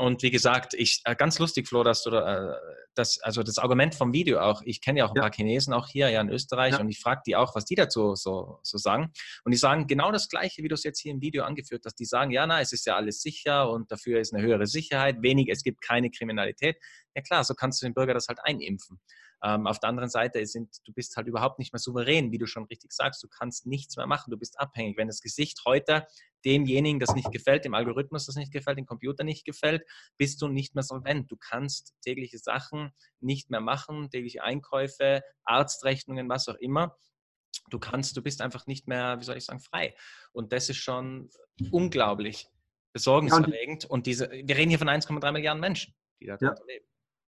Und 0.00 0.22
wie 0.22 0.30
gesagt, 0.32 0.74
ich 0.74 1.00
äh, 1.04 1.14
ganz 1.14 1.38
lustig, 1.38 1.68
Flo, 1.68 1.84
dass 1.84 2.02
du 2.02 2.10
da, 2.10 2.50
äh, 2.52 2.56
das, 2.96 3.20
also 3.22 3.44
das 3.44 3.58
Argument 3.58 3.94
vom 3.94 4.12
Video 4.12 4.40
auch, 4.40 4.62
ich 4.64 4.80
kenne 4.80 4.98
ja 4.98 5.04
auch 5.04 5.10
ein 5.10 5.16
Ja. 5.16 5.22
paar 5.22 5.32
Chinesen 5.32 5.72
auch 5.72 5.86
hier 5.86 6.10
ja 6.10 6.20
in 6.20 6.28
Österreich 6.28 6.72
Ja. 6.72 6.80
und 6.80 6.88
ich 6.88 6.98
frage 6.98 7.22
die 7.24 7.36
auch, 7.36 7.54
was 7.54 7.64
die 7.66 7.76
dazu 7.76 8.16
so, 8.16 8.58
so 8.64 8.78
sagen. 8.78 9.12
Und 9.44 9.52
die 9.52 9.58
sagen 9.58 9.86
genau 9.86 10.10
das 10.10 10.28
Gleiche, 10.28 10.64
wie 10.64 10.68
du 10.68 10.74
es 10.74 10.82
jetzt 10.82 10.98
hier 11.00 11.12
im 11.12 11.20
Video 11.20 11.44
angeführt 11.44 11.84
hast. 11.86 11.94
Die 12.00 12.04
sagen, 12.04 12.32
ja, 12.32 12.46
na, 12.48 12.60
es 12.60 12.72
ist 12.72 12.84
ja 12.86 12.96
alles 12.96 13.22
sicher 13.22 13.70
und 13.70 13.92
dafür 13.92 14.18
ist 14.20 14.34
eine 14.34 14.42
höhere 14.42 14.66
Sicherheit, 14.66 15.22
wenig, 15.22 15.48
es 15.48 15.62
gibt 15.62 15.82
keine 15.82 16.10
Kriminalität. 16.10 16.76
Ja 17.14 17.22
klar, 17.22 17.44
so 17.44 17.54
kannst 17.54 17.80
du 17.80 17.86
den 17.86 17.94
Bürger 17.94 18.14
das 18.14 18.26
halt 18.26 18.40
einimpfen. 18.42 19.00
Ähm, 19.42 19.66
auf 19.66 19.78
der 19.78 19.88
anderen 19.88 20.10
Seite 20.10 20.44
sind, 20.46 20.76
du 20.86 20.92
bist 20.92 21.16
halt 21.16 21.26
überhaupt 21.26 21.58
nicht 21.58 21.72
mehr 21.72 21.80
souverän, 21.80 22.30
wie 22.32 22.38
du 22.38 22.46
schon 22.46 22.64
richtig 22.64 22.92
sagst. 22.92 23.22
Du 23.22 23.28
kannst 23.28 23.66
nichts 23.66 23.96
mehr 23.96 24.06
machen, 24.06 24.30
du 24.30 24.36
bist 24.36 24.58
abhängig. 24.60 24.96
Wenn 24.96 25.06
das 25.08 25.20
Gesicht 25.20 25.62
heute 25.64 26.06
demjenigen 26.44 27.00
das 27.00 27.14
nicht 27.14 27.30
gefällt, 27.32 27.64
dem 27.64 27.74
Algorithmus 27.74 28.26
das 28.26 28.36
nicht 28.36 28.52
gefällt, 28.52 28.78
dem 28.78 28.86
Computer 28.86 29.24
nicht 29.24 29.44
gefällt, 29.44 29.82
bist 30.18 30.40
du 30.42 30.48
nicht 30.48 30.74
mehr 30.74 30.84
solvent. 30.84 31.30
Du 31.30 31.36
kannst 31.36 31.94
tägliche 32.02 32.38
Sachen 32.38 32.92
nicht 33.20 33.50
mehr 33.50 33.60
machen, 33.60 34.10
tägliche 34.10 34.42
Einkäufe, 34.42 35.22
Arztrechnungen, 35.44 36.28
was 36.28 36.48
auch 36.48 36.54
immer. 36.56 36.96
Du 37.70 37.78
kannst, 37.78 38.16
du 38.16 38.22
bist 38.22 38.40
einfach 38.40 38.66
nicht 38.66 38.88
mehr, 38.88 39.20
wie 39.20 39.24
soll 39.24 39.36
ich 39.36 39.44
sagen, 39.44 39.60
frei. 39.60 39.94
Und 40.32 40.52
das 40.52 40.68
ist 40.68 40.78
schon 40.78 41.30
unglaublich 41.70 42.48
besorgniserregend. 42.92 43.84
Und 43.84 44.06
diese, 44.06 44.30
wir 44.30 44.56
reden 44.56 44.70
hier 44.70 44.78
von 44.78 44.88
1,3 44.88 45.32
Milliarden 45.32 45.60
Menschen, 45.60 45.94
die 46.20 46.26
da 46.26 46.36
Ja. 46.40 46.54
leben. 46.66 46.86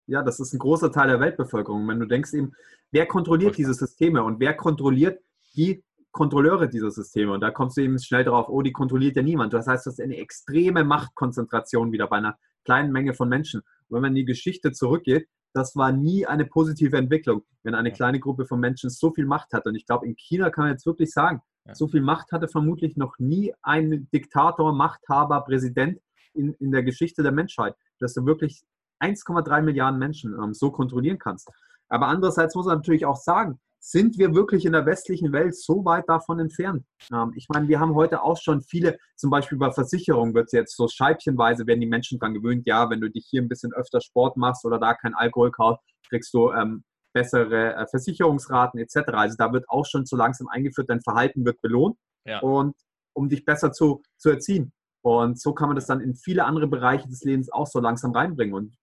Ja, 0.09 0.23
das 0.23 0.41
ist 0.41 0.55
ein 0.55 0.59
großer 0.59 0.91
Teil 0.91 1.09
der 1.09 1.21
Weltbevölkerung. 1.21 1.87
Wenn 1.87 2.01
du 2.01 2.07
denkst 2.07 2.33
eben, 2.33 2.53
wer 2.91 3.07
kontrolliert 3.07 3.59
diese 3.59 3.75
Systeme 3.75 4.25
und 4.25 4.41
wer 4.41 4.55
kontrolliert 4.55 5.21
die 5.55 5.85
Kontrolleure 6.13 6.69
dieser 6.69 6.91
Systeme. 6.91 7.33
Und 7.33 7.43
da 7.43 7.51
kommst 7.51 7.77
du 7.77 7.83
eben 7.83 7.99
schnell 7.99 8.25
drauf, 8.25 8.49
oh, 8.49 8.63
die 8.63 8.73
kontrolliert 8.73 9.17
ja 9.17 9.23
niemand. 9.23 9.53
Das 9.53 9.67
heißt, 9.67 9.87
das 9.87 9.95
ist 9.95 10.01
eine 10.01 10.17
extreme 10.17 10.83
Machtkonzentration 10.83 11.93
wieder 11.93 12.07
bei 12.07 12.17
einer 12.17 12.39
kleinen 12.65 12.91
Menge 12.91 13.13
von 13.13 13.29
Menschen. 13.29 13.61
Und 13.61 13.97
wenn 13.97 14.03
man 14.03 14.13
in 14.13 14.17
die 14.17 14.25
Geschichte 14.25 14.73
zurückgeht, 14.73 15.29
das 15.53 15.77
war 15.77 15.93
nie 15.93 16.27
eine 16.27 16.47
positive 16.47 16.97
Entwicklung, 16.97 17.43
wenn 17.63 17.75
eine 17.75 17.93
kleine 17.93 18.19
Gruppe 18.19 18.47
von 18.47 18.61
Menschen 18.61 18.89
so 18.91 19.13
viel 19.13 19.27
Macht 19.27 19.53
hat. 19.53 19.67
Und 19.67 19.75
ich 19.75 19.87
glaube, 19.87 20.07
in 20.07 20.17
China 20.17 20.51
kann 20.51 20.65
man 20.65 20.73
jetzt 20.73 20.87
wirklich 20.87 21.11
sagen, 21.11 21.41
so 21.73 21.87
viel 21.87 22.01
Macht 22.01 22.33
hatte 22.33 22.49
vermutlich 22.49 22.97
noch 22.97 23.19
nie 23.19 23.53
ein 23.61 24.09
Diktator, 24.13 24.73
Machthaber, 24.73 25.43
Präsident 25.43 26.01
in, 26.33 26.55
in 26.55 26.73
der 26.73 26.83
Geschichte 26.83 27.23
der 27.23 27.33
Menschheit, 27.33 27.75
dass 27.99 28.15
du 28.15 28.25
wirklich 28.25 28.63
1,3 29.01 29.63
Milliarden 29.63 29.99
Menschen 29.99 30.35
ähm, 30.35 30.55
so 30.55 30.71
kontrollieren 30.71 31.19
kannst. 31.19 31.49
Aber 31.89 32.09
andererseits 32.09 32.55
muss 32.55 32.67
man 32.67 32.77
natürlich 32.79 33.07
auch 33.07 33.17
sagen, 33.17 33.59
sind 33.81 34.19
wir 34.19 34.35
wirklich 34.35 34.65
in 34.65 34.73
der 34.73 34.87
westlichen 34.87 35.33
Welt 35.33 35.57
so 35.57 35.85
weit 35.85 36.09
davon 36.09 36.41
entfernt? 36.41 36.85
Ähm, 37.13 37.33
ich 37.37 37.47
meine, 37.49 37.69
wir 37.69 37.79
haben 37.81 37.95
heute 37.95 38.23
auch 38.23 38.37
schon 38.37 38.61
viele, 38.61 38.99
zum 39.17 39.31
Beispiel 39.31 39.57
bei 39.57 39.71
Versicherungen 39.71 40.35
wird 40.35 40.47
es 40.47 40.53
jetzt 40.53 40.77
so 40.77 40.89
scheibchenweise, 40.89 41.67
werden 41.67 41.81
die 41.81 41.87
Menschen 41.87 42.19
daran 42.19 42.35
gewöhnt, 42.35 42.67
ja, 42.67 42.91
wenn 42.91 43.01
du 43.01 43.09
dich 43.09 43.27
hier 43.31 43.41
ein 43.41 43.49
bisschen 43.49 43.73
öfter 43.73 44.01
Sport 44.01 44.37
machst 44.37 44.65
oder 44.65 44.79
da 44.79 44.95
kein 44.95 45.15
Alkohol 45.15 45.51
kaufst, 45.53 45.83
kriegst 46.09 46.35
du 46.35 46.51
ähm, 46.53 46.83
bessere 47.15 47.75
äh, 47.75 47.87
Versicherungsraten 47.89 48.81
etc. 48.81 48.97
Also 49.13 49.37
da 49.39 49.53
wird 49.53 49.65
auch 49.69 49.87
schon 49.87 50.05
so 50.07 50.17
langsam 50.17 50.49
eingeführt, 50.49 50.91
dein 50.91 51.01
Verhalten 51.01 51.45
wird 51.45 51.61
belohnt 51.63 51.97
Ja. 52.27 52.41
und 52.41 52.75
um 53.15 53.29
dich 53.29 53.45
besser 53.45 53.73
zu, 53.73 54.03
zu 54.19 54.31
erziehen. 54.31 54.73
Und 55.03 55.41
so 55.41 55.55
kann 55.55 55.69
man 55.69 55.77
das 55.77 55.87
dann 55.87 56.01
in 56.01 56.15
viele 56.15 56.45
andere 56.45 56.67
Bereiche 56.67 57.09
des 57.09 57.23
Lebens 57.23 57.51
auch 57.51 57.67
so 57.67 57.81
langsam 57.81 58.13
reinbringen. 58.13 58.55
Und 58.55 58.75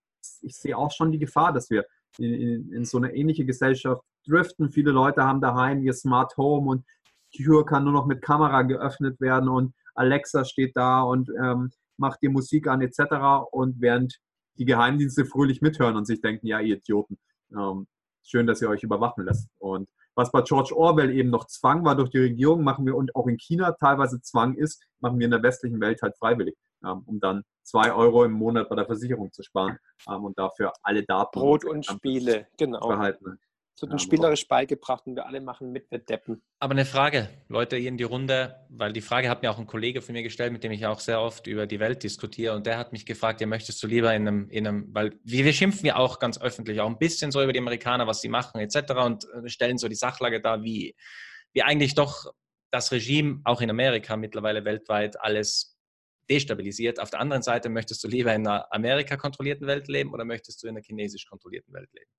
ich 0.43 0.55
sehe 0.55 0.77
auch 0.77 0.91
schon 0.91 1.11
die 1.11 1.19
Gefahr, 1.19 1.53
dass 1.53 1.69
wir 1.69 1.85
in, 2.17 2.33
in, 2.33 2.73
in 2.73 2.85
so 2.85 2.97
eine 2.97 3.13
ähnliche 3.15 3.45
Gesellschaft 3.45 4.03
driften. 4.27 4.71
Viele 4.71 4.91
Leute 4.91 5.23
haben 5.23 5.41
daheim 5.41 5.81
ihr 5.81 5.93
Smart 5.93 6.35
Home 6.37 6.69
und 6.69 6.85
die 7.33 7.43
Tür 7.43 7.65
kann 7.65 7.83
nur 7.83 7.93
noch 7.93 8.05
mit 8.05 8.21
Kamera 8.21 8.61
geöffnet 8.61 9.19
werden 9.19 9.49
und 9.49 9.73
Alexa 9.93 10.45
steht 10.45 10.75
da 10.75 11.01
und 11.01 11.29
ähm, 11.41 11.71
macht 11.97 12.21
dir 12.21 12.29
Musik 12.29 12.67
an 12.67 12.81
etc. 12.81 13.47
Und 13.51 13.81
während 13.81 14.19
die 14.57 14.65
Geheimdienste 14.65 15.25
fröhlich 15.25 15.61
mithören 15.61 15.95
und 15.95 16.05
sich 16.05 16.21
denken, 16.21 16.47
ja, 16.47 16.59
ihr 16.59 16.77
Idioten, 16.77 17.17
ähm, 17.51 17.87
schön, 18.23 18.47
dass 18.47 18.61
ihr 18.61 18.69
euch 18.69 18.83
überwachen 18.83 19.25
lässt. 19.25 19.49
Und 19.57 19.89
was 20.15 20.31
bei 20.31 20.41
George 20.41 20.75
Orwell 20.75 21.11
eben 21.11 21.29
noch 21.29 21.45
Zwang 21.47 21.83
war 21.83 21.95
durch 21.95 22.09
die 22.09 22.19
Regierung, 22.19 22.63
machen 22.63 22.85
wir 22.85 22.95
und 22.95 23.15
auch 23.15 23.27
in 23.27 23.37
China 23.37 23.73
teilweise 23.73 24.21
Zwang 24.21 24.55
ist, 24.55 24.81
machen 24.99 25.19
wir 25.19 25.25
in 25.25 25.31
der 25.31 25.43
westlichen 25.43 25.81
Welt 25.81 26.01
halt 26.01 26.15
freiwillig, 26.17 26.55
ähm, 26.85 27.03
um 27.05 27.19
dann 27.19 27.43
zwei 27.65 27.91
Euro 27.91 28.23
im 28.23 28.31
Monat 28.31 28.69
bei 28.69 28.75
der 28.75 28.85
Versicherung 28.85 29.31
zu 29.31 29.43
sparen 29.43 29.77
ähm, 30.09 30.23
und 30.23 30.37
dafür 30.37 30.71
alle 30.83 31.03
Daten 31.03 31.39
Brot 31.39 31.65
und 31.65 31.85
Spiele, 31.85 32.47
genau. 32.57 32.87
behalten. 32.87 33.39
Es 33.75 33.81
wird 33.81 33.89
Ja, 33.89 33.95
uns 33.95 34.03
spielerisch 34.03 34.47
beigebracht 34.47 35.05
und 35.05 35.17
wir 35.17 35.25
alle 35.25 35.41
machen 35.41 35.73
mit, 35.73 35.91
wir 35.91 35.99
deppen. 35.99 36.41
Aber 36.59 36.71
eine 36.71 36.85
Frage, 36.85 37.27
Leute, 37.49 37.75
hier 37.75 37.89
in 37.89 37.97
die 37.97 38.05
Runde, 38.05 38.55
weil 38.69 38.93
die 38.93 39.01
Frage 39.01 39.29
hat 39.29 39.41
mir 39.41 39.51
auch 39.51 39.59
ein 39.59 39.67
Kollege 39.67 40.01
von 40.01 40.13
mir 40.13 40.23
gestellt, 40.23 40.53
mit 40.53 40.63
dem 40.63 40.71
ich 40.71 40.85
auch 40.85 41.01
sehr 41.01 41.19
oft 41.19 41.45
über 41.45 41.67
die 41.67 41.81
Welt 41.81 42.01
diskutiere. 42.01 42.55
Und 42.55 42.65
der 42.67 42.77
hat 42.77 42.93
mich 42.93 43.05
gefragt, 43.05 43.41
ja, 43.41 43.47
möchtest 43.47 43.83
du 43.83 43.87
lieber 43.87 44.13
in 44.15 44.27
einem, 44.27 44.49
in 44.49 44.65
einem 44.65 44.87
weil 44.93 45.19
wir, 45.25 45.43
wir 45.43 45.51
schimpfen 45.51 45.85
ja 45.87 45.97
auch 45.97 46.19
ganz 46.19 46.39
öffentlich, 46.39 46.79
auch 46.79 46.87
ein 46.87 46.97
bisschen 46.97 47.31
so 47.31 47.43
über 47.43 47.51
die 47.51 47.59
Amerikaner, 47.59 48.07
was 48.07 48.21
sie 48.21 48.29
machen, 48.29 48.61
etc. 48.61 48.93
und 49.03 49.25
äh, 49.25 49.49
stellen 49.49 49.77
so 49.77 49.89
die 49.89 49.95
Sachlage 49.95 50.39
dar, 50.39 50.63
wie, 50.63 50.95
wie 51.51 51.63
eigentlich 51.63 51.95
doch 51.95 52.31
das 52.71 52.93
Regime 52.93 53.41
auch 53.43 53.59
in 53.59 53.69
Amerika 53.69 54.15
mittlerweile 54.15 54.63
weltweit 54.63 55.19
alles 55.19 55.74
destabilisiert. 56.29 56.99
Auf 56.99 57.09
der 57.09 57.19
anderen 57.19 57.41
Seite, 57.43 57.69
möchtest 57.69 58.03
du 58.03 58.07
lieber 58.07 58.33
in 58.33 58.47
einer 58.47 58.71
Amerika 58.73 59.17
kontrollierten 59.17 59.67
Welt 59.67 59.87
leben 59.87 60.13
oder 60.13 60.25
möchtest 60.25 60.61
du 60.63 60.67
in 60.67 60.75
einer 60.75 60.83
chinesisch 60.83 61.25
kontrollierten 61.27 61.73
Welt 61.73 61.89
leben? 61.93 62.09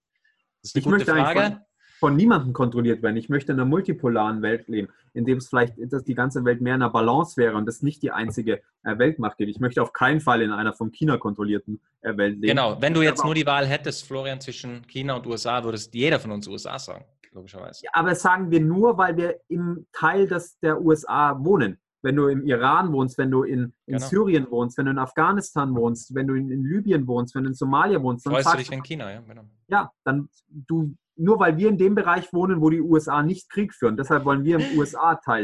Das 0.63 0.71
ist 0.71 0.77
eine 0.77 0.81
Ich 0.81 0.85
gute 0.85 0.97
möchte 0.97 1.13
eigentlich 1.15 1.45
Frage. 1.45 1.67
von 1.99 2.17
niemandem 2.17 2.53
kontrolliert 2.53 3.03
werden. 3.03 3.17
Ich 3.17 3.29
möchte 3.29 3.53
in 3.53 3.59
einer 3.59 3.69
multipolaren 3.69 4.43
Welt 4.43 4.69
leben, 4.69 4.89
in 5.15 5.25
dem 5.25 5.39
es 5.39 5.49
vielleicht 5.49 5.75
dass 5.79 6.05
die 6.05 6.15
ganze 6.15 6.45
Welt 6.45 6.61
mehr 6.61 6.75
in 6.75 6.83
einer 6.83 6.91
Balance 6.91 7.37
wäre 7.37 7.57
und 7.57 7.69
es 7.69 7.83
nicht 7.83 8.03
die 8.03 8.11
einzige 8.11 8.63
äh, 8.85 8.99
Weltmacht 8.99 9.39
gibt. 9.39 9.51
Ich 9.51 9.61
möchte 9.61 9.83
auf 9.83 9.93
keinen 9.93 10.21
Fall 10.21 10.43
in 10.43 10.51
einer 10.51 10.73
von 10.73 10.93
China 10.93 11.17
kontrollierten 11.17 11.81
äh, 12.03 12.17
Welt 12.17 12.35
leben. 12.35 12.49
Genau, 12.49 12.81
wenn 12.81 12.95
du 12.95 13.03
jetzt 13.03 13.25
nur 13.25 13.35
die 13.35 13.47
Wahl 13.47 13.67
hättest, 13.67 14.07
Florian, 14.07 14.41
zwischen 14.41 14.87
China 14.87 15.17
und 15.17 15.27
USA, 15.27 15.65
würdest 15.65 15.95
jeder 15.95 16.21
von 16.21 16.33
uns 16.33 16.47
USA 16.49 16.79
sagen, 16.79 17.05
logischerweise. 17.33 17.85
Ja, 17.85 17.91
aber 17.95 18.11
das 18.11 18.23
sagen 18.23 18.51
wir 18.51 18.61
nur, 18.61 18.99
weil 18.99 19.17
wir 19.17 19.41
im 19.49 19.87
Teil 19.93 20.27
des, 20.27 20.59
der 20.61 20.81
USA 20.81 21.37
wohnen. 21.43 21.79
Wenn 22.07 22.15
du 22.15 22.29
im 22.29 22.45
Iran 22.45 22.93
wohnst, 22.93 23.19
wenn 23.19 23.33
du 23.33 23.43
in, 23.43 23.65
in 23.87 23.97
Genau. 23.97 24.07
Syrien 24.07 24.49
wohnst, 24.49 24.79
wenn 24.79 24.85
du 24.85 24.93
in 24.93 24.99
Afghanistan 24.99 25.75
wohnst, 25.75 26.15
wenn 26.15 26.29
du 26.29 26.35
in, 26.35 26.53
in 26.53 26.65
Libyen 26.65 27.05
wohnst, 27.09 27.35
wenn 27.35 27.43
du 27.43 27.49
in 27.49 27.55
Somalia 27.55 28.01
wohnst, 28.01 28.25
dann 28.25 28.35
Freust 28.35 28.53
du 28.53 28.59
dich 28.59 28.71
wegen 28.71 28.85
China, 28.85 29.11
ja? 29.13 29.21
Genau. 29.27 29.43
ja, 29.67 29.91
dann 30.05 30.29
du, 30.49 30.95
nur 31.17 31.41
weil 31.41 31.57
wir 31.57 31.69
in 31.69 31.79
dem 31.79 31.97
Bereich 31.97 32.33
wohnen, 32.33 32.61
wo 32.61 32.71
die 32.71 32.81
USA 32.81 33.25
nicht 33.25 33.51
Krieg 33.51 33.75
führen. 33.75 33.97
Deshalb 33.97 34.25
wollen 34.25 34.45
wir 34.45 34.61
im 34.61 34.81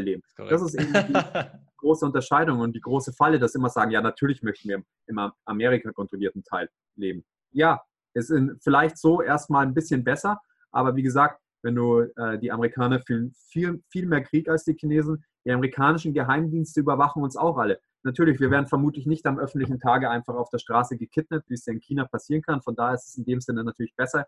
leben. 0.05 0.23
Korrekt. 0.37 0.53
Das 0.53 0.63
ist 0.63 0.75
eben 0.75 0.93
die 0.93 1.15
große 1.79 2.07
Unterscheidung 2.07 2.61
und 2.61 2.77
die 2.77 2.81
große 2.81 3.13
Falle, 3.13 3.41
dass 3.41 3.57
immer 3.57 3.69
sagen, 3.69 3.91
ja, 3.91 4.01
natürlich 4.01 4.43
möchten 4.45 4.69
wir 4.69 4.77
im, 4.77 4.85
im 5.09 5.33
Amerika-kontrollierten 5.47 6.45
Teil 6.45 6.69
leben. 6.95 7.25
Ja, 7.51 7.83
ist 8.15 8.31
in, 8.31 8.57
vielleicht 8.63 8.99
so 8.99 9.21
erstmal 9.21 9.67
ein 9.67 9.75
bisschen 9.75 10.05
besser, 10.05 10.41
aber 10.71 10.95
wie 10.95 11.03
gesagt, 11.03 11.41
wenn 11.63 11.75
du 11.75 12.01
äh, 12.17 12.39
die 12.39 12.53
Amerikaner 12.53 13.01
fühlen 13.01 13.33
viel, 13.51 13.83
viel 13.89 14.07
mehr 14.07 14.23
Krieg 14.23 14.49
als 14.49 14.65
die 14.65 14.75
Chinesen, 14.75 15.25
die 15.45 15.51
amerikanischen 15.51 16.13
Geheimdienste 16.13 16.81
überwachen 16.81 17.23
uns 17.23 17.37
auch 17.37 17.59
alle. 17.59 17.81
Natürlich, 18.05 18.41
wir 18.41 18.51
werden 18.51 18.67
vermutlich 18.67 19.07
nicht 19.07 19.27
am 19.27 19.39
öffentlichen 19.39 19.79
Tage 19.79 20.11
einfach 20.11 20.35
auf 20.35 20.51
der 20.51 20.59
Straße 20.59 20.97
gekidnappt, 20.97 21.49
wie 21.49 21.55
es 21.55 21.67
ja 21.67 21.73
in 21.73 21.81
China 21.81 22.05
passieren 22.07 22.43
kann. 22.43 22.63
Von 22.63 22.75
daher 22.75 22.95
ist 22.95 23.09
es 23.09 23.17
in 23.17 23.25
dem 23.25 23.41
Sinne 23.41 23.65
natürlich 23.65 23.95
besser. 23.95 24.27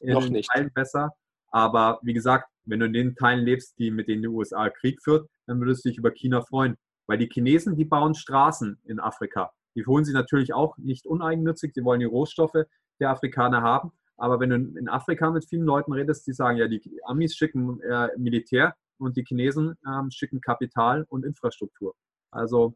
In 0.00 0.12
Noch 0.12 0.28
nicht. 0.28 0.50
Teilen 0.50 0.70
besser. 0.74 1.12
Aber 1.50 2.00
wie 2.02 2.12
gesagt, 2.12 2.48
wenn 2.64 2.80
du 2.80 2.86
in 2.86 2.92
den 2.92 3.14
Teilen 3.14 3.44
lebst, 3.44 3.78
die 3.78 3.90
mit 3.90 4.08
denen 4.08 4.22
die 4.22 4.28
USA 4.28 4.68
Krieg 4.70 5.02
führt, 5.02 5.28
dann 5.46 5.60
würdest 5.60 5.84
du 5.84 5.88
dich 5.88 5.98
über 5.98 6.10
China 6.10 6.42
freuen. 6.42 6.76
Weil 7.06 7.18
die 7.18 7.28
Chinesen, 7.28 7.76
die 7.76 7.84
bauen 7.84 8.14
Straßen 8.14 8.80
in 8.84 9.00
Afrika. 9.00 9.52
Die 9.74 9.86
holen 9.86 10.04
sie 10.04 10.12
natürlich 10.12 10.52
auch 10.52 10.76
nicht 10.78 11.06
uneigennützig, 11.06 11.72
die 11.72 11.84
wollen 11.84 12.00
die 12.00 12.06
Rohstoffe 12.06 12.64
der 13.00 13.10
Afrikaner 13.10 13.62
haben. 13.62 13.92
Aber 14.16 14.40
wenn 14.40 14.50
du 14.50 14.56
in 14.78 14.88
Afrika 14.88 15.30
mit 15.30 15.44
vielen 15.44 15.64
Leuten 15.64 15.92
redest, 15.92 16.26
die 16.26 16.32
sagen, 16.32 16.56
ja, 16.58 16.68
die 16.68 16.80
Amis 17.04 17.34
schicken 17.34 17.80
äh, 17.80 18.08
Militär 18.16 18.74
und 18.98 19.16
die 19.16 19.24
Chinesen 19.24 19.76
ähm, 19.86 20.10
schicken 20.10 20.40
Kapital 20.40 21.04
und 21.08 21.24
Infrastruktur. 21.24 21.94
Also 22.30 22.74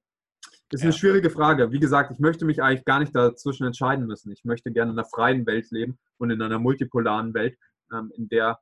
ist 0.71 0.83
eine 0.83 0.93
Ja. 0.93 0.97
schwierige 0.99 1.31
Frage. 1.31 1.73
Wie 1.73 1.79
gesagt, 1.81 2.11
ich 2.13 2.19
möchte 2.19 2.45
mich 2.45 2.63
eigentlich 2.63 2.85
gar 2.85 3.01
nicht 3.01 3.15
dazwischen 3.15 3.67
entscheiden 3.67 4.07
müssen. 4.07 4.31
Ich 4.33 4.45
möchte 4.45 4.71
gerne 4.71 4.93
in 4.93 4.99
einer 4.99 5.09
freien 5.09 5.47
Welt 5.47 5.71
leben 5.71 5.99
und 6.19 6.31
in 6.31 6.41
einer 6.43 6.59
multipolaren 6.59 7.33
Welt, 7.35 7.57
ähm, 7.93 8.13
in 8.17 8.29
der 8.29 8.59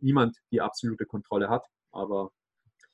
niemand 0.00 0.36
die 0.50 0.60
absolute 0.60 1.06
Kontrolle 1.06 1.48
hat. 1.48 1.64
Aber 1.92 2.30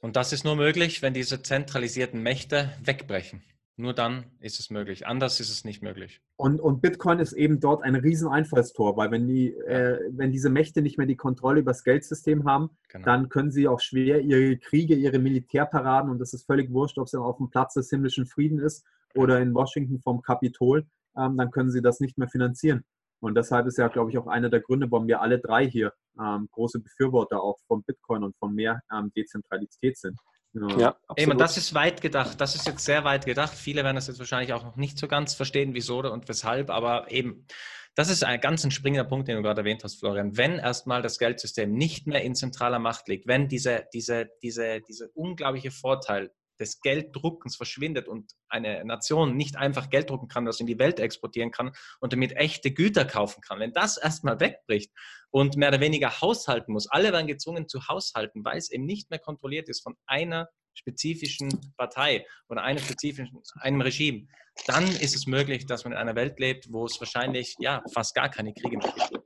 Und 0.01 0.17
das 0.17 0.33
ist 0.33 0.45
nur 0.45 0.57
möglich, 0.57 1.01
wenn 1.03 1.15
diese 1.15 1.43
zentralisierten 1.43 2.23
Mächte 2.23 2.71
wegbrechen. 2.83 3.43
Nur 3.81 3.95
dann 3.95 4.27
ist 4.41 4.61
es 4.61 4.69
möglich. 4.69 5.07
Anders 5.07 5.41
ist 5.41 5.49
es 5.49 5.65
nicht 5.65 5.83
möglich. 5.83 6.21
Und, 6.37 6.61
und 6.61 6.83
Bitcoin 6.83 7.19
ist 7.19 7.33
eben 7.33 7.61
dort 7.61 7.83
ein 7.83 7.95
riesen 7.95 8.29
Einfallstor, 8.29 8.95
weil 8.99 9.11
wenn, 9.11 9.27
die, 9.27 9.55
äh, 9.55 9.99
wenn 10.11 10.31
diese 10.31 10.51
Mächte 10.51 10.83
nicht 10.83 10.99
mehr 10.99 11.07
die 11.07 11.17
Kontrolle 11.17 11.61
über 11.61 11.71
das 11.71 11.83
Geldsystem 11.83 12.45
haben, 12.45 12.69
Genau. 12.89 13.07
dann 13.07 13.31
können 13.31 13.51
sie 13.51 13.69
auch 13.69 13.81
schwer 13.81 14.21
ihre 14.21 14.59
Kriege, 14.59 14.95
ihre 14.95 15.19
Militärparaden, 15.19 16.11
und 16.11 16.19
das 16.19 16.35
ist 16.35 16.45
völlig 16.45 16.71
wurscht, 16.71 16.99
ob 16.99 17.07
es 17.07 17.15
auf 17.15 17.39
dem 17.39 17.49
Platz 17.49 17.73
des 17.73 17.89
himmlischen 17.89 18.27
Frieden 18.27 18.59
ist 18.59 18.85
oder 19.15 19.41
in 19.41 19.55
Washington 19.55 19.99
vom 20.01 20.21
Kapitol, 20.21 20.85
ähm, 21.17 21.39
dann 21.39 21.51
können 21.51 21.71
sie 21.71 21.81
das 21.81 22.01
nicht 22.01 22.19
mehr 22.19 22.29
finanzieren. 22.29 22.85
Und 23.21 23.35
deshalb 23.35 23.67
ist 23.67 23.79
ja, 23.79 23.89
glaube 23.89 24.11
ich, 24.11 24.19
auch 24.19 24.27
einer 24.27 24.51
der 24.51 24.61
Gründe, 24.61 24.91
warum 24.91 25.07
wir 25.07 25.23
alle 25.23 25.39
drei 25.39 25.67
hier 25.67 25.95
ähm, 26.21 26.49
große 26.53 26.81
Befürworter 26.81 27.43
auch 27.43 27.59
von 27.67 27.83
Bitcoin 27.83 28.25
und 28.25 28.37
von 28.37 28.55
mehr 28.55 28.83
ähm, 28.93 29.11
Dezentralität 29.17 29.97
sind. 29.97 30.19
Ja, 30.53 30.63
Eben, 30.63 30.85
absolut. 31.07 31.33
und 31.33 31.39
das 31.39 31.57
ist 31.57 31.75
weit 31.75 32.01
gedacht. 32.01 32.41
Das 32.41 32.55
ist 32.55 32.67
jetzt 32.67 32.85
sehr 32.85 33.05
weit 33.05 33.25
gedacht. 33.25 33.55
Viele 33.55 33.85
werden 33.85 33.97
das 33.97 34.09
jetzt 34.09 34.19
wahrscheinlich 34.19 34.53
auch 34.53 34.65
noch 34.65 34.77
nicht 34.77 34.99
so 34.99 35.07
ganz 35.07 35.35
verstehen, 35.35 35.75
wieso 35.75 36.01
und 36.01 36.29
weshalb, 36.29 36.71
aber 36.71 37.11
eben, 37.11 37.47
das 37.95 38.11
ist 38.11 38.25
ein 38.25 38.41
ganz 38.41 38.65
ein 38.65 38.71
springender 38.71 39.05
Punkt, 39.05 39.29
den 39.29 39.37
du 39.37 39.43
gerade 39.43 39.61
erwähnt 39.61 39.85
hast, 39.85 40.01
Florian. 40.01 40.37
Wenn 40.37 40.59
erstmal 40.59 41.03
das 41.03 41.19
Geldsystem 41.19 41.73
nicht 41.73 42.07
mehr 42.07 42.23
in 42.23 42.35
zentraler 42.35 42.79
Macht 42.79 43.09
liegt, 43.09 43.27
wenn 43.27 43.49
diese, 43.49 43.87
diese, 43.93 44.29
diese, 44.43 44.81
dieser 44.81 45.07
unglaubliche 45.15 45.71
Vorteil 45.71 46.33
des 46.61 46.81
Gelddruckens 46.81 47.57
verschwindet 47.57 48.07
und 48.07 48.33
eine 48.49 48.85
Nation 48.85 49.37
nicht 49.37 49.57
einfach 49.57 49.91
Geld 49.91 50.11
drucken 50.11 50.29
kann, 50.29 50.45
das 50.45 50.61
in 50.61 50.67
die 50.67 50.79
Welt 50.79 51.01
exportieren 51.01 51.51
kann 51.51 51.73
und 52.01 52.13
damit 52.13 52.37
echte 52.37 52.71
Güter 52.71 53.05
kaufen 53.05 53.41
kann, 53.41 53.59
wenn 53.59 53.73
das 53.73 53.97
erstmal 53.97 54.39
wegbricht 54.39 54.93
und 55.31 55.57
mehr 55.57 55.71
oder 55.71 55.81
weniger 55.81 56.21
haushalten 56.21 56.73
muss, 56.73 56.87
alle 56.89 57.13
werden 57.13 57.27
gezwungen 57.27 57.69
zu 57.69 57.89
haushalten, 57.89 58.45
weil 58.45 58.59
es 58.59 58.71
eben 58.71 58.85
nicht 58.85 59.11
mehr 59.11 59.19
kontrolliert 59.19 59.69
ist 59.69 59.83
von 59.83 59.97
einer 60.07 60.49
spezifischen 60.75 61.75
Partei 61.77 62.27
oder 62.49 62.63
einem 62.63 62.79
spezifischen, 62.79 63.43
einem 63.61 63.81
Regime, 63.81 64.29
dann 64.67 64.85
ist 64.87 65.15
es 65.15 65.27
möglich, 65.27 65.67
dass 65.67 65.85
man 65.85 65.93
in 65.93 65.99
einer 65.99 66.15
Welt 66.15 66.39
lebt, 66.39 66.73
wo 66.73 66.85
es 66.85 67.01
wahrscheinlich 67.01 67.57
ja 67.59 67.83
fast 67.93 68.15
gar 68.15 68.29
keine 68.29 68.53
Kriege 68.53 68.77
mehr 68.79 68.93
gibt. 68.93 69.25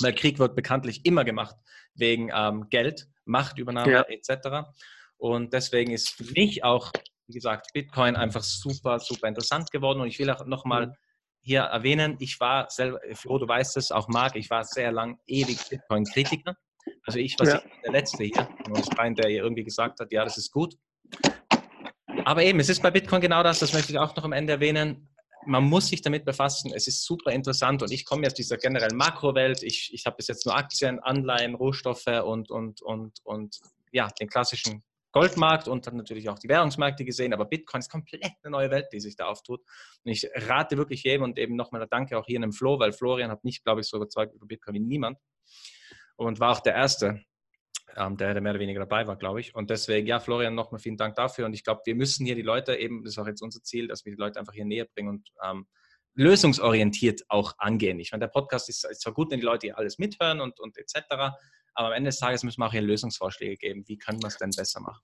Weil 0.00 0.14
Krieg 0.14 0.38
wird 0.38 0.56
bekanntlich 0.56 1.04
immer 1.04 1.24
gemacht 1.24 1.56
wegen 1.94 2.30
ähm, 2.34 2.68
Geld, 2.70 3.08
Machtübernahme 3.24 3.92
Ja. 3.92 4.02
etc. 4.08 4.68
Und 5.22 5.52
deswegen 5.52 5.92
ist 5.92 6.10
für 6.10 6.24
mich 6.32 6.64
auch, 6.64 6.90
wie 7.28 7.34
gesagt, 7.34 7.68
Bitcoin 7.72 8.16
einfach 8.16 8.42
super, 8.42 8.98
super 8.98 9.28
interessant 9.28 9.70
geworden. 9.70 10.00
Und 10.00 10.08
ich 10.08 10.18
will 10.18 10.28
auch 10.28 10.44
nochmal 10.46 10.96
hier 11.40 11.60
erwähnen, 11.60 12.16
ich 12.18 12.40
war 12.40 12.68
selber, 12.70 12.98
Flo, 13.14 13.38
du 13.38 13.46
weißt 13.46 13.76
es, 13.76 13.92
auch 13.92 14.08
Marc, 14.08 14.34
ich 14.34 14.50
war 14.50 14.64
sehr 14.64 14.90
lang 14.90 15.20
ewig 15.28 15.60
Bitcoin-Kritiker. 15.70 16.56
Also 17.06 17.20
ich 17.20 17.38
war 17.38 17.46
ja. 17.46 17.62
der 17.84 17.92
Letzte 17.92 18.24
hier, 18.24 18.48
der 19.14 19.28
irgendwie 19.28 19.62
gesagt 19.62 20.00
hat, 20.00 20.10
ja, 20.10 20.24
das 20.24 20.38
ist 20.38 20.50
gut. 20.50 20.74
Aber 22.24 22.42
eben, 22.42 22.58
es 22.58 22.68
ist 22.68 22.82
bei 22.82 22.90
Bitcoin 22.90 23.20
genau 23.20 23.44
das, 23.44 23.60
das 23.60 23.72
möchte 23.72 23.92
ich 23.92 23.98
auch 24.00 24.16
noch 24.16 24.24
am 24.24 24.32
Ende 24.32 24.54
erwähnen. 24.54 25.08
Man 25.46 25.62
muss 25.62 25.86
sich 25.86 26.02
damit 26.02 26.24
befassen. 26.24 26.72
Es 26.74 26.88
ist 26.88 27.04
super 27.04 27.30
interessant 27.30 27.84
und 27.84 27.92
ich 27.92 28.04
komme 28.04 28.26
aus 28.26 28.34
dieser 28.34 28.56
generellen 28.56 28.96
Makrowelt. 28.96 29.62
Ich, 29.62 29.90
ich 29.94 30.04
habe 30.04 30.16
bis 30.16 30.26
jetzt 30.26 30.46
nur 30.46 30.56
Aktien, 30.56 30.98
Anleihen, 30.98 31.54
Rohstoffe 31.54 32.08
und, 32.24 32.50
und, 32.50 32.82
und, 32.82 33.20
und 33.22 33.60
ja, 33.92 34.08
den 34.20 34.26
klassischen 34.28 34.82
Goldmarkt 35.12 35.68
und 35.68 35.86
dann 35.86 35.96
natürlich 35.96 36.28
auch 36.28 36.38
die 36.38 36.48
Währungsmärkte 36.48 37.04
gesehen, 37.04 37.32
aber 37.32 37.44
Bitcoin 37.44 37.80
ist 37.80 37.90
komplett 37.90 38.24
eine 38.24 38.50
neue 38.50 38.70
Welt, 38.70 38.86
die 38.92 39.00
sich 39.00 39.14
da 39.14 39.26
auftut. 39.26 39.60
Und 40.04 40.10
ich 40.10 40.28
rate 40.34 40.76
wirklich 40.76 41.04
jedem 41.04 41.22
und 41.22 41.38
eben 41.38 41.54
nochmal 41.54 41.86
Danke 41.88 42.18
auch 42.18 42.26
hier 42.26 42.36
in 42.36 42.42
dem 42.42 42.52
Flo, 42.52 42.78
weil 42.78 42.92
Florian 42.92 43.30
hat 43.30 43.44
mich, 43.44 43.62
glaube 43.62 43.82
ich, 43.82 43.88
so 43.88 43.98
überzeugt 43.98 44.34
über 44.34 44.46
Bitcoin 44.46 44.74
wie 44.74 44.80
niemand 44.80 45.18
und 46.16 46.40
war 46.40 46.52
auch 46.52 46.60
der 46.60 46.74
Erste, 46.74 47.22
ähm, 47.96 48.16
der, 48.16 48.40
mehr 48.40 48.52
oder 48.52 48.60
weniger 48.60 48.80
dabei 48.80 49.06
war, 49.06 49.16
glaube 49.16 49.40
ich. 49.40 49.54
Und 49.54 49.70
deswegen, 49.70 50.06
ja, 50.06 50.20
Florian, 50.20 50.54
nochmal 50.54 50.80
vielen 50.80 50.96
Dank 50.96 51.14
dafür. 51.14 51.46
Und 51.46 51.52
ich 51.52 51.64
glaube, 51.64 51.82
wir 51.84 51.94
müssen 51.94 52.24
hier 52.24 52.34
die 52.34 52.42
Leute 52.42 52.76
eben, 52.76 53.04
das 53.04 53.14
ist 53.14 53.18
auch 53.18 53.26
jetzt 53.26 53.42
unser 53.42 53.62
Ziel, 53.62 53.88
dass 53.88 54.04
wir 54.04 54.12
die 54.12 54.18
Leute 54.18 54.38
einfach 54.38 54.54
hier 54.54 54.64
näher 54.64 54.86
bringen 54.94 55.08
und 55.08 55.28
ähm, 55.44 55.66
lösungsorientiert 56.14 57.22
auch 57.28 57.54
angehen. 57.58 57.98
Ich 58.00 58.12
meine, 58.12 58.20
der 58.20 58.28
Podcast 58.28 58.68
ist, 58.68 58.80
zwar 59.00 59.12
gut, 59.12 59.30
wenn 59.30 59.40
die 59.40 59.46
Leute 59.46 59.68
hier 59.68 59.78
alles 59.78 59.98
mithören 59.98 60.40
und, 60.40 60.60
und 60.60 60.76
etc., 60.76 61.00
aber 61.74 61.86
am 61.88 61.92
Ende 61.92 62.08
des 62.08 62.18
Tages 62.18 62.42
müssen 62.42 62.60
wir 62.60 62.66
auch 62.66 62.72
hier 62.72 62.82
Lösungsvorschläge 62.82 63.56
geben. 63.56 63.84
Wie 63.86 63.96
können 63.96 64.22
wir 64.22 64.28
es 64.28 64.36
denn 64.36 64.50
besser 64.50 64.80
machen? 64.80 65.00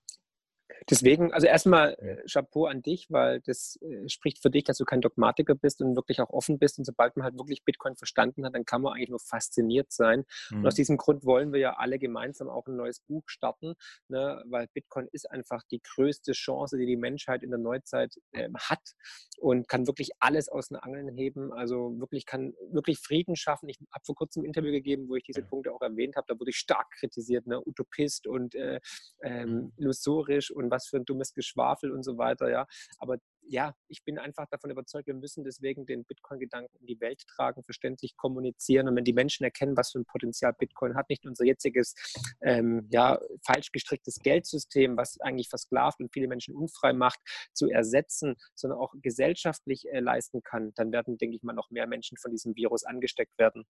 Deswegen, 0.89 1.31
also 1.33 1.47
erstmal 1.47 1.93
äh, 1.93 2.23
Chapeau 2.27 2.65
an 2.65 2.81
dich, 2.81 3.07
weil 3.09 3.41
das 3.41 3.79
äh, 3.81 4.07
spricht 4.07 4.41
für 4.41 4.49
dich, 4.49 4.63
dass 4.63 4.77
du 4.77 4.85
kein 4.85 5.01
Dogmatiker 5.01 5.55
bist 5.55 5.81
und 5.81 5.95
wirklich 5.95 6.21
auch 6.21 6.29
offen 6.29 6.59
bist. 6.59 6.79
Und 6.79 6.85
sobald 6.85 7.15
man 7.15 7.23
halt 7.23 7.37
wirklich 7.37 7.63
Bitcoin 7.63 7.95
verstanden 7.95 8.45
hat, 8.45 8.55
dann 8.55 8.65
kann 8.65 8.81
man 8.81 8.93
eigentlich 8.93 9.09
nur 9.09 9.19
fasziniert 9.19 9.91
sein. 9.91 10.25
Mhm. 10.49 10.59
Und 10.59 10.67
aus 10.67 10.73
mhm. 10.73 10.77
diesem 10.77 10.97
Grund 10.97 11.25
wollen 11.25 11.53
wir 11.53 11.59
ja 11.59 11.73
alle 11.77 11.99
gemeinsam 11.99 12.49
auch 12.49 12.67
ein 12.67 12.75
neues 12.75 12.99
Buch 13.01 13.23
starten, 13.27 13.75
ne? 14.07 14.43
weil 14.47 14.67
Bitcoin 14.73 15.07
ist 15.11 15.29
einfach 15.29 15.63
die 15.71 15.81
größte 15.81 16.33
Chance, 16.33 16.77
die 16.77 16.85
die 16.85 16.97
Menschheit 16.97 17.43
in 17.43 17.49
der 17.49 17.59
Neuzeit 17.59 18.15
äh, 18.31 18.49
hat 18.57 18.93
und 19.39 19.67
kann 19.67 19.87
wirklich 19.87 20.11
alles 20.19 20.49
aus 20.49 20.69
den 20.69 20.77
Angeln 20.77 21.09
heben. 21.09 21.51
Also 21.53 21.99
wirklich 21.99 22.25
kann 22.25 22.53
wirklich 22.71 22.99
Frieden 22.99 23.35
schaffen. 23.35 23.69
Ich 23.69 23.79
habe 23.91 24.05
vor 24.05 24.15
kurzem 24.15 24.43
ein 24.43 24.45
Interview 24.45 24.71
gegeben, 24.71 25.07
wo 25.09 25.15
ich 25.15 25.23
diese 25.23 25.41
Punkte 25.41 25.71
auch 25.71 25.81
erwähnt 25.81 26.15
habe. 26.15 26.25
Da 26.27 26.39
wurde 26.39 26.49
ich 26.49 26.57
stark 26.57 26.91
kritisiert, 26.91 27.47
ne? 27.47 27.61
Utopist 27.65 28.27
und 28.27 28.55
äh, 28.55 28.79
ähm, 29.23 29.49
mhm. 29.49 29.73
illusorisch 29.77 30.51
und 30.59 30.71
was 30.71 30.87
für 30.87 30.97
ein 30.97 31.05
dummes 31.05 31.33
Geschwafel 31.33 31.91
und 31.91 32.03
so 32.03 32.17
weiter, 32.17 32.49
ja. 32.49 32.67
Aber 32.97 33.17
ja, 33.49 33.73
ich 33.87 34.03
bin 34.03 34.19
einfach 34.19 34.45
davon 34.51 34.69
überzeugt, 34.69 35.07
wir 35.07 35.15
müssen 35.15 35.43
deswegen 35.43 35.85
den 35.85 36.05
Bitcoin-Gedanken 36.05 36.77
in 36.79 36.85
die 36.85 36.99
Welt 36.99 37.23
tragen, 37.27 37.63
verständlich 37.63 38.15
kommunizieren. 38.15 38.87
Und 38.87 38.95
wenn 38.95 39.03
die 39.03 39.13
Menschen 39.13 39.43
erkennen, 39.43 39.75
was 39.75 39.91
für 39.91 39.99
ein 39.99 40.05
Potenzial 40.05 40.53
Bitcoin 40.53 40.95
hat, 40.95 41.09
nicht 41.09 41.25
unser 41.25 41.45
jetziges, 41.45 41.95
ähm, 42.41 42.87
ja, 42.91 43.19
falsch 43.43 43.71
gestricktes 43.71 44.19
Geldsystem, 44.19 44.97
was 44.97 45.19
eigentlich 45.19 45.49
versklavt 45.49 45.99
und 45.99 46.13
viele 46.13 46.27
Menschen 46.27 46.55
unfrei 46.55 46.93
macht, 46.93 47.19
zu 47.53 47.69
ersetzen, 47.69 48.35
sondern 48.55 48.79
auch 48.79 48.93
gesellschaftlich 49.01 49.87
äh, 49.89 49.99
leisten 49.99 50.43
kann, 50.43 50.71
dann 50.75 50.91
werden, 50.91 51.17
denke 51.17 51.35
ich 51.35 51.43
mal, 51.43 51.53
noch 51.53 51.71
mehr 51.71 51.87
Menschen 51.87 52.17
von 52.17 52.31
diesem 52.31 52.55
Virus 52.55 52.83
angesteckt 52.83 53.37
werden. 53.39 53.65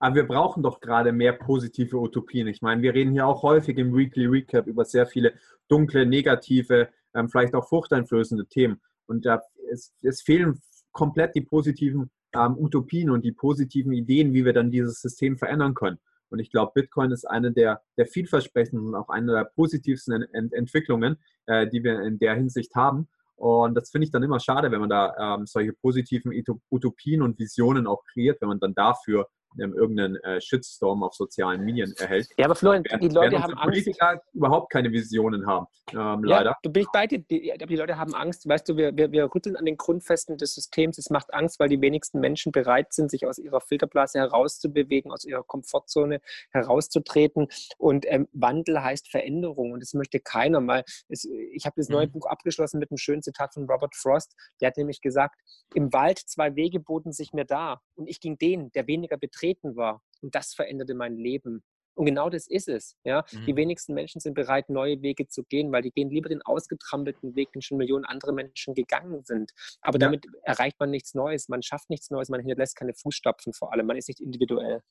Aber 0.00 0.14
wir 0.14 0.26
brauchen 0.26 0.62
doch 0.62 0.80
gerade 0.80 1.12
mehr 1.12 1.34
positive 1.34 1.98
Utopien. 1.98 2.48
Ich 2.48 2.62
meine, 2.62 2.80
wir 2.80 2.94
reden 2.94 3.12
hier 3.12 3.26
auch 3.26 3.42
häufig 3.42 3.76
im 3.76 3.94
Weekly 3.94 4.26
Recap 4.26 4.66
über 4.66 4.84
sehr 4.86 5.06
viele 5.06 5.34
dunkle, 5.68 6.06
negative, 6.06 6.88
ähm, 7.14 7.28
vielleicht 7.28 7.54
auch 7.54 7.68
furchteinflößende 7.68 8.46
Themen. 8.46 8.80
Und 9.06 9.26
da, 9.26 9.42
es, 9.70 9.92
es 10.00 10.22
fehlen 10.22 10.60
komplett 10.92 11.34
die 11.34 11.42
positiven 11.42 12.10
ähm, 12.34 12.56
Utopien 12.58 13.10
und 13.10 13.24
die 13.24 13.32
positiven 13.32 13.92
Ideen, 13.92 14.32
wie 14.32 14.44
wir 14.44 14.54
dann 14.54 14.70
dieses 14.70 15.02
System 15.02 15.36
verändern 15.36 15.74
können. 15.74 15.98
Und 16.30 16.38
ich 16.38 16.50
glaube, 16.50 16.72
Bitcoin 16.74 17.10
ist 17.10 17.26
eine 17.26 17.52
der, 17.52 17.82
der 17.98 18.06
vielversprechendsten 18.06 18.80
und 18.80 18.94
auch 18.94 19.10
eine 19.10 19.32
der 19.32 19.44
positivsten 19.44 20.22
Ent 20.32 20.54
Entwicklungen, 20.54 21.18
äh, 21.44 21.68
die 21.68 21.84
wir 21.84 22.00
in 22.00 22.18
der 22.18 22.36
Hinsicht 22.36 22.74
haben. 22.74 23.08
Und 23.36 23.74
das 23.74 23.90
finde 23.90 24.06
ich 24.06 24.12
dann 24.12 24.22
immer 24.22 24.40
schade, 24.40 24.70
wenn 24.70 24.80
man 24.80 24.90
da 24.90 25.36
ähm, 25.36 25.46
solche 25.46 25.72
positiven 25.72 26.32
Utopien 26.70 27.20
und 27.20 27.38
Visionen 27.38 27.86
auch 27.86 28.04
kreiert, 28.04 28.40
wenn 28.40 28.48
man 28.48 28.60
dann 28.60 28.74
dafür 28.74 29.28
ähm, 29.58 29.74
irgendeinen 29.74 30.16
äh, 30.16 30.40
Shitstorm 30.40 31.02
auf 31.02 31.14
sozialen 31.14 31.64
Medien 31.64 31.92
erhält. 31.98 32.28
Ja, 32.38 32.44
aber 32.44 32.54
Florian, 32.54 32.84
während, 32.84 33.02
die 33.02 33.08
Leute 33.08 33.42
haben 33.42 33.54
Politiker 33.54 34.10
Angst. 34.10 34.24
überhaupt 34.32 34.72
keine 34.72 34.92
Visionen 34.92 35.46
haben, 35.46 35.66
ähm, 35.92 36.22
leider. 36.24 36.50
Ja, 36.50 36.56
du 36.62 36.70
bin 36.70 36.82
ich 36.82 36.88
bei 36.92 37.06
dir. 37.06 37.18
Die, 37.18 37.52
die, 37.68 37.76
Leute 37.76 37.98
haben 37.98 38.14
Angst. 38.14 38.48
Weißt 38.48 38.68
du, 38.68 38.76
wir, 38.76 38.96
wir, 38.96 39.10
wir 39.10 39.34
rütteln 39.34 39.56
an 39.56 39.64
den 39.64 39.76
Grundfesten 39.76 40.36
des 40.38 40.54
Systems. 40.54 40.98
Es 40.98 41.10
macht 41.10 41.34
Angst, 41.34 41.58
weil 41.58 41.68
die 41.68 41.80
wenigsten 41.80 42.20
Menschen 42.20 42.52
bereit 42.52 42.92
sind, 42.92 43.10
sich 43.10 43.26
aus 43.26 43.38
ihrer 43.38 43.60
Filterblase 43.60 44.20
herauszubewegen, 44.20 45.10
aus 45.10 45.24
ihrer 45.24 45.42
Komfortzone 45.42 46.20
herauszutreten. 46.50 47.48
Und 47.76 48.06
ähm, 48.08 48.28
Wandel 48.32 48.82
heißt 48.82 49.10
Veränderung. 49.10 49.72
Und 49.72 49.80
das 49.80 49.94
möchte 49.94 50.20
keiner 50.20 50.60
mal. 50.60 50.84
Es, 51.08 51.24
ich 51.24 51.66
habe 51.66 51.74
das 51.76 51.88
neue 51.88 52.06
mhm. 52.06 52.12
Buch 52.12 52.26
abgeschlossen 52.26 52.78
mit 52.78 52.90
einem 52.90 52.98
schönen 52.98 53.22
Zitat 53.22 53.54
von 53.54 53.68
Robert 53.68 53.96
Frost. 53.96 54.36
Der 54.60 54.68
hat 54.68 54.76
nämlich 54.76 55.00
gesagt, 55.00 55.40
im 55.74 55.92
Wald 55.92 56.18
zwei 56.18 56.54
Wege 56.54 56.78
boten 56.78 57.12
sich 57.12 57.32
mir 57.32 57.44
da. 57.44 57.80
Und 57.96 58.06
ich 58.08 58.20
ging 58.20 58.38
den, 58.38 58.70
der 58.72 58.86
weniger 58.86 59.16
betreten 59.16 59.39
vertreten 59.40 59.76
war. 59.76 60.02
Und 60.22 60.34
das 60.34 60.54
veränderte 60.54 60.94
mein 60.94 61.16
Leben. 61.16 61.62
Und 61.94 62.06
genau 62.06 62.30
das 62.30 62.46
ist 62.46 62.68
es. 62.68 62.96
Ja? 63.04 63.24
Mhm. 63.32 63.46
Die 63.46 63.56
wenigsten 63.56 63.94
Menschen 63.94 64.20
sind 64.20 64.34
bereit, 64.34 64.68
neue 64.68 65.02
Wege 65.02 65.26
zu 65.26 65.42
gehen, 65.44 65.72
weil 65.72 65.82
die 65.82 65.90
gehen 65.90 66.10
lieber 66.10 66.28
den 66.28 66.42
ausgetrampelten 66.42 67.34
Weg, 67.34 67.52
den 67.52 67.62
schon 67.62 67.78
Millionen 67.78 68.04
andere 68.04 68.32
Menschen 68.32 68.74
gegangen 68.74 69.22
sind. 69.24 69.52
Aber 69.80 69.98
ja. 69.98 70.06
damit 70.06 70.26
erreicht 70.42 70.78
man 70.78 70.90
nichts 70.90 71.14
Neues, 71.14 71.48
man 71.48 71.62
schafft 71.62 71.90
nichts 71.90 72.10
Neues, 72.10 72.28
man 72.28 72.40
hinterlässt 72.40 72.76
keine 72.76 72.94
Fußstapfen 72.94 73.52
vor 73.52 73.72
allem, 73.72 73.86
man 73.86 73.96
ist 73.96 74.08
nicht 74.08 74.20
individuell. 74.20 74.82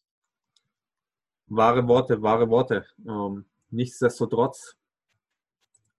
Wahre 1.48 1.88
Worte, 1.88 2.22
wahre 2.22 2.50
Worte. 2.50 2.86
Ähm, 3.08 3.46
nichtsdestotrotz. 3.72 4.76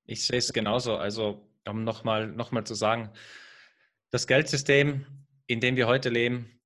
Ich 0.07 0.27
sehe 0.27 0.39
es 0.39 0.53
genauso. 0.53 0.97
Also, 0.97 1.49
um 1.69 1.83
nochmal 1.83 2.29
noch 2.29 2.53
mal 2.53 2.65
zu 2.65 2.75
sagen, 2.75 3.11
das 4.11 4.27
Geldsystem, 4.27 5.07
in 5.47 5.61
dem 5.61 5.77
wir 5.77 5.89
heute 5.89 6.09
leben, 6.09 6.60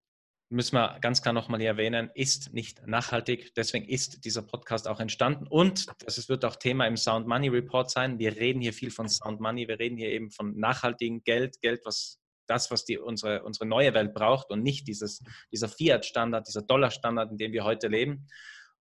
müssen 0.49 0.77
wir 0.77 0.99
ganz 1.01 1.23
klar 1.23 1.33
nochmal 1.33 1.61
hier 1.61 1.71
erwähnen, 1.71 2.11
ist 2.15 2.53
nicht 2.53 2.87
nachhaltig. 2.87 3.55
Deswegen 3.55 3.89
ist 3.89 4.25
dieser 4.25 4.43
Podcast 4.43 4.87
auch 4.87 5.01
entstanden. 5.01 5.47
Und 5.47 5.87
das 6.05 6.29
wird 6.29 6.45
auch 6.45 6.57
Thema 6.57 6.87
im 6.87 6.97
Sound 6.97 7.27
Money 7.27 7.49
Report 7.49 7.91
sein. 7.91 8.19
Wir 8.19 8.37
reden 8.37 8.61
hier 8.61 8.73
viel 8.73 8.91
von 8.91 9.09
Sound 9.09 9.41
Money. 9.41 9.69
Wir 9.69 9.79
reden 9.79 9.97
hier 9.97 10.11
eben 10.11 10.31
von 10.31 10.57
nachhaltigem 10.59 11.23
Geld, 11.25 11.61
Geld, 11.61 11.81
was 11.85 12.21
das, 12.47 12.71
was 12.71 12.85
die, 12.85 12.99
unsere, 12.99 13.43
unsere 13.43 13.67
neue 13.67 13.95
Welt 13.95 14.15
braucht 14.15 14.51
und 14.51 14.63
nicht 14.63 14.87
dieses, 14.87 15.23
dieser 15.51 15.69
Fiat-Standard, 15.69 16.47
dieser 16.47 16.63
Dollar-Standard, 16.63 17.31
in 17.31 17.39
dem 17.39 17.53
wir 17.53 17.65
heute 17.65 17.89
leben. 17.89 18.29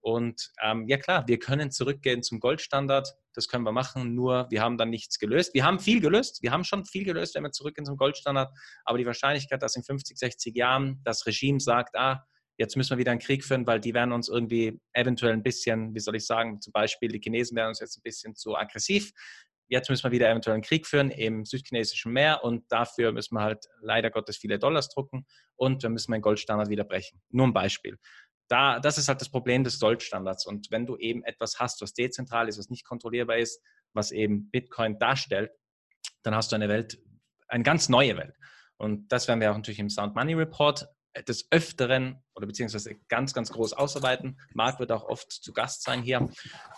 Und 0.03 0.51
ähm, 0.61 0.85
ja 0.89 0.97
klar, 0.97 1.25
wir 1.27 1.39
können 1.39 1.71
zurückgehen 1.71 2.23
zum 2.23 2.41
Goldstandard. 2.41 3.15
Das 3.33 3.47
können 3.47 3.63
wir 3.63 3.71
machen, 3.71 4.13
nur 4.13 4.47
wir 4.49 4.61
haben 4.61 4.77
dann 4.77 4.89
nichts 4.89 5.17
gelöst. 5.17 5.53
Wir 5.53 5.63
haben 5.63 5.79
viel 5.79 6.01
gelöst. 6.01 6.43
Wir 6.43 6.51
haben 6.51 6.65
schon 6.65 6.83
viel 6.83 7.05
gelöst, 7.05 7.35
wenn 7.35 7.43
wir 7.43 7.51
zurückgehen 7.51 7.85
zum 7.85 7.95
Goldstandard. 7.95 8.53
Aber 8.83 8.97
die 8.97 9.05
Wahrscheinlichkeit, 9.05 9.63
dass 9.63 9.77
in 9.77 9.83
50, 9.83 10.17
60 10.17 10.55
Jahren 10.57 10.99
das 11.05 11.25
Regime 11.25 11.61
sagt, 11.61 11.95
ah, 11.95 12.21
jetzt 12.57 12.75
müssen 12.75 12.91
wir 12.91 12.97
wieder 12.97 13.11
einen 13.11 13.21
Krieg 13.21 13.45
führen, 13.45 13.65
weil 13.65 13.79
die 13.79 13.93
werden 13.93 14.11
uns 14.11 14.27
irgendwie 14.27 14.77
eventuell 14.91 15.31
ein 15.31 15.41
bisschen, 15.41 15.95
wie 15.95 16.01
soll 16.01 16.17
ich 16.17 16.25
sagen, 16.25 16.59
zum 16.59 16.73
Beispiel 16.73 17.07
die 17.07 17.21
Chinesen 17.21 17.55
werden 17.55 17.69
uns 17.69 17.79
jetzt 17.79 17.97
ein 17.97 18.03
bisschen 18.03 18.35
zu 18.35 18.57
aggressiv. 18.57 19.13
Jetzt 19.69 19.89
müssen 19.89 20.03
wir 20.03 20.11
wieder 20.11 20.29
eventuell 20.29 20.55
einen 20.55 20.63
Krieg 20.63 20.85
führen 20.85 21.11
im 21.11 21.45
südchinesischen 21.45 22.11
Meer 22.11 22.43
und 22.43 22.69
dafür 22.69 23.13
müssen 23.13 23.35
wir 23.35 23.41
halt 23.41 23.65
leider 23.79 24.11
Gottes 24.11 24.35
viele 24.35 24.59
Dollars 24.59 24.89
drucken 24.89 25.25
und 25.55 25.81
wir 25.81 25.89
müssen 25.89 26.11
den 26.11 26.21
Goldstandard 26.21 26.69
wieder 26.69 26.83
brechen. 26.83 27.21
Nur 27.29 27.47
ein 27.47 27.53
Beispiel 27.53 27.97
da, 28.47 28.79
das 28.79 28.97
ist 28.97 29.07
halt 29.07 29.21
das 29.21 29.29
Problem 29.29 29.63
des 29.63 29.79
Goldstandards. 29.79 30.45
Und 30.45 30.71
wenn 30.71 30.85
du 30.85 30.97
eben 30.97 31.23
etwas 31.23 31.59
hast, 31.59 31.81
was 31.81 31.93
dezentral 31.93 32.47
ist, 32.47 32.57
was 32.57 32.69
nicht 32.69 32.85
kontrollierbar 32.85 33.37
ist, 33.37 33.61
was 33.93 34.11
eben 34.11 34.49
Bitcoin 34.49 34.99
darstellt, 34.99 35.51
dann 36.23 36.35
hast 36.35 36.51
du 36.51 36.55
eine 36.55 36.69
Welt, 36.69 36.99
eine 37.47 37.63
ganz 37.63 37.89
neue 37.89 38.17
Welt. 38.17 38.35
Und 38.77 39.11
das 39.11 39.27
werden 39.27 39.39
wir 39.39 39.51
auch 39.51 39.55
natürlich 39.55 39.79
im 39.79 39.89
Sound 39.89 40.15
Money 40.15 40.33
Report 40.33 40.87
des 41.27 41.47
Öfteren 41.51 42.23
oder 42.35 42.47
beziehungsweise 42.47 42.95
ganz, 43.09 43.33
ganz 43.33 43.51
groß 43.51 43.73
ausarbeiten. 43.73 44.39
Marc 44.53 44.79
wird 44.79 44.91
auch 44.91 45.05
oft 45.05 45.31
zu 45.31 45.53
Gast 45.53 45.83
sein 45.83 46.01
hier. 46.01 46.29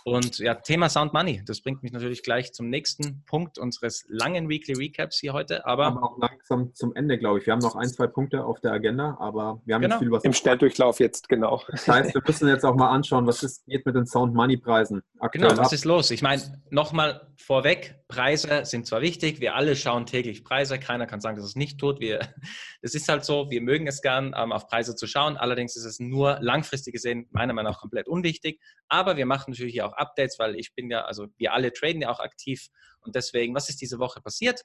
Und 0.04 0.38
ja, 0.38 0.54
Thema 0.54 0.88
Sound 0.88 1.12
Money, 1.12 1.42
das 1.46 1.60
bringt 1.60 1.82
mich 1.82 1.92
natürlich 1.92 2.22
gleich 2.22 2.52
zum 2.52 2.68
nächsten 2.68 3.24
Punkt 3.24 3.58
unseres 3.58 4.04
langen 4.08 4.48
Weekly 4.48 4.74
Recaps 4.74 5.18
hier 5.18 5.32
heute. 5.32 5.66
Aber, 5.66 5.86
aber 5.86 6.02
auch 6.02 6.18
langsam 6.18 6.74
zum 6.74 6.94
Ende, 6.94 7.18
glaube 7.18 7.38
ich. 7.38 7.46
Wir 7.46 7.52
haben 7.52 7.60
noch 7.60 7.76
ein, 7.76 7.88
zwei 7.88 8.06
Punkte 8.06 8.44
auf 8.44 8.60
der 8.60 8.72
Agenda, 8.72 9.16
aber 9.18 9.60
wir 9.64 9.74
haben 9.74 9.82
genau. 9.82 9.96
nicht 9.96 10.04
viel 10.04 10.12
was. 10.12 10.24
Im 10.24 10.32
Schnelldurchlauf 10.32 11.00
jetzt, 11.00 11.28
genau. 11.28 11.62
Das 11.68 11.88
heißt, 11.88 12.14
wir 12.14 12.22
müssen 12.26 12.48
jetzt 12.48 12.64
auch 12.64 12.74
mal 12.74 12.90
anschauen, 12.90 13.26
was 13.26 13.42
ist, 13.42 13.66
geht 13.66 13.86
mit 13.86 13.94
den 13.94 14.06
Sound 14.06 14.34
Money 14.34 14.56
Preisen 14.56 15.02
aktuell 15.18 15.48
Genau, 15.48 15.60
was 15.60 15.68
ab. 15.68 15.72
ist 15.72 15.84
los? 15.84 16.10
Ich 16.10 16.22
meine, 16.22 16.42
nochmal 16.70 17.28
vorweg, 17.36 17.96
Preise 18.08 18.64
sind 18.64 18.86
zwar 18.86 19.02
wichtig, 19.02 19.40
wir 19.40 19.54
alle 19.54 19.76
schauen 19.76 20.06
täglich 20.06 20.44
Preise, 20.44 20.78
keiner 20.78 21.06
kann 21.06 21.20
sagen, 21.20 21.36
dass 21.36 21.44
es 21.44 21.56
nicht 21.56 21.78
tut. 21.78 22.00
Wir, 22.00 22.20
das 22.82 22.94
ist 22.94 23.08
halt 23.08 23.24
so, 23.24 23.50
wir 23.50 23.60
mögen 23.60 23.86
es 23.86 24.02
gern, 24.02 24.34
ähm, 24.36 24.52
auf 24.52 24.68
Preise 24.68 24.94
zu 24.94 25.06
schauen. 25.06 25.36
Allerdings 25.46 25.76
ist 25.76 25.84
es 25.84 26.00
nur 26.00 26.38
langfristig 26.40 26.92
gesehen 26.92 27.28
meiner 27.30 27.52
Meinung 27.52 27.72
nach 27.72 27.80
komplett 27.80 28.08
unwichtig. 28.08 28.60
Aber 28.88 29.16
wir 29.16 29.26
machen 29.26 29.52
natürlich 29.52 29.80
auch 29.82 29.92
Updates, 29.92 30.38
weil 30.38 30.56
ich 30.56 30.74
bin 30.74 30.90
ja, 30.90 31.04
also 31.04 31.28
wir 31.36 31.52
alle 31.52 31.72
traden 31.72 32.02
ja 32.02 32.10
auch 32.10 32.20
aktiv. 32.20 32.66
Und 33.00 33.14
deswegen, 33.14 33.54
was 33.54 33.68
ist 33.68 33.80
diese 33.80 33.98
Woche 33.98 34.20
passiert? 34.20 34.62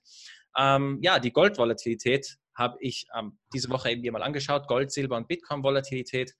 Ähm, 0.58 1.00
ja, 1.02 1.20
die 1.20 1.32
Goldvolatilität 1.32 2.38
habe 2.56 2.78
ich 2.80 3.06
ähm, 3.18 3.38
diese 3.54 3.70
Woche 3.70 3.92
eben 3.92 4.02
mir 4.02 4.12
mal 4.12 4.24
angeschaut. 4.24 4.68
Gold, 4.68 4.92
Silber 4.92 5.18
und 5.18 5.28
Bitcoin-Volatilität. 5.28 6.34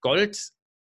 Gold 0.00 0.38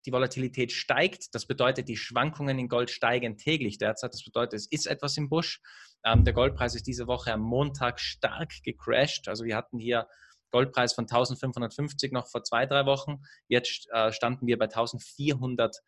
die 0.05 0.11
Volatilität 0.11 0.71
steigt. 0.71 1.33
Das 1.33 1.45
bedeutet, 1.45 1.87
die 1.87 1.95
Schwankungen 1.95 2.59
in 2.59 2.67
Gold 2.67 2.89
steigen 2.89 3.37
täglich 3.37 3.77
derzeit. 3.77 4.13
Das 4.13 4.23
bedeutet, 4.23 4.59
es 4.59 4.67
ist 4.69 4.87
etwas 4.87 5.15
im 5.17 5.29
Busch. 5.29 5.61
Ähm, 6.03 6.25
der 6.25 6.33
Goldpreis 6.33 6.75
ist 6.75 6.87
diese 6.87 7.07
Woche 7.07 7.31
am 7.31 7.41
Montag 7.41 7.99
stark 7.99 8.51
gecrashed. 8.63 9.27
Also 9.27 9.45
wir 9.45 9.55
hatten 9.55 9.79
hier 9.79 10.07
Goldpreis 10.53 10.93
von 10.93 11.05
1550 11.05 12.11
noch 12.11 12.27
vor 12.27 12.43
zwei, 12.43 12.65
drei 12.65 12.85
Wochen. 12.85 13.23
Jetzt 13.47 13.87
äh, 13.91 14.11
standen 14.11 14.45
wir 14.45 14.57
bei 14.57 14.65
1400, 14.65 15.79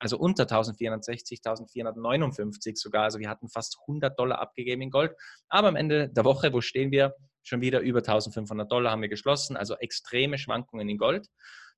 also 0.00 0.18
unter 0.18 0.42
1460, 0.42 1.38
1459 1.38 2.76
sogar. 2.76 3.04
Also 3.04 3.20
wir 3.20 3.30
hatten 3.30 3.48
fast 3.48 3.78
100 3.86 4.18
Dollar 4.18 4.40
abgegeben 4.40 4.82
in 4.82 4.90
Gold. 4.90 5.14
Aber 5.48 5.68
am 5.68 5.76
Ende 5.76 6.08
der 6.08 6.24
Woche, 6.24 6.52
wo 6.52 6.60
stehen 6.60 6.90
wir? 6.90 7.14
Schon 7.44 7.60
wieder 7.60 7.80
über 7.80 8.00
1500 8.00 8.70
Dollar 8.70 8.90
haben 8.90 9.02
wir 9.02 9.08
geschlossen. 9.08 9.56
Also 9.56 9.76
extreme 9.76 10.36
Schwankungen 10.36 10.88
in 10.88 10.98
Gold. 10.98 11.28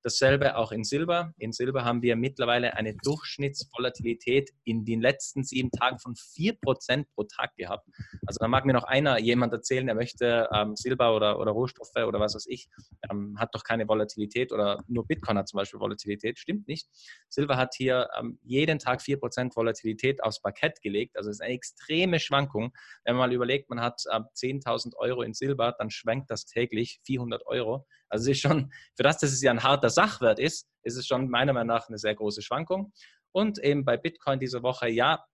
Dasselbe 0.02 0.56
auch 0.56 0.72
in 0.72 0.84
Silber. 0.84 1.32
In 1.38 1.52
Silber 1.52 1.84
haben 1.84 2.02
wir 2.02 2.16
mittlerweile 2.16 2.76
eine 2.76 2.94
Durchschnittsvolatilität 2.96 4.50
in 4.64 4.84
den 4.84 5.00
letzten 5.00 5.44
sieben 5.44 5.70
Tagen 5.70 5.98
von 5.98 6.14
4% 6.14 7.06
pro 7.14 7.24
Tag 7.24 7.54
gehabt. 7.56 7.86
Also 8.26 8.38
da 8.40 8.48
mag 8.48 8.64
mir 8.64 8.72
noch 8.72 8.84
einer 8.84 9.18
jemand 9.18 9.52
erzählen, 9.52 9.86
der 9.86 9.94
möchte 9.94 10.48
ähm, 10.52 10.76
Silber 10.76 11.14
oder, 11.14 11.38
oder 11.38 11.52
Rohstoffe 11.52 11.94
oder 11.96 12.20
was 12.20 12.34
weiß 12.34 12.46
ich, 12.48 12.68
ähm, 13.10 13.36
hat 13.38 13.54
doch 13.54 13.64
keine 13.64 13.88
Volatilität 13.88 14.52
oder 14.52 14.82
nur 14.88 15.06
Bitcoin 15.06 15.38
hat 15.38 15.48
zum 15.48 15.58
Beispiel 15.58 15.80
Volatilität. 15.80 16.38
Stimmt 16.38 16.66
nicht. 16.68 16.88
Silber 17.28 17.56
hat 17.56 17.74
hier 17.76 18.08
ähm, 18.18 18.38
jeden 18.42 18.78
Tag 18.78 19.00
4% 19.00 19.54
Volatilität 19.54 20.22
aufs 20.22 20.40
Parkett 20.40 20.80
gelegt. 20.82 21.16
Also 21.16 21.30
es 21.30 21.36
ist 21.36 21.42
eine 21.42 21.54
extreme 21.54 22.20
Schwankung. 22.20 22.72
Wenn 23.04 23.16
man 23.16 23.28
mal 23.28 23.34
überlegt, 23.34 23.70
man 23.70 23.80
hat 23.80 24.00
10.000 24.00 24.86
ähm, 24.86 24.92
Euro 24.96 25.22
in 25.22 25.34
Silber, 25.34 25.74
dann 25.78 25.90
schwenkt 25.90 26.30
das 26.30 26.46
täglich 26.46 27.00
400 27.04 27.46
Euro. 27.46 27.86
Also 28.10 28.30
ist 28.30 28.40
schon, 28.40 28.72
für 28.96 29.02
das, 29.02 29.18
dass 29.18 29.32
es 29.32 29.40
ja 29.40 29.50
ein 29.50 29.62
harter 29.62 29.90
Sachwert 29.90 30.38
ist, 30.38 30.68
ist 30.82 30.96
es 30.96 31.06
schon 31.06 31.30
meiner 31.30 31.52
Meinung 31.52 31.68
nach 31.68 31.88
eine 31.88 31.98
sehr 31.98 32.14
große 32.14 32.42
Schwankung. 32.42 32.92
Und 33.32 33.58
eben 33.58 33.84
bei 33.84 33.96
Bitcoin 33.96 34.40
diese 34.40 34.62
Woche, 34.62 34.88
ja, 34.88 35.24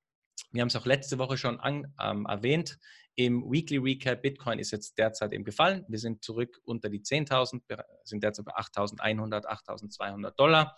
wir 0.53 0.61
haben 0.61 0.69
es 0.69 0.77
auch 0.77 0.87
letzte 0.87 1.19
Woche 1.19 1.37
schon 1.37 1.59
an, 1.59 1.95
ähm, 2.01 2.27
erwähnt, 2.27 2.79
im 3.19 3.51
Weekly 3.51 3.79
Recap, 3.79 4.21
Bitcoin 4.21 4.59
ist 4.59 4.73
jetzt 4.73 4.99
derzeit 4.99 5.33
eben 5.33 5.45
gefallen. 5.45 5.87
Wir 5.89 5.99
sind 5.99 6.23
zurück 6.23 6.61
unter 6.65 6.91
die 6.91 7.01
10.000, 7.01 7.63
sind 8.05 8.23
derzeit 8.23 8.45
bei 8.45 8.53
8.100, 8.53 9.47
8.200 9.47 10.31
Dollar. 10.33 10.77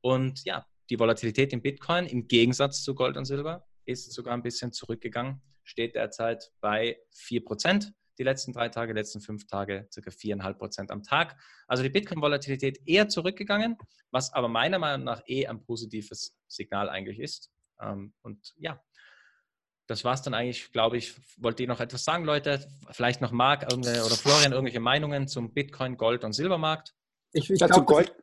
Und 0.00 0.44
ja, 0.44 0.64
die 0.90 0.98
Volatilität 0.98 1.52
im 1.52 1.60
Bitcoin 1.60 2.06
im 2.06 2.28
Gegensatz 2.28 2.84
zu 2.84 2.94
Gold 2.94 3.16
und 3.16 3.24
Silber 3.24 3.66
ist 3.84 4.12
sogar 4.12 4.34
ein 4.34 4.42
bisschen 4.42 4.72
zurückgegangen, 4.72 5.42
steht 5.64 5.96
derzeit 5.96 6.52
bei 6.60 6.98
4% 7.16 7.92
die 8.22 8.28
letzten 8.28 8.52
drei 8.52 8.68
Tage, 8.68 8.92
letzten 8.92 9.20
fünf 9.20 9.46
Tage 9.46 9.88
circa 9.92 10.10
viereinhalb 10.10 10.58
Prozent 10.58 10.90
am 10.90 11.02
Tag. 11.02 11.36
Also 11.66 11.82
die 11.82 11.88
Bitcoin-Volatilität 11.88 12.80
eher 12.86 13.08
zurückgegangen, 13.08 13.76
was 14.10 14.32
aber 14.32 14.48
meiner 14.48 14.78
Meinung 14.78 15.04
nach 15.04 15.22
eh 15.26 15.46
ein 15.46 15.60
positives 15.60 16.34
Signal 16.46 16.88
eigentlich 16.88 17.18
ist. 17.18 17.50
Ähm, 17.80 18.14
und 18.22 18.54
ja, 18.56 18.80
das 19.88 20.04
war 20.04 20.14
es 20.14 20.22
dann 20.22 20.34
eigentlich, 20.34 20.70
glaube 20.72 20.96
ich. 20.96 21.14
Wollt 21.38 21.58
ihr 21.58 21.66
noch 21.66 21.80
etwas 21.80 22.04
sagen, 22.04 22.24
Leute? 22.24 22.66
Vielleicht 22.90 23.20
noch 23.20 23.32
Marc 23.32 23.72
oder 23.72 24.16
Florian 24.16 24.52
irgendwelche 24.52 24.80
Meinungen 24.80 25.26
zum 25.26 25.52
Bitcoin, 25.52 25.96
Gold 25.96 26.22
und 26.22 26.32
Silbermarkt? 26.32 26.94
Ich, 27.32 27.50
ich 27.50 27.58
glaube, 27.58 27.84
Gold, 27.84 28.14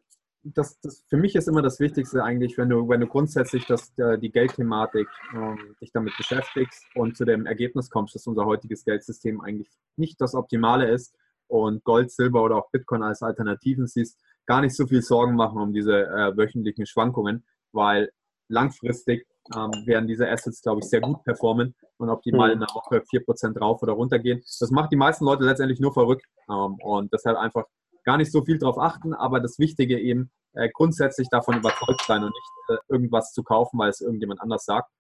das, 0.43 0.79
das, 0.79 1.03
für 1.07 1.17
mich 1.17 1.35
ist 1.35 1.47
immer 1.47 1.61
das 1.61 1.79
Wichtigste 1.79 2.23
eigentlich, 2.23 2.57
wenn 2.57 2.69
du, 2.69 2.87
wenn 2.87 3.01
du 3.01 3.07
grundsätzlich 3.07 3.65
das, 3.65 3.93
die 3.95 4.31
Geldthematik 4.31 5.07
ähm, 5.33 5.75
dich 5.81 5.91
damit 5.91 6.15
beschäftigst 6.17 6.83
und 6.95 7.17
zu 7.17 7.25
dem 7.25 7.45
Ergebnis 7.45 7.89
kommst, 7.89 8.15
dass 8.15 8.27
unser 8.27 8.45
heutiges 8.45 8.85
Geldsystem 8.85 9.41
eigentlich 9.41 9.69
nicht 9.97 10.19
das 10.21 10.35
Optimale 10.35 10.89
ist 10.89 11.13
und 11.47 11.83
Gold, 11.83 12.11
Silber 12.11 12.43
oder 12.43 12.55
auch 12.55 12.71
Bitcoin 12.71 13.03
als 13.03 13.21
Alternativen 13.21 13.87
siehst, 13.87 14.19
gar 14.45 14.61
nicht 14.61 14.75
so 14.75 14.87
viel 14.87 15.01
Sorgen 15.01 15.35
machen 15.35 15.59
um 15.59 15.73
diese 15.73 16.07
äh, 16.07 16.37
wöchentlichen 16.37 16.85
Schwankungen, 16.85 17.45
weil 17.71 18.11
langfristig 18.47 19.27
ähm, 19.55 19.71
werden 19.85 20.07
diese 20.07 20.29
Assets, 20.29 20.61
glaube 20.61 20.79
ich, 20.81 20.89
sehr 20.89 21.01
gut 21.01 21.23
performen 21.23 21.75
und 21.97 22.09
ob 22.09 22.21
die 22.21 22.31
mal 22.31 22.51
in 22.51 22.57
einer 22.57 22.73
Woche 22.73 23.01
4% 23.01 23.59
rauf 23.59 23.81
oder 23.83 23.93
runter 23.93 24.19
gehen. 24.19 24.41
Das 24.59 24.71
macht 24.71 24.91
die 24.91 24.95
meisten 24.95 25.25
Leute 25.25 25.43
letztendlich 25.43 25.79
nur 25.79 25.93
verrückt 25.93 26.25
ähm, 26.49 26.75
und 26.81 27.11
deshalb 27.13 27.37
einfach 27.37 27.65
gar 28.03 28.17
nicht 28.17 28.31
so 28.31 28.43
viel 28.43 28.57
darauf 28.57 28.77
achten, 28.77 29.13
aber 29.13 29.39
das 29.39 29.59
Wichtige 29.59 29.99
eben 29.99 30.31
äh, 30.53 30.69
grundsätzlich 30.73 31.29
davon 31.29 31.57
überzeugt 31.57 32.03
sein 32.07 32.23
und 32.23 32.33
nicht 32.33 32.51
äh, 32.69 32.93
irgendwas 32.93 33.33
zu 33.33 33.43
kaufen, 33.43 33.77
weil 33.79 33.89
es 33.89 34.01
irgendjemand 34.01 34.41
anders 34.41 34.65
sagt. 34.65 34.91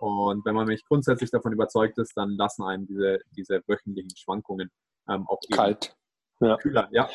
Und 0.00 0.44
wenn 0.44 0.54
man 0.54 0.66
nicht 0.66 0.86
grundsätzlich 0.86 1.30
davon 1.30 1.52
überzeugt 1.52 1.98
ist, 1.98 2.16
dann 2.16 2.30
lassen 2.30 2.62
einem 2.62 2.86
diese, 2.86 3.20
diese 3.36 3.62
wöchentlichen 3.66 4.14
Schwankungen 4.16 4.70
ähm, 5.08 5.26
auch 5.28 5.40
kalt. 5.50 5.96
Ja. 6.40 6.56
Kühler, 6.56 6.88
ja. 6.90 7.08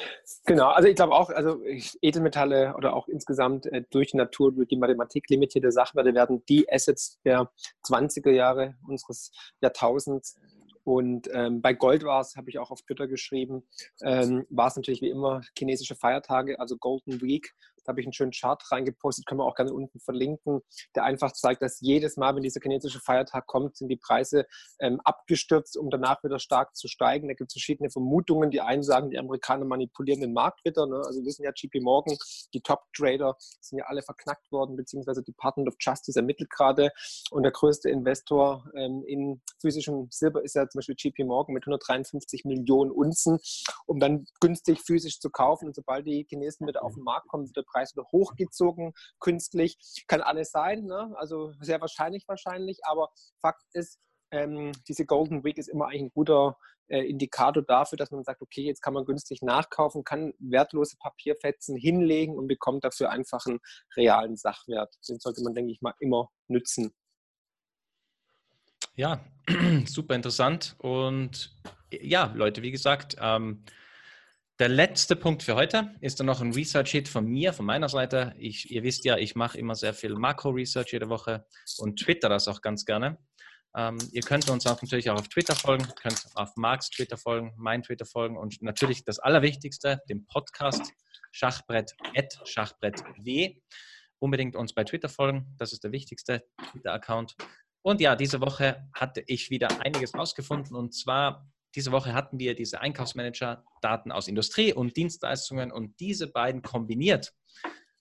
Genau, 0.46 0.70
also 0.70 0.88
ich 0.88 0.96
glaube 0.96 1.14
auch, 1.14 1.30
also 1.30 1.62
Edelmetalle 2.02 2.74
oder 2.76 2.96
auch 2.96 3.08
insgesamt 3.08 3.66
äh, 3.68 3.84
durch 3.92 4.14
Natur, 4.14 4.52
durch 4.52 4.70
die 4.70 4.78
Mathematik 4.78 5.30
limitierte 5.30 5.72
Sachwerte 5.72 6.14
werden 6.14 6.44
die 6.48 6.72
Assets 6.72 7.20
der 7.26 7.52
20er 7.86 8.32
Jahre 8.32 8.76
unseres 8.88 9.32
Jahrtausends 9.62 10.40
und 10.90 11.30
ähm, 11.32 11.62
bei 11.62 11.74
Gold 11.74 12.04
war 12.04 12.20
es, 12.20 12.36
habe 12.36 12.50
ich 12.50 12.58
auch 12.58 12.72
auf 12.72 12.82
Twitter 12.82 13.08
geschrieben, 13.08 13.62
ähm, 14.02 14.48
war 14.50 14.70
es 14.70 14.76
natürlich 14.76 15.04
wie 15.04 15.12
immer 15.12 15.42
chinesische 15.56 15.94
Feiertage, 15.94 16.60
also 16.60 16.78
Golden 16.78 17.22
Week. 17.22 17.54
Habe 17.90 18.02
ich 18.02 18.08
einen 18.08 18.14
schönen 18.14 18.32
Chart 18.32 18.62
reingepostet, 18.72 19.26
können 19.26 19.40
wir 19.40 19.46
auch 19.46 19.56
gerne 19.56 19.74
unten 19.74 20.00
verlinken, 20.00 20.62
der 20.96 21.04
einfach 21.04 21.34
zeigt, 21.34 21.62
dass 21.62 21.80
jedes 21.82 22.18
Mal, 22.18 22.36
wenn 22.36 22.44
dieser 22.44 22.62
chinesische 22.62 23.00
Feiertag 23.00 23.48
kommt, 23.48 23.78
sind 23.78 23.90
die 23.90 23.98
Preise 23.98 24.46
ähm, 24.80 25.02
abgestürzt, 25.04 25.78
um 25.78 25.90
danach 25.90 26.24
wieder 26.24 26.40
stark 26.40 26.76
zu 26.76 26.88
steigen. 26.88 27.28
Da 27.28 27.34
gibt 27.34 27.50
es 27.50 27.54
verschiedene 27.54 27.90
Vermutungen. 27.90 28.52
Die 28.52 28.62
einen 28.62 28.84
sagen, 28.84 29.10
die 29.10 29.18
Amerikaner 29.18 29.66
manipulieren 29.66 30.22
den 30.22 30.34
Markt 30.34 30.64
wieder. 30.64 30.86
Ne? 30.86 30.98
Also 30.98 31.20
wir 31.20 31.26
wissen 31.26 31.44
ja, 31.44 31.52
JP 31.56 31.82
Morgan, 31.82 32.18
die 32.54 32.62
Top-Trader 32.62 33.36
sind 33.60 33.80
ja 33.80 33.86
alle 33.86 34.02
verknackt 34.02 34.52
worden, 34.52 34.76
beziehungsweise 34.76 35.24
Department 35.24 35.68
of 35.68 35.76
Justice 35.80 36.18
ermittelt 36.20 36.50
gerade. 36.50 36.92
Und 37.32 37.44
der 37.44 37.52
größte 37.52 37.90
Investor 37.90 38.66
ähm, 38.76 39.04
in 39.06 39.42
physischem 39.60 40.08
Silber 40.12 40.44
ist 40.44 40.56
ja 40.56 40.68
zum 40.68 40.80
Beispiel 40.80 40.96
JP 40.98 41.24
Morgan 41.26 41.54
mit 41.54 41.64
153 41.64 42.46
Millionen 42.46 42.92
Unzen, 42.92 43.40
um 43.86 44.00
dann 44.00 44.26
günstig 44.40 44.82
physisch 44.82 45.20
zu 45.20 45.30
kaufen. 45.30 45.68
Und 45.68 45.76
sobald 45.76 46.06
die 46.06 46.26
Chinesen 46.30 46.68
wieder 46.68 46.84
auf 46.84 46.94
den 46.94 47.04
Markt 47.04 47.28
kommen, 47.28 47.46
wird 47.46 47.58
der 47.58 47.64
Preis 47.64 47.79
Preis 47.80 47.96
wieder 47.96 48.08
hochgezogen, 48.12 48.94
künstlich. 49.20 49.78
Kann 50.08 50.22
alles 50.22 50.52
sein, 50.52 50.86
ne? 50.86 51.14
also 51.16 51.54
sehr 51.62 51.82
wahrscheinlich 51.82 52.28
wahrscheinlich, 52.28 52.80
aber 52.84 53.10
Fakt 53.42 53.64
ist, 53.74 54.00
ähm, 54.32 54.72
diese 54.88 55.06
Golden 55.06 55.44
Week 55.44 55.58
ist 55.58 55.70
immer 55.70 55.88
eigentlich 55.88 56.04
ein 56.04 56.12
guter 56.12 56.58
äh, 56.88 57.02
Indikator 57.02 57.64
dafür, 57.64 57.98
dass 57.98 58.12
man 58.12 58.24
sagt, 58.24 58.42
okay, 58.42 58.64
jetzt 58.64 58.82
kann 58.82 58.94
man 58.94 59.06
günstig 59.06 59.42
nachkaufen, 59.42 60.04
kann 60.04 60.34
wertlose 60.40 60.98
Papierfetzen 61.00 61.76
hinlegen 61.78 62.36
und 62.36 62.48
bekommt 62.48 62.84
dafür 62.84 63.10
einfach 63.12 63.46
einen 63.46 63.60
realen 63.96 64.36
Sachwert. 64.36 64.94
Den 65.08 65.20
sollte 65.20 65.42
man, 65.44 65.54
denke 65.54 65.72
ich 65.72 65.82
mal, 65.82 65.94
immer 66.00 66.30
nützen. 66.48 66.92
Ja, 68.96 69.24
super 69.86 70.16
interessant. 70.16 70.76
Und 70.80 71.56
ja, 71.92 72.32
Leute, 72.36 72.62
wie 72.62 72.72
gesagt, 72.72 73.16
ähm, 73.20 73.64
der 74.60 74.68
letzte 74.68 75.16
Punkt 75.16 75.42
für 75.42 75.56
heute 75.56 75.96
ist 76.02 76.20
dann 76.20 76.28
noch 76.28 76.42
ein 76.42 76.52
Research-Hit 76.52 77.08
von 77.08 77.26
mir, 77.26 77.54
von 77.54 77.66
meiner 77.66 77.88
Seite. 77.88 78.36
Ich, 78.38 78.70
ihr 78.70 78.84
wisst 78.84 79.06
ja, 79.06 79.18
ich 79.18 79.34
mache 79.34 79.58
immer 79.58 79.74
sehr 79.74 79.94
viel 79.94 80.16
Makro-Research 80.16 80.92
jede 80.92 81.08
Woche 81.08 81.46
und 81.78 81.98
Twitter 81.98 82.28
das 82.28 82.50
auch 82.50 82.62
ganz 82.62 82.84
gerne. 82.84 83.18
Ähm, 83.74 83.98
ihr 84.12 84.22
könnt 84.22 84.50
uns 84.50 84.68
auch 84.68 84.82
natürlich 84.82 85.10
auch 85.10 85.18
auf 85.18 85.30
Twitter 85.30 85.56
folgen, 85.56 85.88
könnt 86.02 86.26
auf 86.36 86.58
Marks 86.58 86.90
Twitter 86.90 87.18
folgen, 87.18 87.54
mein 87.56 87.84
Twitter 87.84 88.06
folgen 88.06 88.38
und 88.38 88.62
natürlich 88.62 89.06
das 89.06 89.20
Allerwichtigste, 89.20 90.02
dem 90.10 90.26
Podcast 90.26 90.92
Schachbrett 91.32 91.96
Schachbrett 92.44 93.02
W. 93.24 93.56
Unbedingt 94.20 94.58
uns 94.58 94.74
bei 94.74 94.84
Twitter 94.84 95.08
folgen, 95.08 95.56
das 95.58 95.72
ist 95.72 95.86
der 95.86 95.94
wichtigste 95.94 96.44
Twitter-Account. 96.72 97.36
Und 97.82 98.02
ja, 98.02 98.18
diese 98.18 98.42
Woche 98.42 98.90
hatte 98.94 99.24
ich 99.26 99.50
wieder 99.52 99.80
einiges 99.80 100.14
rausgefunden 100.14 100.76
und 100.76 100.94
zwar 100.94 101.48
diese 101.76 101.92
Woche 101.92 102.14
hatten 102.14 102.40
wir 102.40 102.56
diese 102.56 102.82
Einkaufsmanager-Daten 102.82 104.12
aus 104.12 104.28
Industrie 104.28 104.74
und 104.74 104.98
Dienstleistungen 104.98 105.72
und 105.72 106.00
diese 106.00 106.32
beiden 106.32 106.62
kombiniert, 106.62 107.34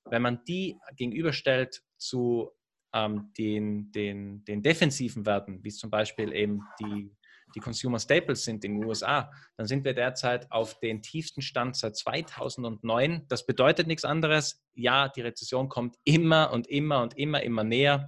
wenn 0.05 0.23
man 0.23 0.45
die 0.45 0.79
gegenüberstellt 0.97 1.83
zu 1.99 2.51
ähm, 2.95 3.33
den, 3.37 3.93
den, 3.93 4.45
den 4.45 4.63
defensiven 4.63 5.27
Werten, 5.27 5.63
wie 5.63 5.69
es 5.69 5.77
zum 5.77 5.91
Beispiel 5.91 6.33
eben 6.33 6.63
die, 6.81 7.15
die 7.55 7.61
Consumer 7.61 7.99
Staples 7.99 8.45
sind 8.45 8.65
in 8.65 8.81
den 8.81 8.85
USA, 8.89 9.31
dann 9.57 9.67
sind 9.67 9.85
wir 9.85 9.95
derzeit 9.95 10.51
auf 10.51 10.79
den 10.81 11.03
tiefsten 11.03 11.43
Stand 11.43 11.77
seit 11.77 11.97
2009. 11.97 13.27
Das 13.29 13.47
bedeutet 13.47 13.87
nichts 13.87 14.05
anderes. 14.05 14.63
Ja, 14.75 15.09
die 15.09 15.23
Rezession 15.23 15.69
kommt 15.69 15.97
immer 16.05 16.53
und 16.53 16.67
immer 16.67 17.03
und 17.03 17.17
immer, 17.17 17.43
immer 17.43 17.65
näher. 17.65 18.07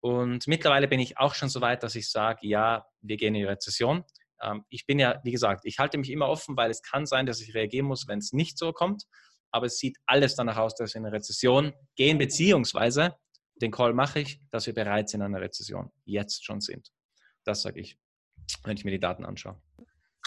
Und 0.00 0.46
mittlerweile 0.46 0.88
bin 0.88 1.00
ich 1.00 1.18
auch 1.18 1.34
schon 1.34 1.50
so 1.50 1.60
weit, 1.60 1.82
dass 1.82 1.94
ich 1.94 2.10
sage, 2.10 2.46
ja, 2.46 2.86
wir 3.02 3.16
gehen 3.16 3.34
in 3.34 3.42
die 3.42 3.44
Rezession. 3.44 4.04
Ähm, 4.42 4.64
ich 4.68 4.86
bin 4.86 4.98
ja, 4.98 5.20
wie 5.24 5.32
gesagt, 5.32 5.62
ich 5.64 5.78
halte 5.78 5.98
mich 5.98 6.10
immer 6.10 6.28
offen, 6.28 6.56
weil 6.56 6.70
es 6.70 6.82
kann 6.82 7.06
sein, 7.06 7.26
dass 7.26 7.40
ich 7.40 7.54
reagieren 7.54 7.86
muss, 7.86 8.08
wenn 8.08 8.18
es 8.18 8.32
nicht 8.32 8.58
so 8.58 8.72
kommt. 8.72 9.04
Aber 9.52 9.66
es 9.66 9.78
sieht 9.78 9.96
alles 10.06 10.36
danach 10.36 10.58
aus, 10.58 10.74
dass 10.74 10.94
wir 10.94 11.00
in 11.00 11.06
eine 11.06 11.16
Rezession 11.16 11.72
gehen, 11.96 12.18
beziehungsweise 12.18 13.16
den 13.56 13.70
Call 13.70 13.92
mache 13.92 14.20
ich, 14.20 14.40
dass 14.50 14.66
wir 14.66 14.74
bereits 14.74 15.12
in 15.14 15.22
einer 15.22 15.40
Rezession 15.40 15.90
jetzt 16.04 16.44
schon 16.44 16.60
sind. 16.60 16.90
Das 17.44 17.62
sage 17.62 17.80
ich, 17.80 17.98
wenn 18.64 18.76
ich 18.76 18.84
mir 18.84 18.92
die 18.92 19.00
Daten 19.00 19.24
anschaue. 19.24 19.60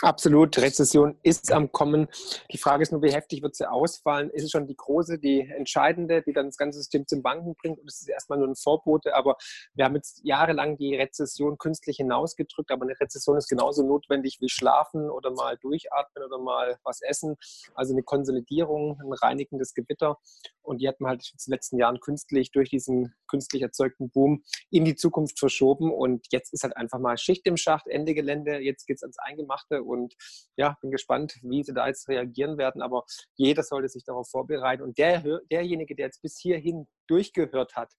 Absolut, 0.01 0.57
Rezession 0.57 1.17
ist 1.23 1.51
am 1.51 1.71
Kommen. 1.71 2.07
Die 2.51 2.57
Frage 2.57 2.83
ist 2.83 2.91
nur, 2.91 3.03
wie 3.03 3.13
heftig 3.13 3.43
wird 3.43 3.55
sie 3.55 3.69
ausfallen? 3.69 4.29
Ist 4.31 4.43
es 4.43 4.51
schon 4.51 4.67
die 4.67 4.75
große, 4.75 5.19
die 5.19 5.41
entscheidende, 5.41 6.23
die 6.23 6.33
dann 6.33 6.47
das 6.47 6.57
ganze 6.57 6.79
System 6.79 7.07
zum 7.07 7.21
Banken 7.21 7.55
bringt? 7.55 7.79
Und 7.79 7.87
es 7.87 8.01
ist 8.01 8.09
erstmal 8.09 8.39
nur 8.39 8.47
ein 8.47 8.55
Vorbote, 8.55 9.15
aber 9.15 9.37
wir 9.75 9.85
haben 9.85 9.95
jetzt 9.95 10.21
jahrelang 10.23 10.77
die 10.77 10.95
Rezession 10.95 11.57
künstlich 11.57 11.97
hinausgedrückt, 11.97 12.71
aber 12.71 12.83
eine 12.83 12.99
Rezession 12.99 13.37
ist 13.37 13.47
genauso 13.47 13.83
notwendig 13.83 14.39
wie 14.41 14.49
schlafen 14.49 15.09
oder 15.09 15.31
mal 15.31 15.57
durchatmen 15.57 16.25
oder 16.25 16.39
mal 16.39 16.77
was 16.83 17.01
essen. 17.01 17.37
Also 17.75 17.93
eine 17.93 18.03
Konsolidierung, 18.03 18.99
ein 18.99 19.13
reinigendes 19.13 19.73
Gewitter. 19.73 20.17
Und 20.63 20.81
die 20.81 20.87
hat 20.87 20.99
man 21.01 21.11
halt 21.11 21.29
in 21.31 21.37
den 21.45 21.51
letzten 21.51 21.77
Jahren 21.77 21.99
künstlich 21.99 22.51
durch 22.51 22.69
diesen 22.69 23.13
künstlich 23.27 23.61
erzeugten 23.61 24.09
Boom 24.09 24.43
in 24.69 24.85
die 24.85 24.95
Zukunft 24.95 25.39
verschoben. 25.39 25.93
Und 25.93 26.27
jetzt 26.31 26.53
ist 26.53 26.63
halt 26.63 26.77
einfach 26.77 26.99
mal 26.99 27.17
Schicht 27.17 27.45
im 27.45 27.57
Schacht, 27.57 27.87
Ende 27.87 28.13
Gelände. 28.13 28.59
Jetzt 28.59 28.85
geht 28.87 28.97
es 28.97 29.03
ans 29.03 29.19
Eingemachte. 29.19 29.83
Und 29.93 30.15
ja, 30.57 30.77
bin 30.81 30.91
gespannt, 30.91 31.35
wie 31.41 31.63
sie 31.63 31.73
da 31.73 31.87
jetzt 31.87 32.07
reagieren 32.09 32.57
werden. 32.57 32.81
Aber 32.81 33.05
jeder 33.35 33.63
sollte 33.63 33.89
sich 33.89 34.03
darauf 34.03 34.29
vorbereiten. 34.29 34.83
Und 34.83 34.97
der, 34.97 35.23
derjenige, 35.51 35.95
der 35.95 36.07
jetzt 36.07 36.21
bis 36.21 36.37
hierhin 36.39 36.87
durchgehört 37.07 37.75
hat, 37.75 37.91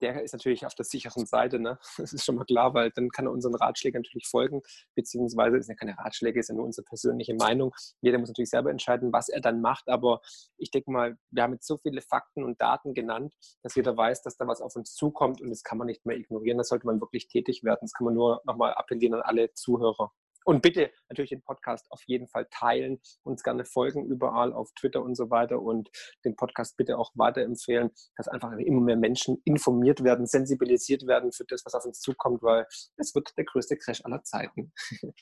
der 0.00 0.22
ist 0.22 0.32
natürlich 0.32 0.66
auf 0.66 0.74
der 0.74 0.84
sicheren 0.84 1.26
Seite. 1.26 1.58
Ne? 1.58 1.78
Das 1.98 2.12
ist 2.12 2.24
schon 2.24 2.36
mal 2.36 2.44
klar, 2.44 2.74
weil 2.74 2.90
dann 2.94 3.08
kann 3.08 3.26
er 3.26 3.32
unseren 3.32 3.54
Ratschlägen 3.54 4.02
natürlich 4.02 4.28
folgen, 4.28 4.62
beziehungsweise 4.94 5.56
ist 5.56 5.68
ja 5.68 5.74
keine 5.74 5.96
Ratschläge, 5.98 6.40
ist 6.40 6.48
ja 6.48 6.54
nur 6.54 6.64
unsere 6.64 6.84
persönliche 6.84 7.34
Meinung. 7.34 7.72
Jeder 8.00 8.18
muss 8.18 8.28
natürlich 8.28 8.50
selber 8.50 8.70
entscheiden, 8.70 9.12
was 9.12 9.28
er 9.28 9.40
dann 9.40 9.60
macht, 9.60 9.88
aber 9.88 10.20
ich 10.56 10.70
denke 10.70 10.90
mal, 10.90 11.16
wir 11.30 11.42
haben 11.42 11.54
jetzt 11.54 11.66
so 11.66 11.78
viele 11.78 12.00
Fakten 12.00 12.44
und 12.44 12.60
Daten 12.60 12.94
genannt, 12.94 13.34
dass 13.62 13.74
jeder 13.74 13.96
weiß, 13.96 14.22
dass 14.22 14.36
da 14.36 14.46
was 14.46 14.60
auf 14.60 14.76
uns 14.76 14.94
zukommt 14.94 15.40
und 15.40 15.50
das 15.50 15.62
kann 15.62 15.78
man 15.78 15.86
nicht 15.86 16.04
mehr 16.06 16.16
ignorieren. 16.16 16.58
Da 16.58 16.64
sollte 16.64 16.86
man 16.86 17.00
wirklich 17.00 17.28
tätig 17.28 17.64
werden. 17.64 17.80
Das 17.82 17.92
kann 17.92 18.04
man 18.04 18.14
nur 18.14 18.40
nochmal 18.44 18.74
appellieren 18.74 19.14
an 19.14 19.22
alle 19.22 19.52
Zuhörer. 19.54 20.12
Und 20.46 20.62
bitte 20.62 20.92
natürlich 21.08 21.30
den 21.30 21.42
Podcast 21.42 21.90
auf 21.90 22.02
jeden 22.06 22.28
Fall 22.28 22.46
teilen, 22.52 23.00
uns 23.24 23.42
gerne 23.42 23.64
folgen 23.64 24.06
überall 24.06 24.52
auf 24.52 24.70
Twitter 24.78 25.02
und 25.02 25.16
so 25.16 25.28
weiter 25.28 25.60
und 25.60 25.90
den 26.24 26.36
Podcast 26.36 26.76
bitte 26.76 26.98
auch 26.98 27.10
weiterempfehlen, 27.16 27.90
dass 28.16 28.28
einfach 28.28 28.52
immer 28.52 28.80
mehr 28.80 28.96
Menschen 28.96 29.42
informiert 29.44 30.04
werden, 30.04 30.24
sensibilisiert 30.26 31.04
werden 31.08 31.32
für 31.32 31.44
das, 31.48 31.62
was 31.64 31.74
auf 31.74 31.84
uns 31.84 31.98
zukommt, 31.98 32.44
weil 32.44 32.64
es 32.96 33.12
wird 33.12 33.36
der 33.36 33.44
größte 33.44 33.76
Crash 33.76 34.04
aller 34.04 34.22
Zeiten. 34.22 34.72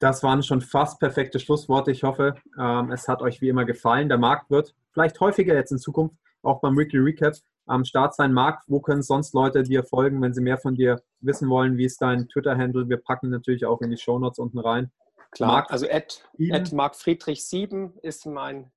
Das 0.00 0.22
waren 0.22 0.42
schon 0.42 0.60
fast 0.60 0.98
perfekte 0.98 1.38
Schlussworte. 1.38 1.90
Ich 1.90 2.02
hoffe, 2.02 2.34
ähm, 2.60 2.90
es 2.90 3.08
hat 3.08 3.22
euch 3.22 3.40
wie 3.40 3.48
immer 3.48 3.64
gefallen. 3.64 4.08
Der 4.08 4.18
Markt 4.18 4.50
wird 4.50 4.74
vielleicht 4.92 5.18
häufiger 5.20 5.54
jetzt 5.54 5.70
in 5.70 5.78
Zukunft 5.78 6.16
auch 6.42 6.60
beim 6.60 6.76
Weekly 6.76 6.98
Recap 6.98 7.36
am 7.66 7.84
Start 7.84 8.14
sein. 8.14 8.32
Marc, 8.32 8.62
wo 8.66 8.80
können 8.80 9.02
sonst 9.02 9.34
Leute 9.34 9.62
dir 9.62 9.84
folgen, 9.84 10.20
wenn 10.22 10.34
sie 10.34 10.42
mehr 10.42 10.58
von 10.58 10.74
dir 10.74 11.02
wissen 11.20 11.48
wollen? 11.48 11.76
Wie 11.76 11.84
ist 11.84 12.00
dein 12.02 12.28
Twitter-Handle? 12.28 12.88
Wir 12.88 12.98
packen 12.98 13.30
natürlich 13.30 13.64
auch 13.66 13.80
in 13.80 13.90
die 13.90 13.96
Shownotes 13.96 14.38
unten 14.38 14.58
rein. 14.58 14.90
Klar, 15.30 15.52
Marc, 15.52 15.72
also 15.72 15.86
at, 15.90 16.24
at 16.50 16.68
markfriedrich7 16.68 17.98
ist 18.02 18.26
mein 18.26 18.70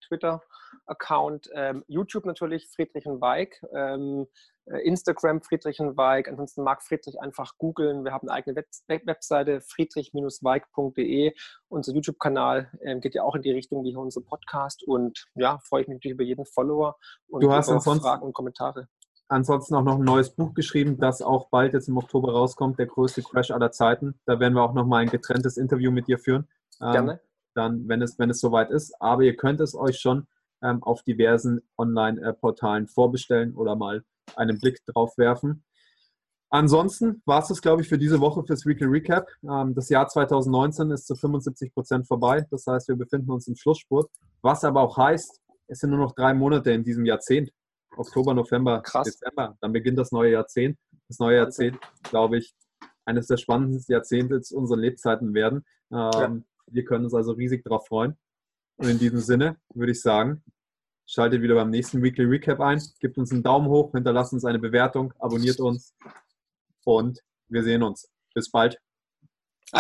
Twitter-Account. 0.88 1.50
Ähm, 1.54 1.84
YouTube 1.88 2.26
natürlich 2.26 2.68
Friedrich 2.70 3.06
und 3.06 3.22
Weig. 3.22 3.62
Ähm, 3.74 4.28
äh, 4.66 4.80
Instagram 4.80 5.42
Friedrich 5.42 5.80
und 5.80 5.98
Weig. 5.98 6.28
Ansonsten 6.28 6.64
Marc 6.64 6.84
Friedrich 6.84 7.20
einfach 7.22 7.58
googeln. 7.58 8.04
Wir 8.04 8.14
haben 8.14 8.28
eine 8.28 8.38
eigene 8.38 8.56
Web 8.56 9.06
Webseite 9.06 9.62
friedrich-weig.de. 9.62 11.34
Unser 11.70 11.94
YouTube-Kanal 11.94 12.72
ähm, 12.82 13.02
geht 13.02 13.16
ja 13.16 13.24
auch 13.24 13.36
in 13.36 13.42
die 13.42 13.52
Richtung 13.52 13.84
wie 13.84 13.96
unser 13.96 14.22
Podcast. 14.22 14.84
Und 14.84 15.26
ja, 15.36 15.60
freue 15.64 15.82
ich 15.82 15.88
mich 15.88 15.96
natürlich 15.96 16.16
über 16.16 16.24
jeden 16.24 16.46
Follower 16.46 16.98
und 17.28 17.44
du 17.44 17.52
hast 17.52 17.70
über 17.70 17.82
Fragen 17.82 18.24
und 18.24 18.34
Kommentare. 18.34 18.88
Ansonsten 19.30 19.76
auch 19.76 19.84
noch 19.84 19.96
ein 19.96 20.06
neues 20.06 20.30
Buch 20.30 20.54
geschrieben, 20.54 20.98
das 21.00 21.22
auch 21.22 21.50
bald 21.50 21.74
jetzt 21.74 21.90
im 21.90 21.98
Oktober 21.98 22.32
rauskommt, 22.32 22.80
der 22.80 22.86
größte 22.86 23.24
Crash 23.24 23.52
aller 23.52 23.72
Zeiten. 23.72 24.18
Da 24.26 24.40
werden 24.40 24.54
wir 24.54 24.64
auch 24.64 24.74
nochmal 24.74 25.02
ein 25.02 25.10
getrenntes 25.10 25.58
Interview 25.58 25.92
mit 25.92 26.08
dir 26.08 26.18
führen. 26.18 26.48
Ähm, 26.82 26.92
Gerne. 26.94 27.22
Dann, 27.54 27.90
wenn 27.90 28.02
es, 28.02 28.18
wenn 28.20 28.30
es 28.30 28.40
soweit 28.40 28.70
ist. 28.70 28.94
Aber 29.02 29.24
ihr 29.24 29.36
könnt 29.36 29.60
es 29.60 29.76
euch 29.76 30.00
schon 30.00 30.28
ähm, 30.64 30.84
auf 30.84 31.04
diversen 31.04 31.62
Online-Portalen 31.78 32.88
vorbestellen 32.88 33.56
oder 33.56 33.76
mal 33.76 34.04
einen 34.36 34.60
Blick 34.60 34.84
drauf 34.86 35.18
werfen. 35.18 35.64
Ansonsten 36.50 37.22
war 37.26 37.42
es 37.42 37.50
das, 37.50 37.62
glaube 37.62 37.82
ich, 37.82 37.90
für 37.90 37.98
diese 37.98 38.22
Woche 38.22 38.44
fürs 38.44 38.66
Weekly 38.66 38.88
Recap. 38.88 39.28
Ähm, 39.44 39.76
das 39.76 39.90
Jahr 39.90 40.08
2019 40.08 40.92
ist 40.92 41.06
zu 41.06 41.16
75 41.16 41.74
Prozent 41.74 42.08
vorbei. 42.08 42.46
Das 42.50 42.66
heißt, 42.66 42.88
wir 42.88 42.96
befinden 42.96 43.32
uns 43.32 43.48
im 43.48 43.56
Schlussspurt. 43.56 44.10
Was 44.42 44.64
aber 44.64 44.82
auch 44.82 44.98
heißt, 44.98 45.42
es 45.68 45.80
sind 45.80 45.90
nur 45.90 46.00
noch 46.00 46.14
drei 46.14 46.34
Monate 46.34 46.72
in 46.72 46.84
diesem 46.84 47.06
Jahrzehnt. 47.06 47.52
Oktober, 47.98 48.34
November, 48.34 48.82
Krass. 48.82 49.08
Dezember. 49.08 49.58
Dann 49.60 49.74
beginnt 49.74 49.98
das 49.98 50.12
neue 50.12 50.32
Jahrzehnt. 50.32 50.78
Das 51.10 51.20
neue 51.20 51.38
Jahrzehnt, 51.38 51.78
glaube 52.04 52.38
ich, 52.38 52.54
eines 53.06 53.28
der 53.28 53.38
spannendsten 53.38 53.94
Jahrzehnte 53.94 54.42
unserer 54.54 54.78
Lebzeiten 54.78 55.34
werden. 55.34 55.66
Ja. 55.90 56.26
Ähm, 56.26 56.46
wir 56.68 56.86
können 56.86 57.06
uns 57.06 57.14
also 57.14 57.32
riesig 57.34 57.64
darauf 57.64 57.88
freuen. 57.88 58.18
Und 58.78 58.90
in 58.90 59.00
diesem 59.00 59.20
Sinne 59.20 59.58
würde 59.74 59.92
ich 59.92 60.02
sagen, 60.02 60.44
Schaltet 61.10 61.42
wieder 61.42 61.56
beim 61.56 61.70
nächsten 61.70 62.04
Weekly 62.04 62.26
Recap 62.26 62.60
ein. 62.60 62.82
Gebt 63.00 63.18
uns 63.18 63.32
einen 63.32 63.42
Daumen 63.42 63.70
hoch, 63.70 63.94
hinterlasst 63.94 64.34
uns 64.34 64.44
eine 64.44 64.60
Bewertung, 64.60 65.14
abonniert 65.20 65.62
uns 65.62 65.96
und 66.84 67.22
wir 67.48 67.64
sehen 67.64 67.82
uns. 67.82 68.12
Bis 68.34 68.52
bald. 68.52 68.78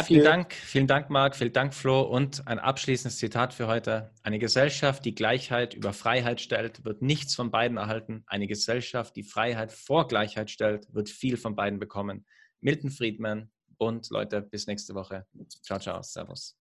Vielen 0.03 0.23
Dank, 0.23 0.53
vielen 0.53 0.87
Dank, 0.87 1.09
Marc, 1.09 1.35
vielen 1.35 1.51
Dank, 1.51 1.73
Flo. 1.73 2.01
Und 2.01 2.47
ein 2.47 2.59
abschließendes 2.59 3.17
Zitat 3.17 3.53
für 3.53 3.67
heute. 3.67 4.11
Eine 4.23 4.39
Gesellschaft, 4.39 5.03
die 5.03 5.15
Gleichheit 5.15 5.73
über 5.73 5.91
Freiheit 5.91 6.39
stellt, 6.39 6.85
wird 6.85 7.01
nichts 7.01 7.35
von 7.35 7.51
beiden 7.51 7.77
erhalten. 7.77 8.23
Eine 8.27 8.47
Gesellschaft, 8.47 9.15
die 9.17 9.23
Freiheit 9.23 9.73
vor 9.73 10.07
Gleichheit 10.07 10.49
stellt, 10.49 10.93
wird 10.93 11.09
viel 11.09 11.35
von 11.35 11.57
beiden 11.57 11.79
bekommen. 11.79 12.25
Milton 12.61 12.89
Friedman 12.89 13.51
und 13.77 14.09
Leute, 14.11 14.41
bis 14.41 14.65
nächste 14.67 14.95
Woche. 14.95 15.25
Ciao, 15.61 15.79
ciao, 15.79 16.01
Servus. 16.01 16.55